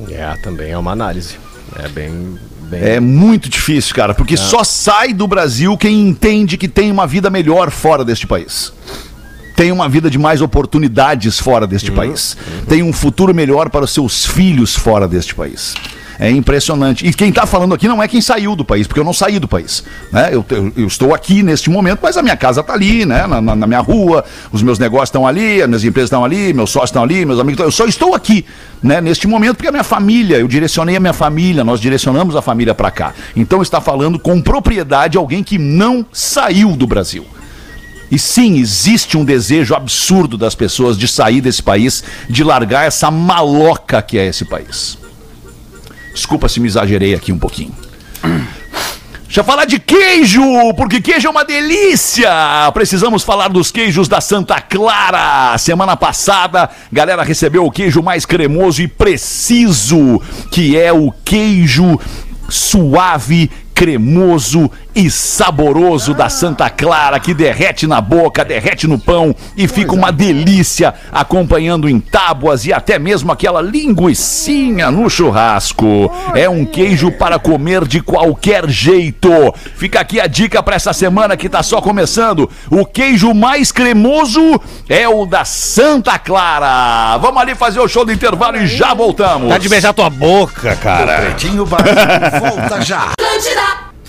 É, 0.09 0.35
também 0.43 0.71
é 0.71 0.79
uma 0.79 0.93
análise. 0.93 1.37
É 1.77 1.89
bem. 1.89 2.39
bem... 2.63 2.81
É 2.83 3.01
muito 3.01 3.49
difícil, 3.49 3.95
cara, 3.95 4.15
porque 4.15 4.37
só 4.37 4.65
sai 4.65 5.13
do 5.13 5.27
Brasil 5.27 5.77
quem 5.77 6.09
entende 6.09 6.57
que 6.57 6.69
tem 6.69 6.91
uma 6.91 7.07
vida 7.07 7.31
melhor 7.31 7.71
fora 7.71 8.05
deste 8.05 8.27
país. 8.27 8.73
Tem 9.57 9.71
uma 9.71 9.89
vida 9.89 10.11
de 10.11 10.19
mais 10.19 10.41
oportunidades 10.41 11.39
fora 11.39 11.67
deste 11.67 11.93
país. 11.93 12.37
Tem 12.69 12.83
um 12.83 12.93
futuro 12.93 13.33
melhor 13.33 13.71
para 13.71 13.85
os 13.85 13.93
seus 13.93 14.27
filhos 14.27 14.75
fora 14.75 15.07
deste 15.07 15.33
país. 15.33 15.75
É 16.19 16.31
impressionante. 16.31 17.07
E 17.07 17.13
quem 17.13 17.29
está 17.31 17.45
falando 17.47 17.75
aqui 17.75 17.89
não 17.89 18.03
é 18.03 18.07
quem 18.07 18.21
saiu 18.21 18.55
do 18.55 18.65
país, 18.65 18.87
porque 18.87 19.01
eu 19.01 19.05
não 19.05 19.13
saí 19.13 19.39
do 19.39 19.49
país. 19.49 19.83
Né? 20.13 20.31
Eu, 20.33 20.45
eu- 20.51 20.73
eu 20.77 20.87
estou 20.87 21.13
aqui 21.15 21.43
neste 21.43 21.69
momento, 21.71 21.99
mas 22.03 22.17
a 22.17 22.23
minha 22.23 22.37
casa 22.37 22.61
está 22.61 22.73
ali, 22.73 23.05
né? 23.05 23.27
na, 23.27 23.41
na- 23.41 23.57
na 23.57 23.67
minha 23.67 23.81
rua, 23.81 24.25
os 24.53 24.63
meus 24.63 24.79
negócios 24.79 25.09
estão 25.09 25.27
ali, 25.27 25.61
as 25.61 25.69
minhas 25.69 25.85
empresas 25.85 26.09
estão 26.09 26.25
ali, 26.25 26.53
meus 26.53 26.71
sócios 26.71 26.91
estão 26.91 27.03
ali, 27.03 27.25
meus 27.27 27.41
amigos 27.41 27.55
estão 27.55 27.67
Eu 27.67 27.73
só 27.73 27.87
estou 27.87 28.15
aqui 28.15 28.45
né? 28.83 29.01
neste 29.01 29.27
momento 29.27 29.57
porque 29.57 29.69
a 29.69 29.73
minha 29.73 29.85
família, 29.85 30.37
eu 30.39 30.47
direcionei 30.49 30.97
a 30.97 31.01
minha 31.01 31.13
família, 31.13 31.65
nós 31.65 31.81
direcionamos 31.81 32.37
a 32.37 32.43
família 32.43 32.75
para 32.75 32.91
cá. 32.91 33.13
Então 33.35 33.61
está 33.63 33.81
falando 33.81 34.19
com 34.19 34.41
propriedade 34.41 35.19
alguém 35.19 35.43
que 35.43 35.59
não 35.59 36.07
saiu 36.13 36.77
do 36.77 36.87
Brasil. 36.87 37.27
E 38.11 38.19
sim, 38.19 38.59
existe 38.59 39.17
um 39.17 39.25
desejo 39.25 39.75
absurdo 39.75 40.39
das 40.39 40.55
pessoas 40.55 40.97
de 40.97 41.09
sair 41.09 41.41
desse 41.41 41.63
país, 41.63 42.05
de 42.31 42.45
largar 42.45 42.87
essa 42.87 43.11
maloca 43.11 44.01
que 44.03 44.17
é 44.19 44.27
esse 44.27 44.45
país. 44.45 44.97
Desculpa 46.15 46.49
se 46.49 46.61
me 46.61 46.69
exagerei 46.69 47.15
aqui 47.15 47.33
um 47.33 47.39
pouquinho. 47.39 47.75
Deixa 49.25 49.41
eu 49.41 49.45
falar 49.45 49.65
de 49.65 49.81
queijo, 49.81 50.41
porque 50.77 51.01
queijo 51.01 51.27
é 51.27 51.31
uma 51.31 51.45
delícia! 51.45 52.31
Precisamos 52.73 53.25
falar 53.25 53.49
dos 53.49 53.73
queijos 53.73 54.07
da 54.07 54.21
Santa 54.21 54.61
Clara. 54.61 55.59
Semana 55.59 55.97
passada, 55.97 56.71
galera 56.93 57.25
recebeu 57.25 57.67
o 57.67 57.71
queijo 57.71 58.01
mais 58.01 58.25
cremoso 58.25 58.81
e 58.81 58.87
preciso, 58.87 60.23
que 60.53 60.79
é 60.79 60.93
o 60.93 61.13
queijo 61.25 61.99
suave, 62.49 63.51
cremoso 63.75 64.71
e 64.95 65.11
saboroso 65.11 66.15
da 66.15 66.29
Santa 66.29 66.71
Clara, 66.71 67.19
que 67.19 67.35
derrete 67.35 67.87
na 67.87 68.01
boca, 68.01 68.45
derrete 68.45 68.87
no 68.87 68.99
pão 68.99 69.35
e 69.57 69.67
fica 69.67 69.93
uma 69.93 70.13
delícia 70.13 70.95
acompanhando 71.11 71.89
em 71.89 71.99
tábuas 71.99 72.65
e 72.65 72.73
até 72.73 72.99
mesmo 72.99 73.33
aquela 73.33 73.61
linguiçinha 73.61 74.91
no 74.93 75.11
churrasco. 75.11 76.11
É 76.35 76.49
um 76.49 76.65
queijo 76.65 77.11
para 77.11 77.39
comer 77.39 77.85
de 77.87 78.01
qualquer 78.01 78.69
jeito. 78.69 79.29
Fica 79.75 80.01
aqui 80.01 80.21
a 80.21 80.29
dica 80.29 80.63
para 80.63 80.77
essa 80.77 80.93
semana 80.93 81.37
que 81.37 81.49
tá 81.49 81.63
só 81.63 81.81
começando. 81.81 82.49
O 82.71 82.87
queijo 82.87 83.35
mais 83.35 83.73
cremoso 83.73 84.61
é 84.89 85.09
o 85.09 85.27
da 85.27 85.45
Santa 85.45 86.17
Clara. 86.21 87.19
Vamos 87.19 87.43
ali 87.43 87.57
fazer 87.57 87.81
o 87.81 87.89
show 87.89 88.05
do 88.05 88.13
intervalo 88.13 88.59
e 88.59 88.67
já 88.69 88.95
voltamos. 88.95 89.49
Tá 89.49 89.59
de 89.59 89.69
beijar 89.69 89.93
tua 89.93 90.09
boca, 90.09 90.77
cara. 90.77 91.23
Pretinho 91.23 91.67
Básico 91.67 92.41
volta 92.41 92.81
já. 92.81 93.13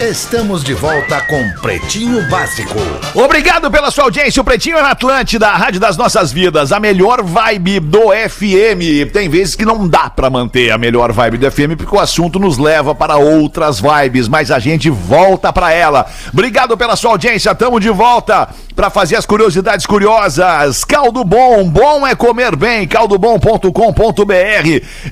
Estamos 0.00 0.64
de 0.64 0.74
volta 0.74 1.20
com 1.20 1.48
Pretinho 1.62 2.28
Básico. 2.28 2.74
Obrigado 3.14 3.70
pela 3.70 3.92
sua 3.92 4.04
audiência. 4.04 4.42
O 4.42 4.44
Pretinho 4.44 4.76
é 4.76 4.82
na 4.82 4.90
Atlântida, 4.90 5.46
a 5.46 5.56
rádio 5.56 5.78
das 5.80 5.96
nossas 5.96 6.32
vidas, 6.32 6.72
a 6.72 6.80
melhor 6.80 7.22
vibe 7.22 7.78
do 7.78 8.10
FM. 8.10 9.08
Tem 9.12 9.28
vezes 9.28 9.54
que 9.54 9.64
não 9.64 9.86
dá 9.86 10.10
pra 10.10 10.28
manter 10.28 10.72
a 10.72 10.78
melhor 10.78 11.12
vibe 11.12 11.38
do 11.38 11.50
FM 11.50 11.76
porque 11.76 11.94
o 11.94 12.00
assunto 12.00 12.40
nos 12.40 12.58
leva 12.58 12.92
para 12.92 13.16
outras 13.16 13.80
vibes, 13.80 14.26
mas 14.28 14.50
a 14.50 14.58
gente 14.58 14.90
volta 14.90 15.52
pra 15.52 15.72
ela. 15.72 16.04
Obrigado 16.32 16.76
pela 16.76 16.96
sua 16.96 17.12
audiência. 17.12 17.54
Tamo 17.54 17.78
de 17.78 17.90
volta 17.90 18.48
pra 18.74 18.90
fazer 18.90 19.14
as 19.14 19.24
curiosidades 19.24 19.86
curiosas. 19.86 20.84
Caldo 20.84 21.24
Bom, 21.24 21.68
bom 21.70 22.04
é 22.04 22.16
comer 22.16 22.56
bem. 22.56 22.86
caldobom.com.br 22.88 23.70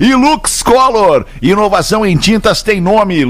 e 0.01 0.13
Lux 0.13 0.61
Color. 0.61 1.25
Inovação 1.41 2.05
em 2.05 2.17
tintas 2.17 2.61
tem 2.61 2.81
nome. 2.81 3.23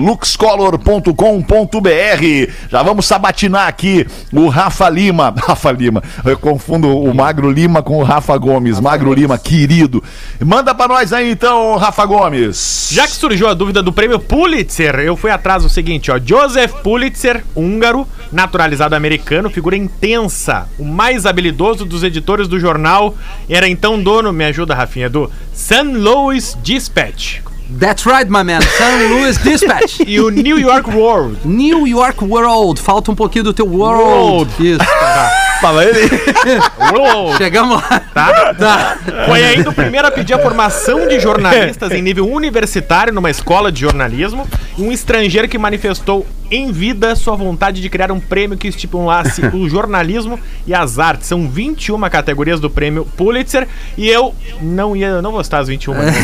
luxcolor.com.br 1.43 2.51
Já 2.69 2.81
vamos 2.81 3.05
sabatinar 3.05 3.67
aqui 3.67 4.05
o 4.31 4.47
Rafa 4.47 4.89
Lima. 4.89 5.33
Rafa 5.37 5.71
Lima, 5.71 6.01
eu 6.25 6.37
confundo 6.37 6.87
o 6.97 7.13
Magro 7.13 7.51
Lima 7.51 7.83
com 7.83 7.97
o 7.97 8.03
Rafa 8.03 8.37
Gomes. 8.37 8.79
Magro 8.79 9.13
Lima, 9.13 9.37
querido. 9.37 10.03
Manda 10.43 10.73
pra 10.73 10.87
nós 10.87 11.13
aí 11.13 11.29
então, 11.29 11.75
Rafa 11.77 12.05
Gomes. 12.05 12.89
Já 12.91 13.05
que 13.05 13.13
surgiu 13.13 13.47
a 13.47 13.53
dúvida 13.53 13.83
do 13.83 13.93
prêmio 13.93 14.19
Pulitzer, 14.19 14.95
eu 14.95 15.15
fui 15.15 15.31
atrás 15.31 15.63
do 15.63 15.69
seguinte, 15.69 16.11
ó. 16.11 16.19
Joseph 16.23 16.73
Pulitzer, 16.81 17.43
húngaro, 17.55 18.07
naturalizado 18.31 18.95
americano, 18.95 19.49
figura 19.49 19.75
intensa, 19.75 20.67
o 20.77 20.85
mais 20.85 21.25
habilidoso 21.25 21.85
dos 21.85 22.03
editores 22.03 22.47
do 22.47 22.59
jornal, 22.59 23.15
era 23.49 23.67
então 23.67 24.01
dono, 24.01 24.31
me 24.31 24.45
ajuda, 24.45 24.75
Rafinha, 24.75 25.09
do 25.09 25.29
St. 25.53 25.83
Louis 25.83 26.57
Dispatch 26.61 27.52
That's 27.79 28.05
right, 28.05 28.29
my 28.29 28.43
man. 28.43 28.61
St. 28.61 29.09
Louis 29.09 29.37
Dispatch. 29.37 30.01
e 30.05 30.19
o 30.19 30.29
New 30.29 30.59
York 30.59 30.89
World. 30.89 31.39
New 31.45 31.87
York 31.87 32.23
World. 32.23 32.79
Falta 32.81 33.11
um 33.11 33.15
pouquinho 33.15 33.45
do 33.45 33.53
teu 33.53 33.67
world. 33.67 34.03
World. 34.03 34.51
Isso. 34.59 34.79
Fala 35.61 35.85
ele. 35.85 36.09
World. 36.91 37.37
Chegamos 37.37 37.81
lá. 37.81 38.01
Tá? 38.13 38.53
Tá. 38.53 38.97
Foi 39.25 39.43
ainda 39.43 39.69
o 39.69 39.73
primeiro 39.73 40.07
a 40.07 40.11
pedir 40.11 40.33
a 40.33 40.39
formação 40.39 41.07
de 41.07 41.19
jornalistas 41.19 41.91
em 41.91 42.01
nível 42.01 42.29
universitário 42.29 43.13
numa 43.13 43.31
escola 43.31 43.71
de 43.71 43.79
jornalismo 43.81 44.47
um 44.77 44.91
estrangeiro 44.91 45.47
que 45.47 45.57
manifestou 45.57 46.25
em 46.49 46.71
vida 46.71 47.15
sua 47.15 47.35
vontade 47.35 47.81
de 47.81 47.89
criar 47.89 48.11
um 48.11 48.19
prêmio 48.19 48.57
que 48.57 48.67
estimulasse 48.67 49.41
o 49.53 49.69
jornalismo 49.69 50.39
e 50.65 50.73
as 50.73 50.99
artes. 50.99 51.27
São 51.27 51.47
21 51.47 51.99
categorias 52.09 52.59
do 52.59 52.69
prêmio 52.69 53.05
Pulitzer 53.17 53.67
e 53.97 54.09
eu 54.09 54.33
não 54.61 54.95
ia, 54.95 55.21
não 55.21 55.31
vou 55.31 55.41
estar 55.41 55.59
as 55.59 55.67
21, 55.67 55.93
não, 55.93 56.01
não, 56.01 56.11
não, 56.11 56.19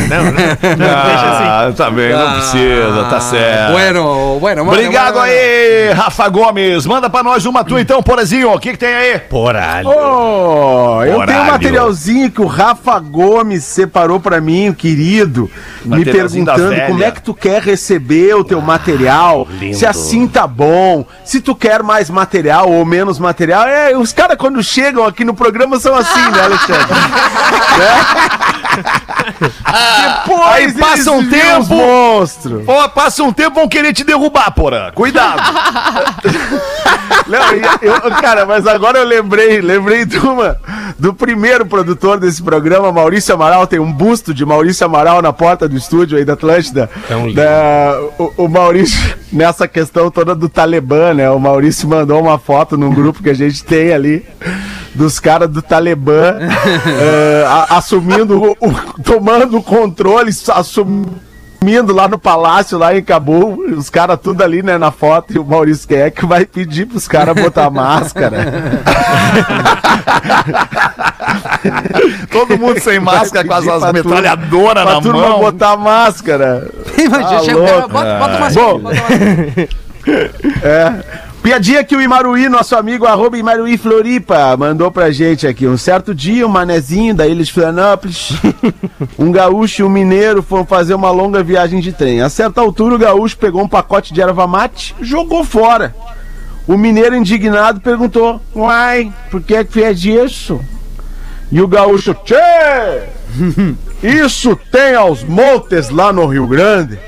deixa 0.62 1.30
assim. 1.30 1.44
Ah, 1.44 1.72
tá 1.76 1.90
bem, 1.90 2.12
não 2.12 2.32
precisa, 2.32 3.06
tá 3.08 3.20
certo. 3.20 3.72
Bueno, 3.72 4.38
bueno, 4.40 4.64
bueno, 4.64 4.72
Obrigado 4.72 5.14
bueno, 5.14 5.26
aí, 5.26 5.92
Rafa 5.92 6.28
Gomes. 6.28 6.86
Manda 6.86 7.10
pra 7.10 7.22
nós 7.22 7.44
uma 7.46 7.64
tua 7.64 7.80
então, 7.80 8.02
Porazinho. 8.02 8.52
O 8.52 8.58
que 8.58 8.72
que 8.72 8.78
tem 8.78 8.92
aí? 8.92 9.18
Poralho. 9.18 9.88
Oh, 9.88 11.02
eu 11.04 11.06
tenho 11.06 11.20
Horário. 11.20 11.39
Materialzinho 11.52 12.30
que 12.30 12.40
o 12.40 12.46
Rafa 12.46 12.98
Gomes 12.98 13.64
separou 13.64 14.20
pra 14.20 14.40
mim, 14.40 14.68
o 14.68 14.74
querido, 14.74 15.50
me 15.84 16.04
perguntando 16.04 16.74
como 16.86 17.02
é 17.02 17.10
que 17.10 17.22
tu 17.22 17.34
quer 17.34 17.62
receber 17.62 18.34
o 18.34 18.44
teu 18.44 18.60
material, 18.60 19.46
lindo. 19.58 19.76
se 19.76 19.86
assim 19.86 20.26
tá 20.26 20.46
bom, 20.46 21.04
se 21.24 21.40
tu 21.40 21.54
quer 21.54 21.82
mais 21.82 22.10
material 22.10 22.70
ou 22.70 22.84
menos 22.84 23.18
material. 23.18 23.66
É, 23.66 23.96
os 23.96 24.12
caras 24.12 24.36
quando 24.36 24.62
chegam 24.62 25.04
aqui 25.04 25.24
no 25.24 25.34
programa 25.34 25.78
são 25.78 25.94
assim, 25.94 26.30
né, 26.30 26.44
Alexandre? 26.44 26.90
Né? 27.70 28.59
Depois 30.24 30.46
Aí 30.52 30.72
passa 30.74 31.12
um 31.12 31.28
tempo. 31.28 31.60
os 31.60 31.68
monstros. 31.68 32.64
Pô, 32.64 32.88
passa 32.90 33.22
um 33.22 33.32
tempo, 33.32 33.56
vão 33.56 33.68
querer 33.68 33.92
te 33.92 34.04
derrubar, 34.04 34.50
Porã. 34.52 34.90
Cuidado. 34.92 35.40
Não, 37.26 37.38
eu, 37.82 38.00
cara, 38.20 38.44
mas 38.46 38.66
agora 38.66 38.98
eu 38.98 39.04
lembrei, 39.06 39.60
lembrei 39.60 40.04
de 40.04 40.18
uma, 40.18 40.56
do 40.98 41.14
primeiro 41.14 41.64
produtor 41.66 42.18
desse 42.18 42.42
programa, 42.42 42.90
Maurício 42.90 43.34
Amaral, 43.34 43.66
tem 43.66 43.78
um 43.78 43.92
busto 43.92 44.34
de 44.34 44.44
Maurício 44.44 44.84
Amaral 44.84 45.22
na 45.22 45.32
porta 45.32 45.68
do 45.68 45.76
estúdio 45.76 46.18
aí 46.18 46.24
da 46.24 46.32
Atlântida. 46.32 46.90
Tão 47.08 47.26
lindo. 47.28 47.36
Da- 47.40 48.00
o, 48.18 48.32
o 48.44 48.48
Maurício, 48.48 49.16
nessa 49.32 49.68
questão 49.68 50.10
toda 50.10 50.34
do 50.34 50.48
Talibã, 50.48 51.14
né? 51.14 51.30
O 51.30 51.38
Maurício 51.38 51.88
mandou 51.88 52.20
uma 52.20 52.38
foto 52.38 52.76
num 52.76 52.92
grupo 52.92 53.22
que 53.22 53.30
a 53.30 53.34
gente 53.34 53.62
tem 53.62 53.92
ali 53.92 54.26
dos 54.94 55.18
caras 55.20 55.48
do 55.50 55.62
Talibã 55.62 56.34
a- 57.48 57.76
assumindo, 57.78 58.42
o, 58.42 58.50
o- 58.60 59.02
tomando 59.02 59.58
o 59.58 59.62
controle, 59.62 60.30
assumindo 60.52 61.92
lá 61.94 62.08
no 62.08 62.18
palácio, 62.18 62.76
lá 62.78 62.96
em 62.96 63.02
Cabul, 63.02 63.64
os 63.76 63.88
caras 63.90 64.18
tudo 64.22 64.42
ali, 64.42 64.62
né, 64.62 64.78
na 64.78 64.90
foto, 64.90 65.32
e 65.34 65.38
o 65.38 65.44
Maurício 65.44 65.86
quer 65.86 66.06
é 66.06 66.10
que 66.10 66.24
vai 66.26 66.44
pedir 66.46 66.86
pros 66.86 67.06
caras 67.06 67.34
botar 67.40 67.68
máscara. 67.70 68.72
Todo 72.30 72.58
mundo 72.58 72.80
sem 72.80 72.98
máscara, 73.00 73.46
com 73.46 73.54
as, 73.54 73.92
metralhadoras 73.92 74.84
na 74.84 75.00
turma 75.00 75.28
mão. 75.28 75.40
botar 75.40 75.76
máscara. 75.76 76.68
Imagina, 76.98 77.28
Tá 77.30 77.40
chega, 77.40 77.60
bota, 77.88 78.18
bota 78.18 78.36
uma 78.36 78.50
Bom. 78.50 78.78
bota 78.80 78.96
uma- 78.96 79.68
É. 80.64 81.29
Piadinha 81.42 81.82
que 81.82 81.96
o 81.96 82.02
Imaruí, 82.02 82.50
nosso 82.50 82.76
amigo 82.76 83.06
arroba 83.06 83.38
Imaruí 83.38 83.78
Floripa, 83.78 84.54
mandou 84.58 84.90
pra 84.90 85.10
gente 85.10 85.46
aqui. 85.46 85.66
Um 85.66 85.76
certo 85.76 86.14
dia, 86.14 86.46
um 86.46 86.50
manezinho 86.50 87.14
da 87.14 87.26
ilha 87.26 87.42
de 87.42 87.50
Florianópolis, 87.50 88.32
um 89.18 89.32
gaúcho 89.32 89.80
e 89.80 89.84
um 89.84 89.88
mineiro 89.88 90.42
foram 90.42 90.66
fazer 90.66 90.92
uma 90.92 91.10
longa 91.10 91.42
viagem 91.42 91.80
de 91.80 91.92
trem. 91.92 92.20
A 92.20 92.28
certa 92.28 92.60
altura, 92.60 92.94
o 92.94 92.98
gaúcho 92.98 93.38
pegou 93.38 93.62
um 93.62 93.68
pacote 93.68 94.12
de 94.12 94.20
erva 94.20 94.46
mate 94.46 94.94
jogou 95.00 95.42
fora. 95.42 95.94
O 96.68 96.76
mineiro, 96.76 97.16
indignado, 97.16 97.80
perguntou: 97.80 98.38
Uai, 98.54 99.10
por 99.30 99.40
que 99.40 99.54
é 99.54 99.64
que 99.64 99.72
fez 99.72 100.04
isso? 100.04 100.60
E 101.50 101.60
o 101.62 101.66
gaúcho: 101.66 102.14
Tchê! 102.22 102.36
Isso 104.02 104.58
tem 104.70 104.94
aos 104.94 105.22
montes 105.22 105.90
lá 105.90 106.12
no 106.12 106.26
Rio 106.26 106.46
Grande. 106.46 106.98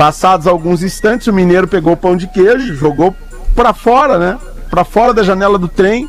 Passados 0.00 0.46
alguns 0.46 0.82
instantes, 0.82 1.26
o 1.26 1.32
mineiro 1.32 1.68
pegou 1.68 1.92
o 1.92 1.96
pão 1.96 2.16
de 2.16 2.26
queijo, 2.26 2.74
jogou 2.74 3.14
pra 3.54 3.74
fora, 3.74 4.18
né? 4.18 4.38
Pra 4.70 4.82
fora 4.82 5.12
da 5.12 5.22
janela 5.22 5.58
do 5.58 5.68
trem. 5.68 6.08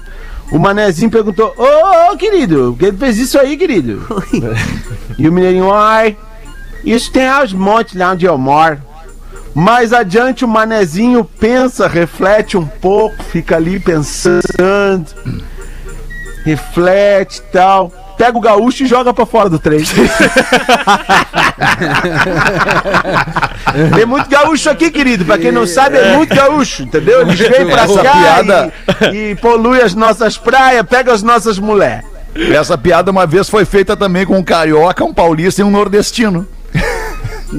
O 0.50 0.58
manezinho 0.58 1.12
perguntou: 1.12 1.54
Ô, 1.58 2.14
ô, 2.14 2.16
querido, 2.16 2.74
por 2.80 2.86
que 2.86 2.98
fez 2.98 3.18
isso 3.18 3.38
aí, 3.38 3.58
querido? 3.58 4.02
e 5.20 5.28
o 5.28 5.32
mineirinho: 5.34 5.74
Ai, 5.74 6.16
isso 6.86 7.12
tem 7.12 7.28
aos 7.28 7.52
montes 7.52 7.94
lá 7.94 8.14
onde 8.14 8.26
eu 8.26 8.38
moro. 8.38 8.82
Mais 9.54 9.92
adiante, 9.92 10.46
o 10.46 10.48
manezinho 10.48 11.26
pensa, 11.26 11.86
reflete 11.86 12.56
um 12.56 12.66
pouco, 12.66 13.22
fica 13.22 13.58
ali 13.58 13.78
pensando, 13.78 15.06
reflete 16.46 17.40
e 17.40 17.52
tal. 17.52 17.92
Pega 18.18 18.38
o 18.38 18.42
gaúcho 18.42 18.84
e 18.84 18.88
joga 18.88 19.14
pra 19.14 19.26
fora 19.26 19.50
do 19.50 19.60
trem. 19.60 19.84
Tem 23.96 24.06
muito 24.06 24.30
gaúcho 24.30 24.70
aqui, 24.70 24.90
querido. 24.92 25.26
Pra 25.26 25.38
quem 25.38 25.52
não 25.52 25.66
sabe, 25.68 25.98
é 25.98 26.16
muito 26.16 26.34
gaúcho, 26.36 26.84
entendeu? 26.84 27.22
Eles 27.22 27.40
vêm 27.40 27.66
pra 27.68 27.84
Essa 27.84 28.04
cá 28.04 28.12
piada- 28.14 28.74
e, 29.14 29.32
e 29.32 29.36
polui 29.36 29.82
as 29.82 29.94
nossas 29.96 30.38
praias, 30.38 30.86
pega 30.88 31.12
as 31.14 31.24
nossas 31.24 31.58
mulheres. 31.60 32.06
Essa 32.54 32.78
piada 32.78 33.12
uma 33.12 33.26
vez 33.26 33.50
foi 33.50 33.66
feita 33.66 33.96
também 33.98 34.26
com 34.26 34.38
um 34.38 34.44
carioca, 34.44 35.04
um 35.04 35.14
paulista 35.14 35.62
e 35.62 35.66
um 35.66 35.72
nordestino. 35.72 36.48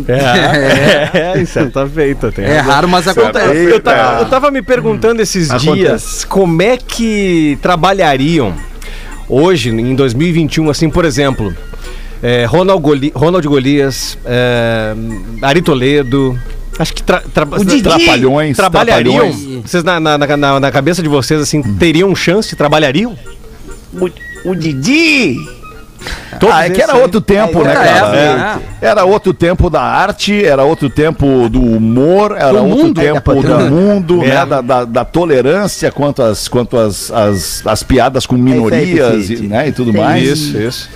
É, 0.09 1.35
isso 1.41 1.59
é, 1.59 1.67
tá 1.67 1.87
feito. 1.87 2.33
Tem 2.33 2.45
É 2.47 2.57
razão. 2.59 2.73
raro, 2.73 2.89
mas 2.89 3.07
acontece. 3.07 3.65
Eu, 3.71 3.81
ta- 3.81 4.17
eu 4.21 4.25
tava 4.27 4.51
me 4.51 4.63
perguntando 4.63 5.21
esses 5.21 5.49
dias 5.61 6.25
como 6.25 6.63
é 6.63 6.79
que 6.79 7.59
trabalhariam 7.61 8.55
hoje, 9.29 9.69
em 9.71 9.95
2021, 9.95 10.71
assim, 10.71 10.89
por 10.89 11.05
exemplo, 11.05 11.55
é, 12.23 12.45
Ronald, 12.45 12.81
Goli 12.81 13.13
Ronald 13.15 13.47
Golias, 13.47 14.17
é, 14.25 14.95
Ari 15.43 15.63
Toledo. 15.63 16.39
Acho 16.79 16.95
que 16.95 17.03
tra 17.03 17.21
tra 17.21 17.45
Trapalhões, 17.45 18.57
trabalhariam. 18.57 19.15
Trapalhões. 19.27 19.63
Vocês, 19.71 19.85
na, 19.85 20.01
na, 20.01 20.17
na, 20.19 20.61
na 20.61 20.73
cabeça 20.73 21.03
de 21.03 21.09
vocês, 21.09 21.41
assim, 21.41 21.63
teriam 21.75 22.15
chance? 22.17 22.57
Trabalhariam? 22.57 23.17
O 24.45 24.55
Didi. 24.55 25.37
Todos 26.41 26.57
ah, 26.57 26.67
é 26.67 26.71
que 26.71 26.83
era 26.83 26.95
aí. 26.95 27.03
outro 27.03 27.21
tempo, 27.21 27.63
né, 27.63 27.69
outra 27.71 27.75
cara? 27.75 27.89
época, 27.91 28.17
É. 28.17 28.37
né? 28.37 28.61
Era 28.81 29.05
outro 29.05 29.33
tempo 29.33 29.71
da 29.71 29.83
arte, 29.83 30.45
era 30.45 30.65
outro 30.65 30.91
tempo 30.91 31.49
do 31.49 31.63
humor, 31.63 32.33
era 32.37 32.53
Do 32.53 32.65
outro 32.65 32.87
mundo. 32.87 33.01
tempo 33.01 33.35
do 33.43 33.59
mundo, 33.71 34.25
É. 34.25 34.29
né, 34.29 34.47
da, 34.47 34.61
da, 34.61 34.85
da 34.85 35.05
tolerância 35.05 35.93
quanto 35.93 36.21
às 36.23 36.49
quanto 36.49 36.77
às, 36.77 37.11
às, 37.13 37.65
às 37.65 37.83
piadas 37.85 38.27
com 38.27 38.35
minorias 38.37 39.31
e, 39.31 39.37
né, 39.43 39.69
e 39.69 39.73
tudo 39.73 39.93
mais. 39.93 40.25
Isso, 40.25 40.59
isso. 40.59 40.91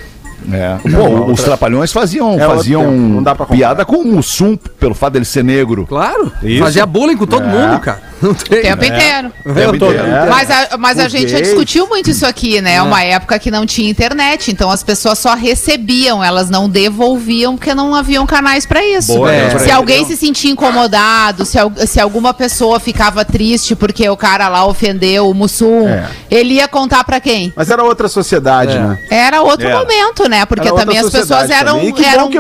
É. 0.53 0.77
Pô, 0.91 1.33
os 1.33 1.43
trapalhões 1.43 1.93
faziam, 1.93 2.35
É 2.35 2.47
faziam 2.47 3.23
piada 3.51 3.85
com 3.85 3.97
o 3.97 4.05
Mussum, 4.05 4.57
pelo 4.79 4.95
fato 4.95 5.15
dele 5.15 5.25
ser 5.25 5.43
negro. 5.43 5.87
Claro. 5.87 6.33
Isso. 6.43 6.63
Fazia 6.63 6.87
bullying 6.87 7.17
com 7.17 7.27
todo 7.27 7.45
É. 7.45 7.47
mundo, 7.47 7.81
cara. 7.81 8.01
Não 8.23 8.33
tem. 8.35 8.59
O 8.59 8.63
tempo 8.63 8.85
inteiro. 8.85 9.33
Tempo 9.55 9.79
tô- 9.79 9.87
inteiro. 9.93 10.07
É. 10.07 10.27
Mas 10.29 10.51
a, 10.51 10.77
mas 10.79 10.99
a 10.99 11.09
gente 11.09 11.29
já 11.31 11.41
discutiu 11.41 11.87
muito 11.89 12.11
isso 12.11 12.25
aqui, 12.27 12.61
né? 12.61 12.81
Uma 12.83 13.03
época 13.03 13.39
que 13.39 13.51
não 13.51 13.67
tinha 13.67 13.91
internet, 13.91 14.51
então 14.51 14.71
as 14.71 14.83
pessoas 14.83 15.19
só 15.19 15.35
recebiam, 15.35 16.23
elas 16.25 16.49
não 16.51 16.69
devolviam 16.69 17.57
porque 17.57 17.75
não 17.75 17.95
haviam 17.95 18.27
canais 18.27 18.65
pra 18.67 18.85
isso. 18.85 19.15
Boa, 19.15 19.33
É. 19.33 19.55
né? 19.55 19.59
Se 19.59 19.71
alguém 19.71 20.05
se 20.07 20.17
sentia 20.17 20.51
incomodado, 20.51 21.45
se, 21.45 21.59
se 21.87 22.01
alguma 22.01 22.33
pessoa 22.33 22.81
ficava 22.81 23.25
triste 23.25 23.75
porque 23.77 24.09
o 24.09 24.17
cara 24.17 24.49
lá 24.49 24.65
ofendeu 24.67 25.29
o 25.29 25.35
Mussum, 25.35 25.89
É. 25.89 26.09
ele 26.31 26.55
ia 26.55 26.69
contar 26.69 27.05
pra 27.05 27.21
quem? 27.21 27.53
Mas 27.57 27.71
era 27.71 27.83
outra 27.85 28.09
sociedade, 28.09 28.73
É. 28.73 28.81
né? 28.81 28.99
Era 29.11 29.43
outro 29.43 29.67
Era. 29.67 29.79
momento, 29.79 30.29
né? 30.29 30.45
Porque 30.47 30.69
Era 30.69 30.77
também 30.77 30.99
as 30.99 31.11
pessoas 31.11 31.51
eram, 31.51 31.79
eram 31.81 32.31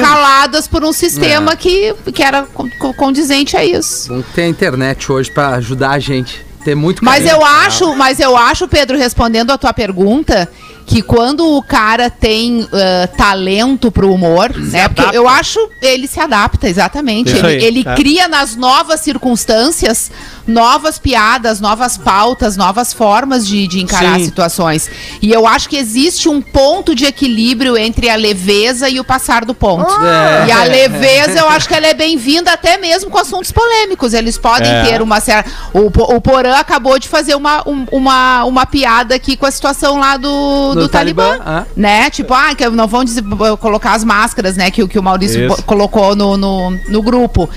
caladas 0.00 0.66
por 0.68 0.84
um 0.84 0.92
sistema 0.92 1.54
que, 1.56 1.94
que 2.14 2.22
era 2.22 2.42
con- 2.54 2.70
con- 2.78 2.92
condizente 2.94 3.56
a 3.56 3.64
isso. 3.64 4.24
A 4.36 4.42
internet 4.46 5.10
hoje 5.10 5.25
pra 5.30 5.50
ajudar 5.56 5.90
a 5.90 5.98
gente. 5.98 6.44
Ter 6.64 6.74
muito 6.74 7.04
Mas 7.04 7.24
carinho. 7.24 7.36
eu 7.40 7.44
acho, 7.46 7.94
mas 7.94 8.18
eu 8.18 8.36
acho, 8.36 8.66
Pedro, 8.66 8.98
respondendo 8.98 9.52
a 9.52 9.58
tua 9.58 9.72
pergunta, 9.72 10.50
que 10.86 11.02
quando 11.02 11.56
o 11.56 11.62
cara 11.62 12.08
tem 12.08 12.66
ah, 12.72 13.08
talento 13.16 13.90
pro 13.90 14.12
humor, 14.12 14.54
né? 14.56 14.88
Porque 14.88 15.16
eu 15.16 15.28
acho 15.28 15.58
ele 15.82 16.06
se 16.06 16.20
adapta, 16.20 16.68
exatamente. 16.68 17.28
Isso 17.32 17.44
Ele, 17.44 17.46
aí, 17.46 17.64
ele 17.64 17.84
é. 17.86 17.94
cria 17.94 18.28
nas 18.28 18.54
novas 18.56 19.00
circunstâncias 19.00 20.10
novas 20.46 20.96
piadas, 20.96 21.60
novas 21.60 21.96
pautas, 21.96 22.56
novas 22.56 22.92
formas 22.92 23.44
de, 23.46 23.66
de 23.66 23.82
encarar 23.82 24.18
Sim. 24.20 24.26
situações. 24.26 24.88
E 25.20 25.32
eu 25.32 25.44
acho 25.44 25.68
que 25.68 25.76
existe 25.76 26.28
um 26.28 26.40
ponto 26.40 26.94
de 26.94 27.04
equilíbrio 27.04 27.76
entre 27.76 28.08
a 28.08 28.14
leveza 28.14 28.88
e 28.88 29.00
o 29.00 29.04
passar 29.04 29.44
do 29.44 29.52
ponto. 29.52 29.90
É. 30.04 30.46
E 30.46 30.52
a 30.52 30.62
leveza, 30.62 31.40
eu 31.40 31.48
acho 31.50 31.66
que 31.66 31.74
ela 31.74 31.88
é 31.88 31.94
bem-vinda 31.94 32.52
até 32.52 32.78
mesmo 32.78 33.10
com 33.10 33.18
assuntos 33.18 33.50
polêmicos. 33.50 34.14
Eles 34.14 34.38
podem 34.38 34.70
É. 34.70 34.84
ter 34.84 35.02
uma 35.02 35.18
certa. 35.18 35.50
O, 35.74 35.86
o 36.14 36.20
Porã 36.20 36.54
acabou 36.58 36.96
de 36.96 37.08
fazer 37.08 37.34
uma, 37.34 37.68
um- 37.68 37.86
uma, 37.90 38.44
uma 38.44 38.66
piada 38.66 39.16
aqui 39.16 39.36
com 39.36 39.46
a 39.46 39.50
situação 39.50 39.98
lá 39.98 40.16
do, 40.16 40.74
Do 40.80 40.86
do, 40.86 40.88
Talibã. 40.88 41.24
Talibã, 41.38 41.44
ah. 41.46 41.64
Né? 41.76 42.10
Tipo, 42.10 42.34
ah, 42.34 42.54
que 42.54 42.68
não 42.70 42.86
vão 42.86 43.04
dizer- 43.04 43.24
colocar 43.60 43.92
as 43.92 44.04
máscaras, 44.04 44.56
né? 44.56 44.70
Que, 44.70 44.82
o- 44.82 44.88
que 44.88 44.98
o 44.98 45.02
Maurício 45.02 45.46
Isso. 45.52 45.62
colocou 45.64 46.14
no, 46.16 46.36
no, 46.36 46.70
no 46.88 47.02
grupo. 47.02 47.48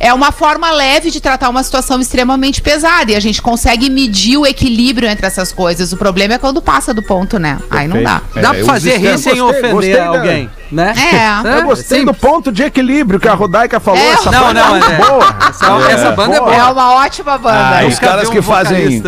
É 0.00 0.12
uma 0.14 0.30
forma 0.32 0.70
leve 0.70 1.10
de 1.10 1.20
tratar 1.20 1.48
uma 1.48 1.62
situação 1.62 2.00
extremamente 2.00 2.62
pesada. 2.62 3.12
E 3.12 3.16
a 3.16 3.20
gente 3.20 3.42
consegue 3.42 3.90
medir 3.90 4.36
o 4.36 4.46
equilíbrio 4.46 5.08
entre 5.08 5.26
essas 5.26 5.52
coisas. 5.52 5.92
O 5.92 5.96
problema 5.96 6.34
é 6.34 6.38
quando 6.38 6.60
passa 6.62 6.92
do 6.94 7.02
ponto, 7.02 7.38
né? 7.38 7.58
Aí 7.70 7.86
não 7.88 8.02
dá. 8.02 8.22
Dá 8.34 8.50
pra 8.50 8.60
os 8.60 8.66
fazer 8.66 8.96
rir 8.98 9.18
sem 9.18 9.40
ofender 9.40 9.72
gostei 9.72 9.98
alguém, 9.98 10.44
né? 10.44 10.50
É. 10.76 11.58
Eu 11.58 11.62
gostei 11.64 12.00
Sim. 12.00 12.04
do 12.04 12.14
ponto 12.14 12.50
de 12.52 12.62
equilíbrio 12.62 13.18
que 13.18 13.28
a 13.28 13.34
Rodaica 13.34 13.80
falou. 13.80 14.00
É, 14.00 14.08
essa 14.12 14.30
não, 14.30 14.40
banda 14.48 14.60
não, 14.60 14.66
é 14.68 14.70
muito 14.80 14.90
é. 14.92 14.96
boa. 14.96 15.36
Essa, 15.48 15.92
essa 15.92 16.10
banda 16.12 16.36
é 16.36 16.40
boa. 16.40 16.54
É 16.54 16.62
uma 16.64 16.94
ótima 16.94 17.38
banda. 17.38 17.78
Ah, 17.80 17.86
os 17.86 17.98
caras 17.98 18.28
que 18.28 18.38
um 18.38 18.42
fazem. 18.42 19.02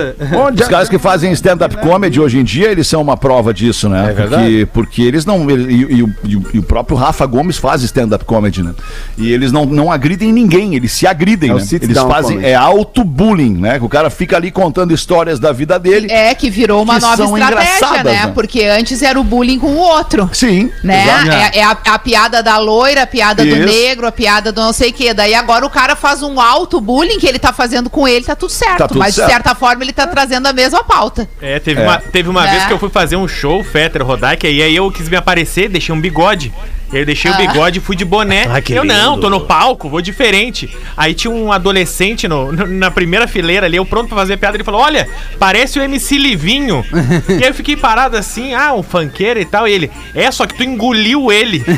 Os 0.60 0.68
caras 0.68 0.88
que 0.88 0.98
fazem 0.98 1.32
stand-up 1.32 1.76
comedy 1.78 2.20
hoje 2.20 2.38
em 2.38 2.44
dia, 2.44 2.70
eles 2.70 2.86
são 2.86 3.00
uma 3.02 3.16
prova 3.16 3.52
disso, 3.52 3.88
né? 3.88 4.10
É 4.10 4.12
verdade. 4.12 4.42
Porque, 4.42 4.66
porque 4.90 5.02
eles 5.02 5.24
não. 5.26 5.48
ele- 5.50 5.72
e, 5.72 5.96
e 5.98 6.02
o- 6.02 6.14
e 6.24 6.40
e 6.54 6.58
o 6.58 6.62
próprio 6.62 6.96
Rafa 6.96 7.26
Gomes 7.26 7.58
faz 7.58 7.82
stand-up 7.82 8.24
comedy, 8.24 8.62
né? 8.62 8.72
E 9.18 9.30
eles 9.32 9.52
não, 9.52 9.66
não 9.66 9.90
agridem 9.92 10.32
ninguém, 10.32 10.74
eles 10.74 10.92
se 10.92 11.06
agridem, 11.06 11.50
É 11.50 11.54
né? 11.54 11.62
Eles 11.72 11.98
fazem. 11.98 12.36
comedy. 12.36 12.50
É 12.50 12.54
auto-bullying, 12.54 13.54
né? 13.56 13.78
Que 13.78 13.84
o 13.84 13.88
cara 13.88 14.10
fica 14.10 14.36
ali 14.36 14.50
contando 14.50 14.92
histórias 14.92 15.38
da 15.38 15.52
vida 15.52 15.78
dele. 15.78 16.10
É, 16.10 16.34
que 16.34 16.50
virou 16.50 16.82
uma 16.82 16.94
Que 16.96 17.00
nova 17.02 17.24
estratégia, 17.24 18.02
né? 18.04 18.12
né? 18.26 18.32
Porque 18.34 18.64
antes 18.64 19.02
era 19.02 19.18
o 19.20 19.24
bullying 19.24 19.58
com 19.58 19.68
o 19.68 19.76
outro. 19.78 20.28
Sim. 20.32 20.70
Né? 20.82 21.04
É, 21.52 21.58
é 21.58 21.64
a, 21.64 21.76
a 21.86 21.98
piada 21.98 22.42
da 22.42 22.58
loira, 22.58 23.02
a 23.02 23.06
piada 23.06 23.44
Isso. 23.44 23.56
do 23.58 23.66
negro, 23.66 24.06
a 24.06 24.12
piada 24.12 24.50
do 24.52 24.60
não 24.60 24.72
sei 24.72 24.90
o 24.90 24.92
quê. 24.92 25.12
Daí 25.14 25.34
agora 25.34 25.64
o 25.64 25.70
cara 25.70 25.94
faz 25.96 26.22
um 26.22 26.40
auto-bullying 26.40 27.18
que 27.18 27.26
ele 27.26 27.38
tá 27.38 27.52
fazendo 27.52 27.88
com 27.90 28.06
ele, 28.06 28.24
tá 28.24 28.34
tudo 28.36 28.50
certo. 28.50 28.78
Tá 28.78 28.88
tudo 28.88 28.98
mas 28.98 29.14
certo. 29.14 29.26
de 29.28 29.32
certa 29.34 29.54
forma 29.54 29.82
ele 29.84 29.92
tá 29.92 30.06
trazendo 30.06 30.46
a 30.46 30.52
mesma 30.52 30.82
pauta. 30.84 31.28
É, 31.40 31.58
teve 31.58 31.80
É. 31.80 31.84
uma, 31.84 31.98
teve 31.98 32.28
uma 32.28 32.46
É. 32.46 32.50
vez 32.50 32.66
que 32.66 32.72
eu 32.72 32.78
fui 32.78 32.90
fazer 32.90 33.16
um 33.16 33.28
show, 33.28 33.62
Fetter, 33.64 34.04
Rodak, 34.04 34.46
e 34.46 34.62
aí 34.62 34.74
eu 34.76 34.90
quis 34.90 35.08
me 35.08 35.16
aparecer, 35.16 35.68
deixei 35.68 35.94
um 35.94 36.00
bigode. 36.00 36.52
E 36.92 36.96
aí 36.96 37.02
eu 37.02 37.06
deixei 37.06 37.30
o 37.30 37.34
Ah. 37.34 37.36
bigode 37.36 37.78
e 37.78 37.82
fui 37.82 37.94
de 37.94 38.04
boné. 38.04 38.60
Que 38.62 38.72
eu 38.72 38.84
não, 38.84 39.10
lindo. 39.10 39.20
tô 39.22 39.30
no 39.30 39.40
palco, 39.42 39.88
vou 39.88 40.00
diferente. 40.02 40.68
Aí 40.96 41.14
tinha 41.14 41.30
um 41.32 41.52
adolescente 41.52 42.26
no, 42.26 42.50
no- 42.52 42.66
na 42.66 42.90
primeira 42.90 43.28
fileira 43.28 43.66
ali, 43.66 43.76
eu 43.76 43.86
pronto 43.86 44.08
pra 44.08 44.18
fazer 44.18 44.36
piada, 44.36 44.56
ele 44.56 44.64
falou: 44.64 44.80
Olha, 44.80 45.08
parece 45.38 45.78
o 45.78 45.82
MC 45.82 46.18
Livinho. 46.18 46.84
e 47.28 47.34
aí 47.44 47.48
eu 47.50 47.54
fiquei 47.54 47.76
parado 47.76 48.16
assim, 48.16 48.54
ah, 48.54 48.72
um 48.74 48.82
funkeiro 48.82 49.38
e 49.40 49.44
tal. 49.44 49.68
E 49.68 49.72
ele, 49.72 49.90
é, 50.14 50.30
só 50.32 50.46
que 50.46 50.54
tu 50.54 50.64
engoliu 50.64 51.30
ele. 51.30 51.64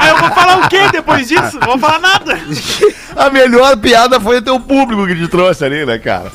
aí 0.00 0.08
eu 0.10 0.18
vou 0.18 0.30
falar 0.30 0.58
o 0.64 0.68
quê 0.68 0.88
depois 0.92 1.28
disso? 1.28 1.58
Não 1.60 1.68
vou 1.68 1.78
falar 1.78 1.98
nada. 1.98 2.38
A 3.16 3.30
melhor 3.30 3.76
piada 3.76 4.20
foi 4.20 4.38
o 4.38 4.42
teu 4.42 4.60
público 4.60 5.06
que 5.06 5.16
te 5.16 5.26
trouxe 5.28 5.64
ali, 5.64 5.84
né, 5.84 5.98
cara? 5.98 6.30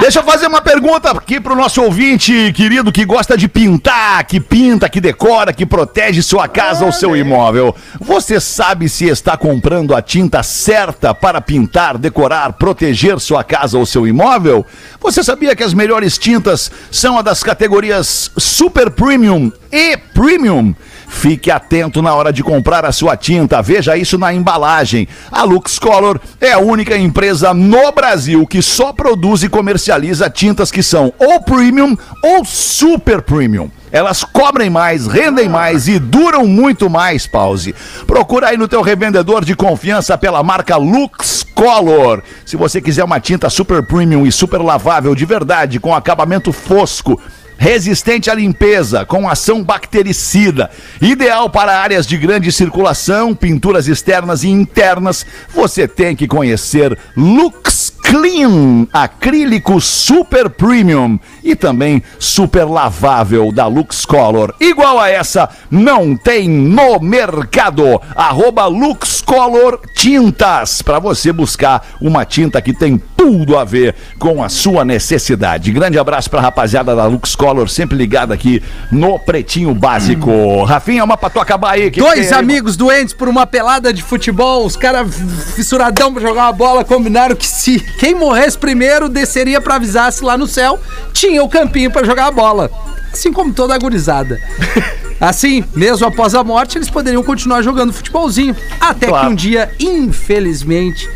Deixa 0.00 0.18
eu 0.18 0.24
fazer 0.24 0.46
uma 0.48 0.60
pergunta 0.60 1.10
aqui 1.12 1.38
pro 1.40 1.54
nosso 1.54 1.80
ouvinte 1.82 2.52
querido 2.54 2.90
que 2.90 3.04
gosta 3.04 3.36
de 3.36 3.46
pintar, 3.48 4.24
que 4.24 4.40
pinta, 4.40 4.88
que 4.88 5.00
decora, 5.00 5.27
que 5.52 5.66
protege 5.66 6.22
sua 6.22 6.48
casa 6.48 6.86
ou 6.86 6.90
seu 6.90 7.14
imóvel. 7.14 7.74
Você 8.00 8.40
sabe 8.40 8.88
se 8.88 9.06
está 9.06 9.36
comprando 9.36 9.94
a 9.94 10.00
tinta 10.00 10.42
certa 10.42 11.14
para 11.14 11.38
pintar, 11.38 11.98
decorar, 11.98 12.54
proteger 12.54 13.20
sua 13.20 13.44
casa 13.44 13.76
ou 13.76 13.84
seu 13.84 14.06
imóvel? 14.06 14.64
Você 14.98 15.22
sabia 15.22 15.54
que 15.54 15.62
as 15.62 15.74
melhores 15.74 16.16
tintas 16.16 16.72
são 16.90 17.18
a 17.18 17.22
das 17.22 17.42
categorias 17.42 18.30
Super 18.38 18.90
Premium 18.90 19.52
e 19.70 19.98
Premium? 19.98 20.74
Fique 21.06 21.50
atento 21.50 22.00
na 22.00 22.14
hora 22.14 22.32
de 22.32 22.42
comprar 22.42 22.86
a 22.86 22.92
sua 22.92 23.14
tinta. 23.14 23.60
Veja 23.60 23.98
isso 23.98 24.16
na 24.16 24.32
embalagem. 24.32 25.06
A 25.30 25.42
Lux 25.42 25.78
Color 25.78 26.18
é 26.40 26.52
a 26.52 26.58
única 26.58 26.96
empresa 26.96 27.52
no 27.52 27.92
Brasil 27.92 28.46
que 28.46 28.62
só 28.62 28.94
produz 28.94 29.42
e 29.42 29.48
comercializa 29.48 30.30
tintas 30.30 30.70
que 30.70 30.82
são 30.82 31.12
ou 31.18 31.42
premium 31.42 31.96
ou 32.22 32.44
super 32.46 33.20
premium. 33.20 33.70
Elas 33.90 34.24
cobrem 34.24 34.70
mais, 34.70 35.06
rendem 35.06 35.48
mais 35.48 35.88
e 35.88 35.98
duram 35.98 36.46
muito 36.46 36.88
mais, 36.90 37.26
pause. 37.26 37.74
Procura 38.06 38.48
aí 38.48 38.56
no 38.56 38.68
teu 38.68 38.82
revendedor 38.82 39.44
de 39.44 39.54
confiança 39.54 40.16
pela 40.18 40.42
marca 40.42 40.76
Lux 40.76 41.46
Color. 41.54 42.22
Se 42.44 42.56
você 42.56 42.80
quiser 42.80 43.04
uma 43.04 43.20
tinta 43.20 43.50
super 43.50 43.82
premium 43.86 44.26
e 44.26 44.32
super 44.32 44.60
lavável 44.60 45.14
de 45.14 45.24
verdade, 45.24 45.80
com 45.80 45.94
acabamento 45.94 46.52
fosco, 46.52 47.20
resistente 47.58 48.30
à 48.30 48.34
limpeza, 48.34 49.04
com 49.04 49.28
ação 49.28 49.62
bactericida, 49.62 50.70
ideal 51.02 51.50
para 51.50 51.80
áreas 51.80 52.06
de 52.06 52.16
grande 52.16 52.52
circulação, 52.52 53.34
pinturas 53.34 53.88
externas 53.88 54.44
e 54.44 54.48
internas, 54.48 55.26
você 55.52 55.88
tem 55.88 56.14
que 56.14 56.28
conhecer 56.28 56.96
Lux 57.16 57.92
Clean, 58.00 58.86
acrílico 58.92 59.80
super 59.80 60.48
premium 60.48 61.18
e 61.48 61.56
também 61.56 62.02
super 62.18 62.64
lavável 62.64 63.50
da 63.50 63.66
Lux 63.66 64.04
Color. 64.04 64.54
Igual 64.60 65.00
a 65.00 65.08
essa, 65.08 65.48
não 65.70 66.14
tem 66.14 66.46
no 66.46 67.00
mercado. 67.00 67.98
Arroba 68.14 68.66
Lux 68.66 69.22
Color 69.22 69.80
Tintas, 69.94 70.82
para 70.82 70.98
você 70.98 71.32
buscar 71.32 71.86
uma 72.02 72.26
tinta 72.26 72.60
que 72.60 72.74
tem 72.74 73.00
tudo 73.16 73.56
a 73.56 73.64
ver 73.64 73.94
com 74.18 74.44
a 74.44 74.48
sua 74.50 74.84
necessidade. 74.84 75.72
Grande 75.72 75.98
abraço 75.98 76.28
pra 76.28 76.40
rapaziada 76.40 76.94
da 76.94 77.06
Lux 77.06 77.34
Color, 77.34 77.68
sempre 77.68 77.96
ligada 77.96 78.34
aqui 78.34 78.62
no 78.92 79.18
Pretinho 79.18 79.74
Básico. 79.74 80.64
Rafinha, 80.64 81.02
uma 81.02 81.16
pra 81.16 81.30
tu 81.30 81.40
acabar 81.40 81.72
aí. 81.72 81.84
que 81.84 81.92
que 81.92 82.00
Dois 82.00 82.30
aí? 82.30 82.38
amigos 82.38 82.76
doentes 82.76 83.14
por 83.14 83.26
uma 83.26 83.46
pelada 83.46 83.92
de 83.92 84.02
futebol, 84.02 84.66
os 84.66 84.76
caras 84.76 85.08
fissuradão 85.54 86.12
pra 86.12 86.20
jogar 86.20 86.42
uma 86.42 86.52
bola, 86.52 86.84
combinaram 86.84 87.34
que 87.34 87.46
se 87.46 87.80
quem 87.98 88.14
morresse 88.14 88.58
primeiro 88.58 89.08
desceria 89.08 89.60
pra 89.62 89.76
avisar 89.76 90.12
se 90.12 90.22
lá 90.22 90.36
no 90.36 90.46
céu 90.46 90.78
tinha 91.12 91.37
o 91.44 91.48
campinho 91.48 91.90
pra 91.90 92.04
jogar 92.04 92.26
a 92.26 92.30
bola. 92.30 92.70
Assim 93.12 93.32
como 93.32 93.52
toda 93.52 93.74
a 93.74 93.78
gurizada. 93.78 94.38
Assim, 95.20 95.64
mesmo 95.74 96.06
após 96.06 96.34
a 96.34 96.44
morte, 96.44 96.78
eles 96.78 96.88
poderiam 96.90 97.22
continuar 97.24 97.62
jogando 97.62 97.92
futebolzinho. 97.92 98.54
Até 98.80 99.08
Claro. 99.08 99.26
que 99.26 99.32
um 99.32 99.34
dia, 99.34 99.70
infelizmente, 99.80 101.08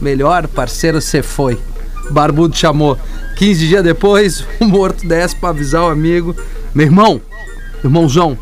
melhor 0.00 0.48
parceiro 0.48 1.00
você 1.00 1.22
foi. 1.22 1.58
Barbudo 2.10 2.56
chamou. 2.56 2.98
15 3.36 3.68
dias 3.68 3.84
depois, 3.84 4.44
o 4.60 4.64
morto 4.66 5.06
desce 5.06 5.36
pra 5.36 5.50
avisar 5.50 5.82
o 5.82 5.88
amigo. 5.90 6.34
Meu 6.74 6.86
irmão, 6.86 7.20
irmãozão, 7.84 8.36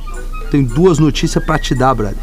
tenho 0.51 0.65
duas 0.67 0.99
notícias 0.99 1.45
pra 1.45 1.59
te 1.59 1.75
dar, 1.75 1.95
brother. 1.95 2.17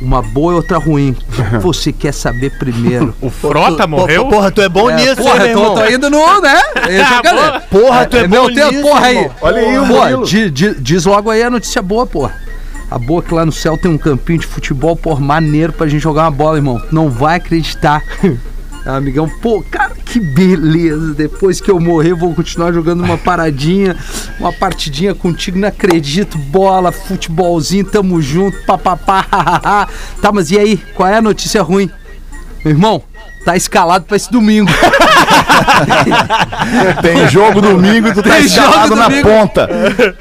Uma 0.00 0.22
boa 0.22 0.52
e 0.52 0.56
outra 0.56 0.78
ruim. 0.78 1.10
O 1.10 1.34
que 1.58 1.58
você 1.58 1.92
quer 1.92 2.12
saber 2.12 2.56
primeiro? 2.58 3.14
O 3.20 3.28
Frota 3.30 3.86
morreu? 3.86 4.26
Porra, 4.28 4.50
tu 4.50 4.60
é 4.62 4.68
bom 4.68 4.88
É, 4.90 4.94
nisso, 4.96 5.16
porra, 5.16 5.44
hein, 5.46 5.52
eu 5.52 5.58
meu 5.60 5.68
tô, 5.70 5.74
tô 5.74 5.80
irmão? 5.80 5.94
indo 5.96 6.10
no, 6.10 6.40
né? 6.40 6.60
Eu 6.88 7.04
Ah. 7.04 7.62
Porra, 7.68 8.06
tu 8.06 8.16
é 8.16 8.28
meu 8.28 8.42
bom 8.48 8.54
tempo, 8.54 8.70
nisso, 8.70 8.82
porra 8.82 9.06
aí. 9.06 9.16
irmão. 9.16 9.34
Olha 9.40 9.60
aí 9.60 9.78
o 9.78 9.86
Pô, 9.86 9.94
Murilo. 9.94 10.24
di- 10.24 10.50
di- 10.50 10.74
diz 10.80 11.04
logo 11.04 11.30
aí 11.30 11.42
a 11.42 11.50
notícia 11.50 11.82
boa, 11.82 12.06
porra. 12.06 12.34
A 12.90 12.98
boa 12.98 13.22
é 13.22 13.28
que 13.28 13.34
lá 13.34 13.44
no 13.44 13.52
céu 13.52 13.76
tem 13.76 13.90
um 13.90 13.98
campinho 13.98 14.38
de 14.38 14.46
futebol, 14.46 14.94
por 14.96 15.20
maneiro 15.20 15.72
pra 15.72 15.86
gente 15.88 16.00
jogar 16.00 16.22
uma 16.22 16.30
bola, 16.30 16.56
irmão. 16.58 16.80
Não 16.92 17.10
vai 17.10 17.36
acreditar. 17.36 18.02
Amigão, 18.86 19.28
pô, 19.42 19.62
cara, 19.70 19.87
que 20.12 20.18
beleza. 20.18 21.14
Depois 21.14 21.60
que 21.60 21.70
eu 21.70 21.78
morrer, 21.78 22.14
vou 22.14 22.34
continuar 22.34 22.72
jogando 22.72 23.04
uma 23.04 23.18
paradinha, 23.18 23.96
uma 24.40 24.52
partidinha 24.52 25.14
contigo. 25.14 25.58
Não 25.58 25.68
acredito. 25.68 26.38
Bola, 26.38 26.90
futebolzinho, 26.90 27.84
tamo 27.84 28.20
junto, 28.20 28.58
papapá. 28.64 29.26
Tá, 30.20 30.32
mas 30.32 30.50
e 30.50 30.58
aí? 30.58 30.76
Qual 30.94 31.08
é 31.08 31.16
a 31.16 31.22
notícia 31.22 31.62
ruim? 31.62 31.90
Meu 32.64 32.74
irmão, 32.74 33.02
tá 33.48 33.56
escalado 33.56 34.04
pra 34.04 34.14
esse 34.14 34.30
domingo. 34.30 34.70
Tem 37.00 37.26
jogo 37.28 37.62
domingo 37.62 38.08
e 38.08 38.12
tu 38.12 38.22
tá 38.22 38.28
Tem 38.30 38.44
escalado 38.44 38.94
na 38.94 39.08
ponta. 39.22 39.66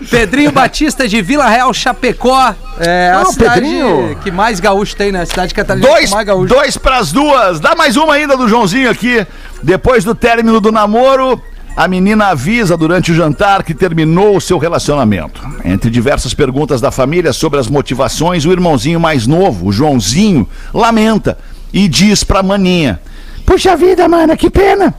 Pedrinho 0.10 0.52
Batista 0.54 1.06
de 1.06 1.22
Vila 1.22 1.50
Real, 1.50 1.74
Chapecó. 1.74 2.56
É 2.80 3.12
a 3.14 3.26
cidade 3.26 3.60
Pedrinho. 3.62 4.18
que 4.24 4.32
mais 4.32 4.62
gaúcho 4.62 4.96
tem, 4.96 5.12
né? 5.12 5.24
A 5.24 5.26
cidade 5.26 5.54
catarinense 5.54 5.92
Dois, 5.92 6.10
mais 6.12 6.26
gaúcho. 6.26 6.54
dois 6.54 6.78
pras 6.78 7.12
duas. 7.12 7.60
Dá 7.60 7.76
mais 7.76 7.98
uma 7.98 8.14
ainda 8.14 8.38
do 8.38 8.48
Joãozinho 8.48 8.90
aqui. 8.90 9.28
Depois 9.62 10.06
do 10.06 10.16
término 10.16 10.62
do 10.62 10.72
namoro, 10.72 11.42
a 11.76 11.86
menina 11.86 12.28
avisa 12.28 12.78
durante 12.78 13.12
o 13.12 13.16
jantar 13.16 13.62
que 13.64 13.74
terminou 13.74 14.38
o 14.38 14.42
seu 14.42 14.58
relacionamento. 14.58 15.42
Entre 15.66 15.90
diversas 15.90 16.34
perguntas 16.34 16.80
da 16.80 16.92
família 16.92 17.34
sobre 17.34 17.60
as 17.60 17.68
motivações, 17.68 18.46
o 18.46 18.54
irmãozinho 18.54 19.02
mais 19.02 19.28
novo, 19.28 19.68
o 19.68 19.72
Joãozinho, 19.74 20.48
lamenta 20.74 21.38
e 21.74 21.90
diz 21.90 22.24
pra 22.24 22.42
maninha: 22.42 23.02
Puxa 23.48 23.78
vida, 23.78 24.10
mana, 24.10 24.36
que 24.36 24.50
pena. 24.50 24.94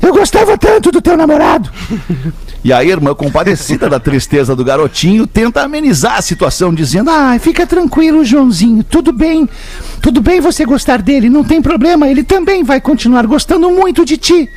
Eu 0.00 0.10
gostava 0.10 0.56
tanto 0.56 0.90
do 0.90 1.02
teu 1.02 1.18
namorado. 1.18 1.70
E 2.64 2.72
a 2.72 2.82
irmã, 2.82 3.14
compadecida 3.14 3.90
da 3.90 4.00
tristeza 4.00 4.56
do 4.56 4.64
garotinho, 4.64 5.26
tenta 5.26 5.60
amenizar 5.60 6.16
a 6.16 6.22
situação, 6.22 6.72
dizendo: 6.72 7.10
Ai, 7.10 7.38
fica 7.38 7.66
tranquilo, 7.66 8.24
Joãozinho, 8.24 8.82
tudo 8.82 9.12
bem. 9.12 9.46
Tudo 10.00 10.22
bem 10.22 10.40
você 10.40 10.64
gostar 10.64 11.02
dele, 11.02 11.28
não 11.28 11.44
tem 11.44 11.60
problema, 11.60 12.08
ele 12.08 12.24
também 12.24 12.64
vai 12.64 12.80
continuar 12.80 13.26
gostando 13.26 13.70
muito 13.70 14.02
de 14.02 14.16
ti. 14.16 14.48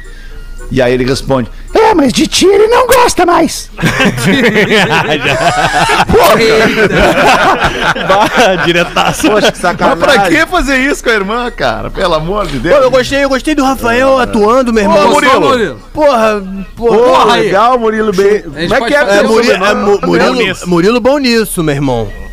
E 0.70 0.82
aí 0.82 0.94
ele 0.94 1.06
responde: 1.06 1.50
É, 1.74 1.94
mas 1.94 2.12
de 2.12 2.28
ti 2.28 2.46
ele 2.46 2.68
não 2.68 2.86
gosta 2.88 3.26
mais. 3.26 3.70
Diretaço. 8.66 9.30
Poxa, 9.30 9.52
que 9.52 9.60
Mas 9.84 10.00
pra 10.00 10.30
que 10.30 10.46
fazer 10.46 10.78
isso 10.78 11.04
com 11.04 11.10
a 11.10 11.14
irmã, 11.14 11.52
cara? 11.52 11.90
Pelo 11.90 12.16
amor 12.16 12.48
de 12.48 12.60
Deus. 12.60 12.78
Pô, 12.78 12.84
eu 12.84 12.92
gostei, 12.92 13.24
eu 13.24 13.30
gostei 13.30 13.56
do 13.56 13.64
Rafael 13.64 14.20
atuando, 14.20 14.74
meu 14.74 14.84
irmão. 14.84 15.10
Ô, 15.10 15.14
Murilo. 15.14 15.40
Murilo. 15.40 15.82
Porra, 15.94 16.44
porra. 16.76 16.98
Pô, 16.98 17.32
aí. 17.32 17.44
legal, 17.44 17.80
Murilo 17.80 18.12
bem. 18.12 18.42
Como 18.42 18.76
é 18.76 18.88
que 18.88 18.96
é, 18.96 19.02
É, 19.02 19.20
seu 19.20 19.30
Murilo, 19.30 19.66
é, 19.66 19.74
Murilo. 19.74 20.58
Murilo 20.66 21.00
bom 21.00 21.18
nisso, 21.18 21.64
meu 21.64 21.76
irmão. 21.76 22.27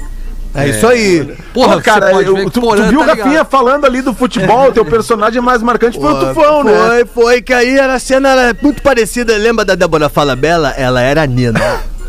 É, 0.54 0.68
isso 0.68 0.86
aí. 0.86 1.36
Porra, 1.52 1.76
Pô, 1.76 1.82
cara, 1.82 2.12
eu- 2.22 2.48
tu, 2.48 2.60
tu 2.60 2.60
viu 2.60 3.00
o 3.00 3.04
tá 3.04 3.12
ligado. 3.12 3.18
Rafinha 3.26 3.44
falando 3.44 3.84
ali 3.86 4.00
do 4.02 4.14
futebol, 4.14 4.70
teu 4.72 4.84
personagem 4.84 5.42
mais 5.42 5.60
marcante 5.62 5.98
foi 5.98 6.12
o 6.12 6.14
Tufão, 6.28 6.62
né? 6.62 6.72
Foi, 6.72 7.04
foi, 7.06 7.42
que 7.42 7.52
aí 7.52 7.76
era 7.76 7.94
a 7.94 7.98
cena 7.98 8.28
era 8.30 8.56
muito 8.62 8.80
parecida. 8.80 9.36
Lembra 9.36 9.64
da 9.64 9.74
Débora 9.74 10.08
Fala 10.08 10.36
Bela? 10.36 10.70
Ela 10.76 11.00
era 11.00 11.22
a 11.22 11.26
Nina. 11.26 11.60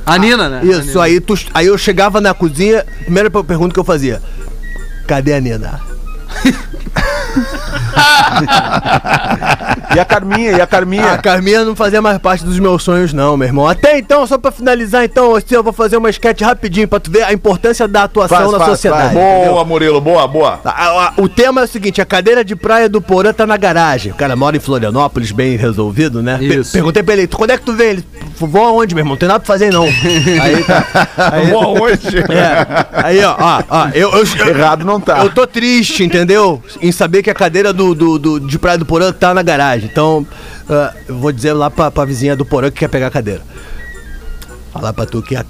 A 0.06 0.18
Nina, 0.20 0.48
né? 0.48 0.62
Isso, 0.64 0.89
Nina. 0.89 1.04
aí, 1.04 1.20
tu, 1.20 1.34
aí 1.56 1.66
eu 1.66 1.78
chegava 1.78 2.22
na 2.22 2.34
cozinha, 2.36 2.86
primeira 3.02 3.32
per- 3.32 3.43
pergunta 3.43 3.74
que 3.74 3.80
eu 3.80 3.84
fazia: 3.84 4.22
Cadê 5.08 5.34
a 5.34 5.39
Nina? 5.39 5.80
E 9.95 9.99
a 9.99 10.05
Carminha, 10.05 10.51
e 10.51 10.61
a 10.61 10.67
Carminha. 10.67 11.13
A 11.13 11.17
Carminha 11.17 11.63
não 11.63 11.76
fazia 11.76 12.01
mais 12.01 12.17
parte 12.17 12.43
dos 12.43 12.59
meus 12.59 12.84
sonhos, 12.84 13.13
não, 13.13 13.38
meu 13.38 13.47
irmão. 13.47 13.67
Até 13.67 13.97
então, 13.97 14.26
só 14.28 14.38
pra 14.38 14.51
finalizar, 14.51 15.05
então, 15.05 15.36
assim, 15.36 15.55
eu 15.55 15.63
vou 15.63 15.71
fazer 15.71 15.95
uma 15.97 16.09
sketch 16.09 16.41
rapidinho 16.41 16.88
pra 16.88 16.99
tu 16.99 17.09
ver 17.09 17.23
a 17.23 17.32
importância 17.34 17.88
da 17.88 18.03
atuação 18.03 18.38
Faz, 18.38 18.51
na 18.51 18.57
faz, 18.57 18.71
sociedade. 18.71 19.13
faz. 19.13 19.15
entendeu? 19.15 19.51
Boa, 19.53 19.65
Murilo, 19.65 20.01
boa, 20.01 20.28
boa. 20.28 20.59
A- 20.65 21.13
o 21.17 21.30
tema 21.30 21.61
é 21.61 21.63
o 21.63 21.67
seguinte: 21.67 22.01
a 22.01 22.05
cadeira 22.05 22.43
de 22.43 22.55
praia 22.55 22.89
do 22.89 23.01
Porã 23.01 23.32
tá 23.32 23.45
na 23.47 23.55
garagem. 23.57 24.11
O 24.11 24.15
cara 24.15 24.36
mora 24.36 24.57
em 24.57 24.59
Florianópolis, 24.59 25.32
bem 25.32 25.55
resolvido, 25.55 26.21
né? 26.21 26.39
Isso. 26.41 26.73
perguntei 26.73 27.01
pra 27.03 27.13
ele: 27.13 27.28
quando 27.28 27.51
é 27.51 27.57
que 27.57 27.63
tu 27.63 27.73
vem? 27.73 27.86
Ele, 27.91 28.05
vou 28.38 28.65
aonde, 28.65 28.93
meu 28.95 29.01
irmão? 29.01 29.13
Não 29.13 29.17
tem 29.19 29.28
nada 29.30 29.39
pra 29.39 29.47
fazer, 29.47 29.71
não. 29.71 29.84
aí 30.41 30.63
tá. 30.63 31.07
Aí, 31.32 31.47
Boa 31.47 31.82
hoje. 31.82 32.17
é, 32.30 32.86
aí 33.01 33.23
ó, 33.23 33.36
ó, 33.39 33.63
ó, 33.69 33.88
eu, 33.93 34.11
eu, 34.11 34.23
eu, 34.39 34.47
Errado 34.49 34.84
não 34.84 34.99
tá. 34.99 35.19
eu 35.23 35.30
tô 35.30 35.47
triste, 35.47 36.03
entendeu? 36.03 36.61
Em 36.82 36.91
saber 36.91 37.23
que 37.23 37.30
a 37.30 37.34
cadeira 37.34 37.64
do, 37.74 37.93
do, 37.95 38.20
do- 38.20 38.39
de 38.39 38.57
praia 38.59 38.78
do 38.78 38.86
Porã 38.86 39.11
tá 39.11 39.34
na 39.34 39.41
garagem. 39.41 39.89
Então, 39.91 40.26
eu 41.07 41.16
vou 41.18 41.32
dizer 41.32 41.53
lá 41.53 41.70
pra, 41.70 41.89
pra 41.91 42.05
vizinha 42.05 42.36
do 42.36 42.45
Porã 42.45 42.70
que 42.72 42.80
quer 42.80 42.88
pegar 42.89 43.07
a 43.07 43.11
cadeira. 43.11 43.41
Falar 44.74 44.93
pra 44.93 45.05
tu 45.05 45.22
que 45.22 45.36
a 45.36 45.45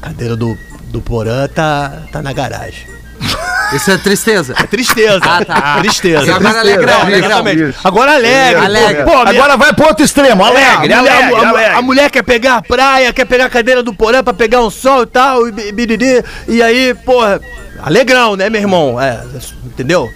cadeira 0.00 0.36
do, 0.36 0.56
do 0.86 1.00
Porã 1.00 1.46
tá, 1.48 2.02
tá 2.12 2.22
na 2.22 2.32
garagem. 2.32 2.88
Isso 3.74 3.90
é 3.90 3.98
tristeza. 3.98 4.54
É 4.58 4.64
tristeza. 4.66 5.20
Ah, 5.22 5.44
tá. 5.44 5.78
Tristeza. 5.80 6.24
E 6.26 6.30
agora 6.30 6.60
alegrão, 6.60 7.00
alegrão. 7.02 7.28
Exatamente. 7.30 7.76
Agora 7.84 8.14
alegre. 8.14 8.64
Alegre. 8.64 9.02
Pô, 9.04 9.10
minha- 9.24 9.30
Agora 9.30 9.56
vai 9.56 9.72
pro 9.72 9.86
outro 9.86 10.04
extremo, 10.04 10.42
alegre, 10.44 10.92
a, 10.92 10.98
mulher, 10.98 11.12
alegre, 11.12 11.22
a 11.22 11.28
mu- 11.28 11.36
alegre. 11.56 11.74
a 11.76 11.82
mulher 11.82 12.10
quer 12.10 12.22
pegar 12.22 12.56
a 12.56 12.62
praia, 12.62 13.12
quer 13.12 13.26
pegar 13.26 13.44
a 13.44 13.50
cadeira 13.50 13.80
do 13.82 13.94
porã 13.94 14.24
pra 14.24 14.32
pegar 14.34 14.60
um 14.62 14.70
sol 14.70 15.02
e 15.02 15.06
tal, 15.06 15.46
e 15.46 15.70
biriri, 15.70 16.24
e 16.48 16.60
aí, 16.62 16.94
porra, 16.94 17.40
alegrão, 17.80 18.34
né, 18.34 18.50
meu 18.50 18.60
irmão? 18.60 19.00
É, 19.00 19.20
entendeu? 19.64 20.10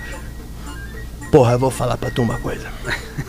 Porra, 1.35 1.55
eu 1.55 1.59
vou 1.59 1.69
falar 1.69 1.97
pra 1.97 2.11
tu 2.11 2.23
uma 2.23 2.39
coisa. 2.39 2.69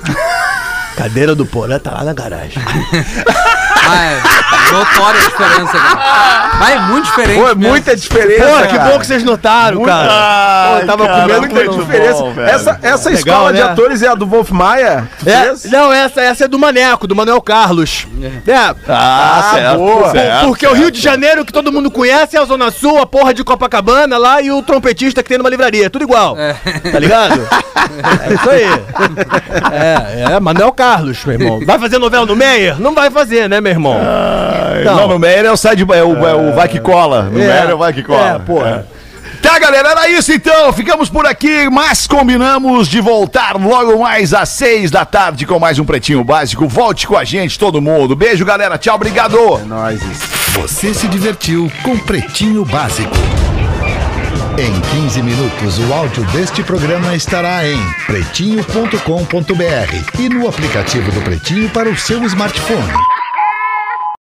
Cadeira 0.96 1.34
do 1.34 1.44
porã 1.44 1.80
tá 1.80 1.92
lá 1.92 2.04
na 2.04 2.14
garagem. 2.14 2.62
Ah, 3.88 4.06
é 4.06 4.46
notória 4.72 5.20
a 5.20 5.24
diferença, 5.24 5.78
cara. 5.78 6.50
Vai, 6.58 6.74
é 6.74 6.80
muito 6.80 7.06
diferente. 7.06 7.40
Pô, 7.40 7.50
é 7.50 7.56
mesmo. 7.56 7.70
muita 7.70 7.96
diferença. 7.96 8.46
Porra, 8.46 8.68
que 8.68 8.78
cara. 8.78 8.92
bom 8.92 9.00
que 9.00 9.08
vocês 9.08 9.24
notaram, 9.24 9.84
cara. 9.84 10.70
Pô, 10.70 10.80
eu 10.80 10.88
tava 10.88 11.08
com 11.08 11.26
medo 11.28 11.40
Muita 11.40 11.60
que 11.62 11.78
diferença. 11.78 12.20
bom, 12.20 12.34
velho. 12.34 12.50
essa 12.50 12.80
essa 12.82 13.10
Legal, 13.10 13.20
escola 13.20 13.54
de 13.54 13.60
né? 13.60 13.66
atores 13.66 14.02
é 14.02 14.08
a 14.08 14.16
do 14.16 14.26
Wolf 14.26 14.52
Maia? 14.52 15.08
É, 15.26 15.70
não, 15.70 15.92
essa, 15.92 16.22
essa 16.22 16.46
é 16.46 16.48
do 16.48 16.58
Maneco, 16.60 17.08
do 17.08 17.16
Manuel 17.16 17.42
Carlos. 17.42 18.08
É. 18.48 18.76
Ah, 18.88 19.52
certo, 19.54 19.78
boa. 19.78 20.12
certo. 20.12 20.46
Porque 20.48 20.68
o 20.68 20.74
Rio 20.74 20.92
de 20.92 21.02
Janeiro, 21.02 21.46
que 21.46 21.54
todo 21.54 21.72
mundo 21.72 21.92
conhece, 21.92 22.38
é 22.38 22.40
a 22.40 22.46
Zona 22.46 22.72
Sul, 22.72 23.00
a 23.00 23.06
porra 23.06 23.34
de 23.34 23.44
Copacabana 23.44 24.18
lá 24.18 24.42
e 24.42 24.52
o 24.52 24.62
trompetista 24.62 25.22
que 25.22 25.30
tem 25.30 25.38
numa 25.38 25.50
livraria. 25.50 25.90
Tudo 25.90 26.04
igual. 26.04 26.36
Tá 26.92 27.00
ligado? 27.00 27.48
É 28.30 28.34
isso 28.34 28.50
aí. 28.50 28.66
É, 29.72 30.34
é, 30.36 30.40
Manuel 30.40 30.72
Carlos, 30.72 31.24
meu 31.26 31.40
irmão. 31.40 31.60
Vai 31.66 31.80
fazer 31.80 31.98
novela 31.98 32.26
no 32.26 32.36
Meyer? 32.36 32.80
Não 32.80 32.94
vai 32.94 33.10
fazer, 33.10 33.50
né, 33.50 33.60
meu 33.60 33.72
irmão? 33.76 34.00
Então. 34.82 34.96
Não, 34.96 35.08
no 35.08 35.20
Meyer 35.20 35.46
é 35.46 35.52
o 35.52 35.58
side, 35.58 35.84
é 35.84 36.04
o, 36.04 36.28
é 36.28 36.34
o 36.34 36.54
vai 36.54 36.68
que 36.68 36.80
cola. 36.80 37.24
No 37.24 37.32
Meyer 37.32 37.70
é 37.70 37.74
o 37.74 37.78
vai 37.78 37.94
que 37.94 38.04
cola. 38.04 38.36
É, 38.36 38.40
porra. 38.40 38.88
Tá, 39.42 39.60
galera, 39.60 39.92
era 39.92 40.10
isso 40.10 40.34
então. 40.34 40.74
Ficamos 40.74 41.10
por 41.10 41.26
aqui, 41.26 41.70
mas 41.70 42.08
combinamos 42.08 42.88
de 42.88 43.00
voltar 43.00 43.56
logo 43.56 44.00
mais 44.00 44.34
às 44.34 44.50
seis 44.50 44.90
da 44.90 45.06
tarde 45.06 45.46
com 45.46 45.60
mais 45.60 45.78
um 45.78 45.86
Pretinho 45.86 46.24
Básico. 46.24 46.68
Volte 46.68 47.06
com 47.06 47.16
a 47.16 47.24
gente, 47.24 47.60
todo 47.60 47.82
mundo. 47.82 48.16
Beijo, 48.16 48.44
galera. 48.44 48.78
Tchau, 48.78 48.96
obrigado. 48.96 49.38
Nós 49.66 50.02
isso. 50.02 50.36
Você 50.60 50.94
se 50.94 51.08
divertiu 51.08 51.72
com 51.84 51.98
Pretinho 51.98 52.66
Básico. 52.66 53.16
Em 54.58 55.02
15 55.02 55.22
minutos, 55.22 55.80
o 55.80 55.94
áudio 55.94 56.24
deste 56.32 56.64
programa 56.64 57.14
estará 57.14 57.68
em 57.68 57.78
pretinho.com.br 58.08 60.20
e 60.20 60.30
no 60.30 60.48
aplicativo 60.48 61.12
do 61.12 61.22
Pretinho 61.22 61.70
para 61.70 61.90
o 61.90 61.98
seu 61.98 62.24
smartphone. 62.24 63.15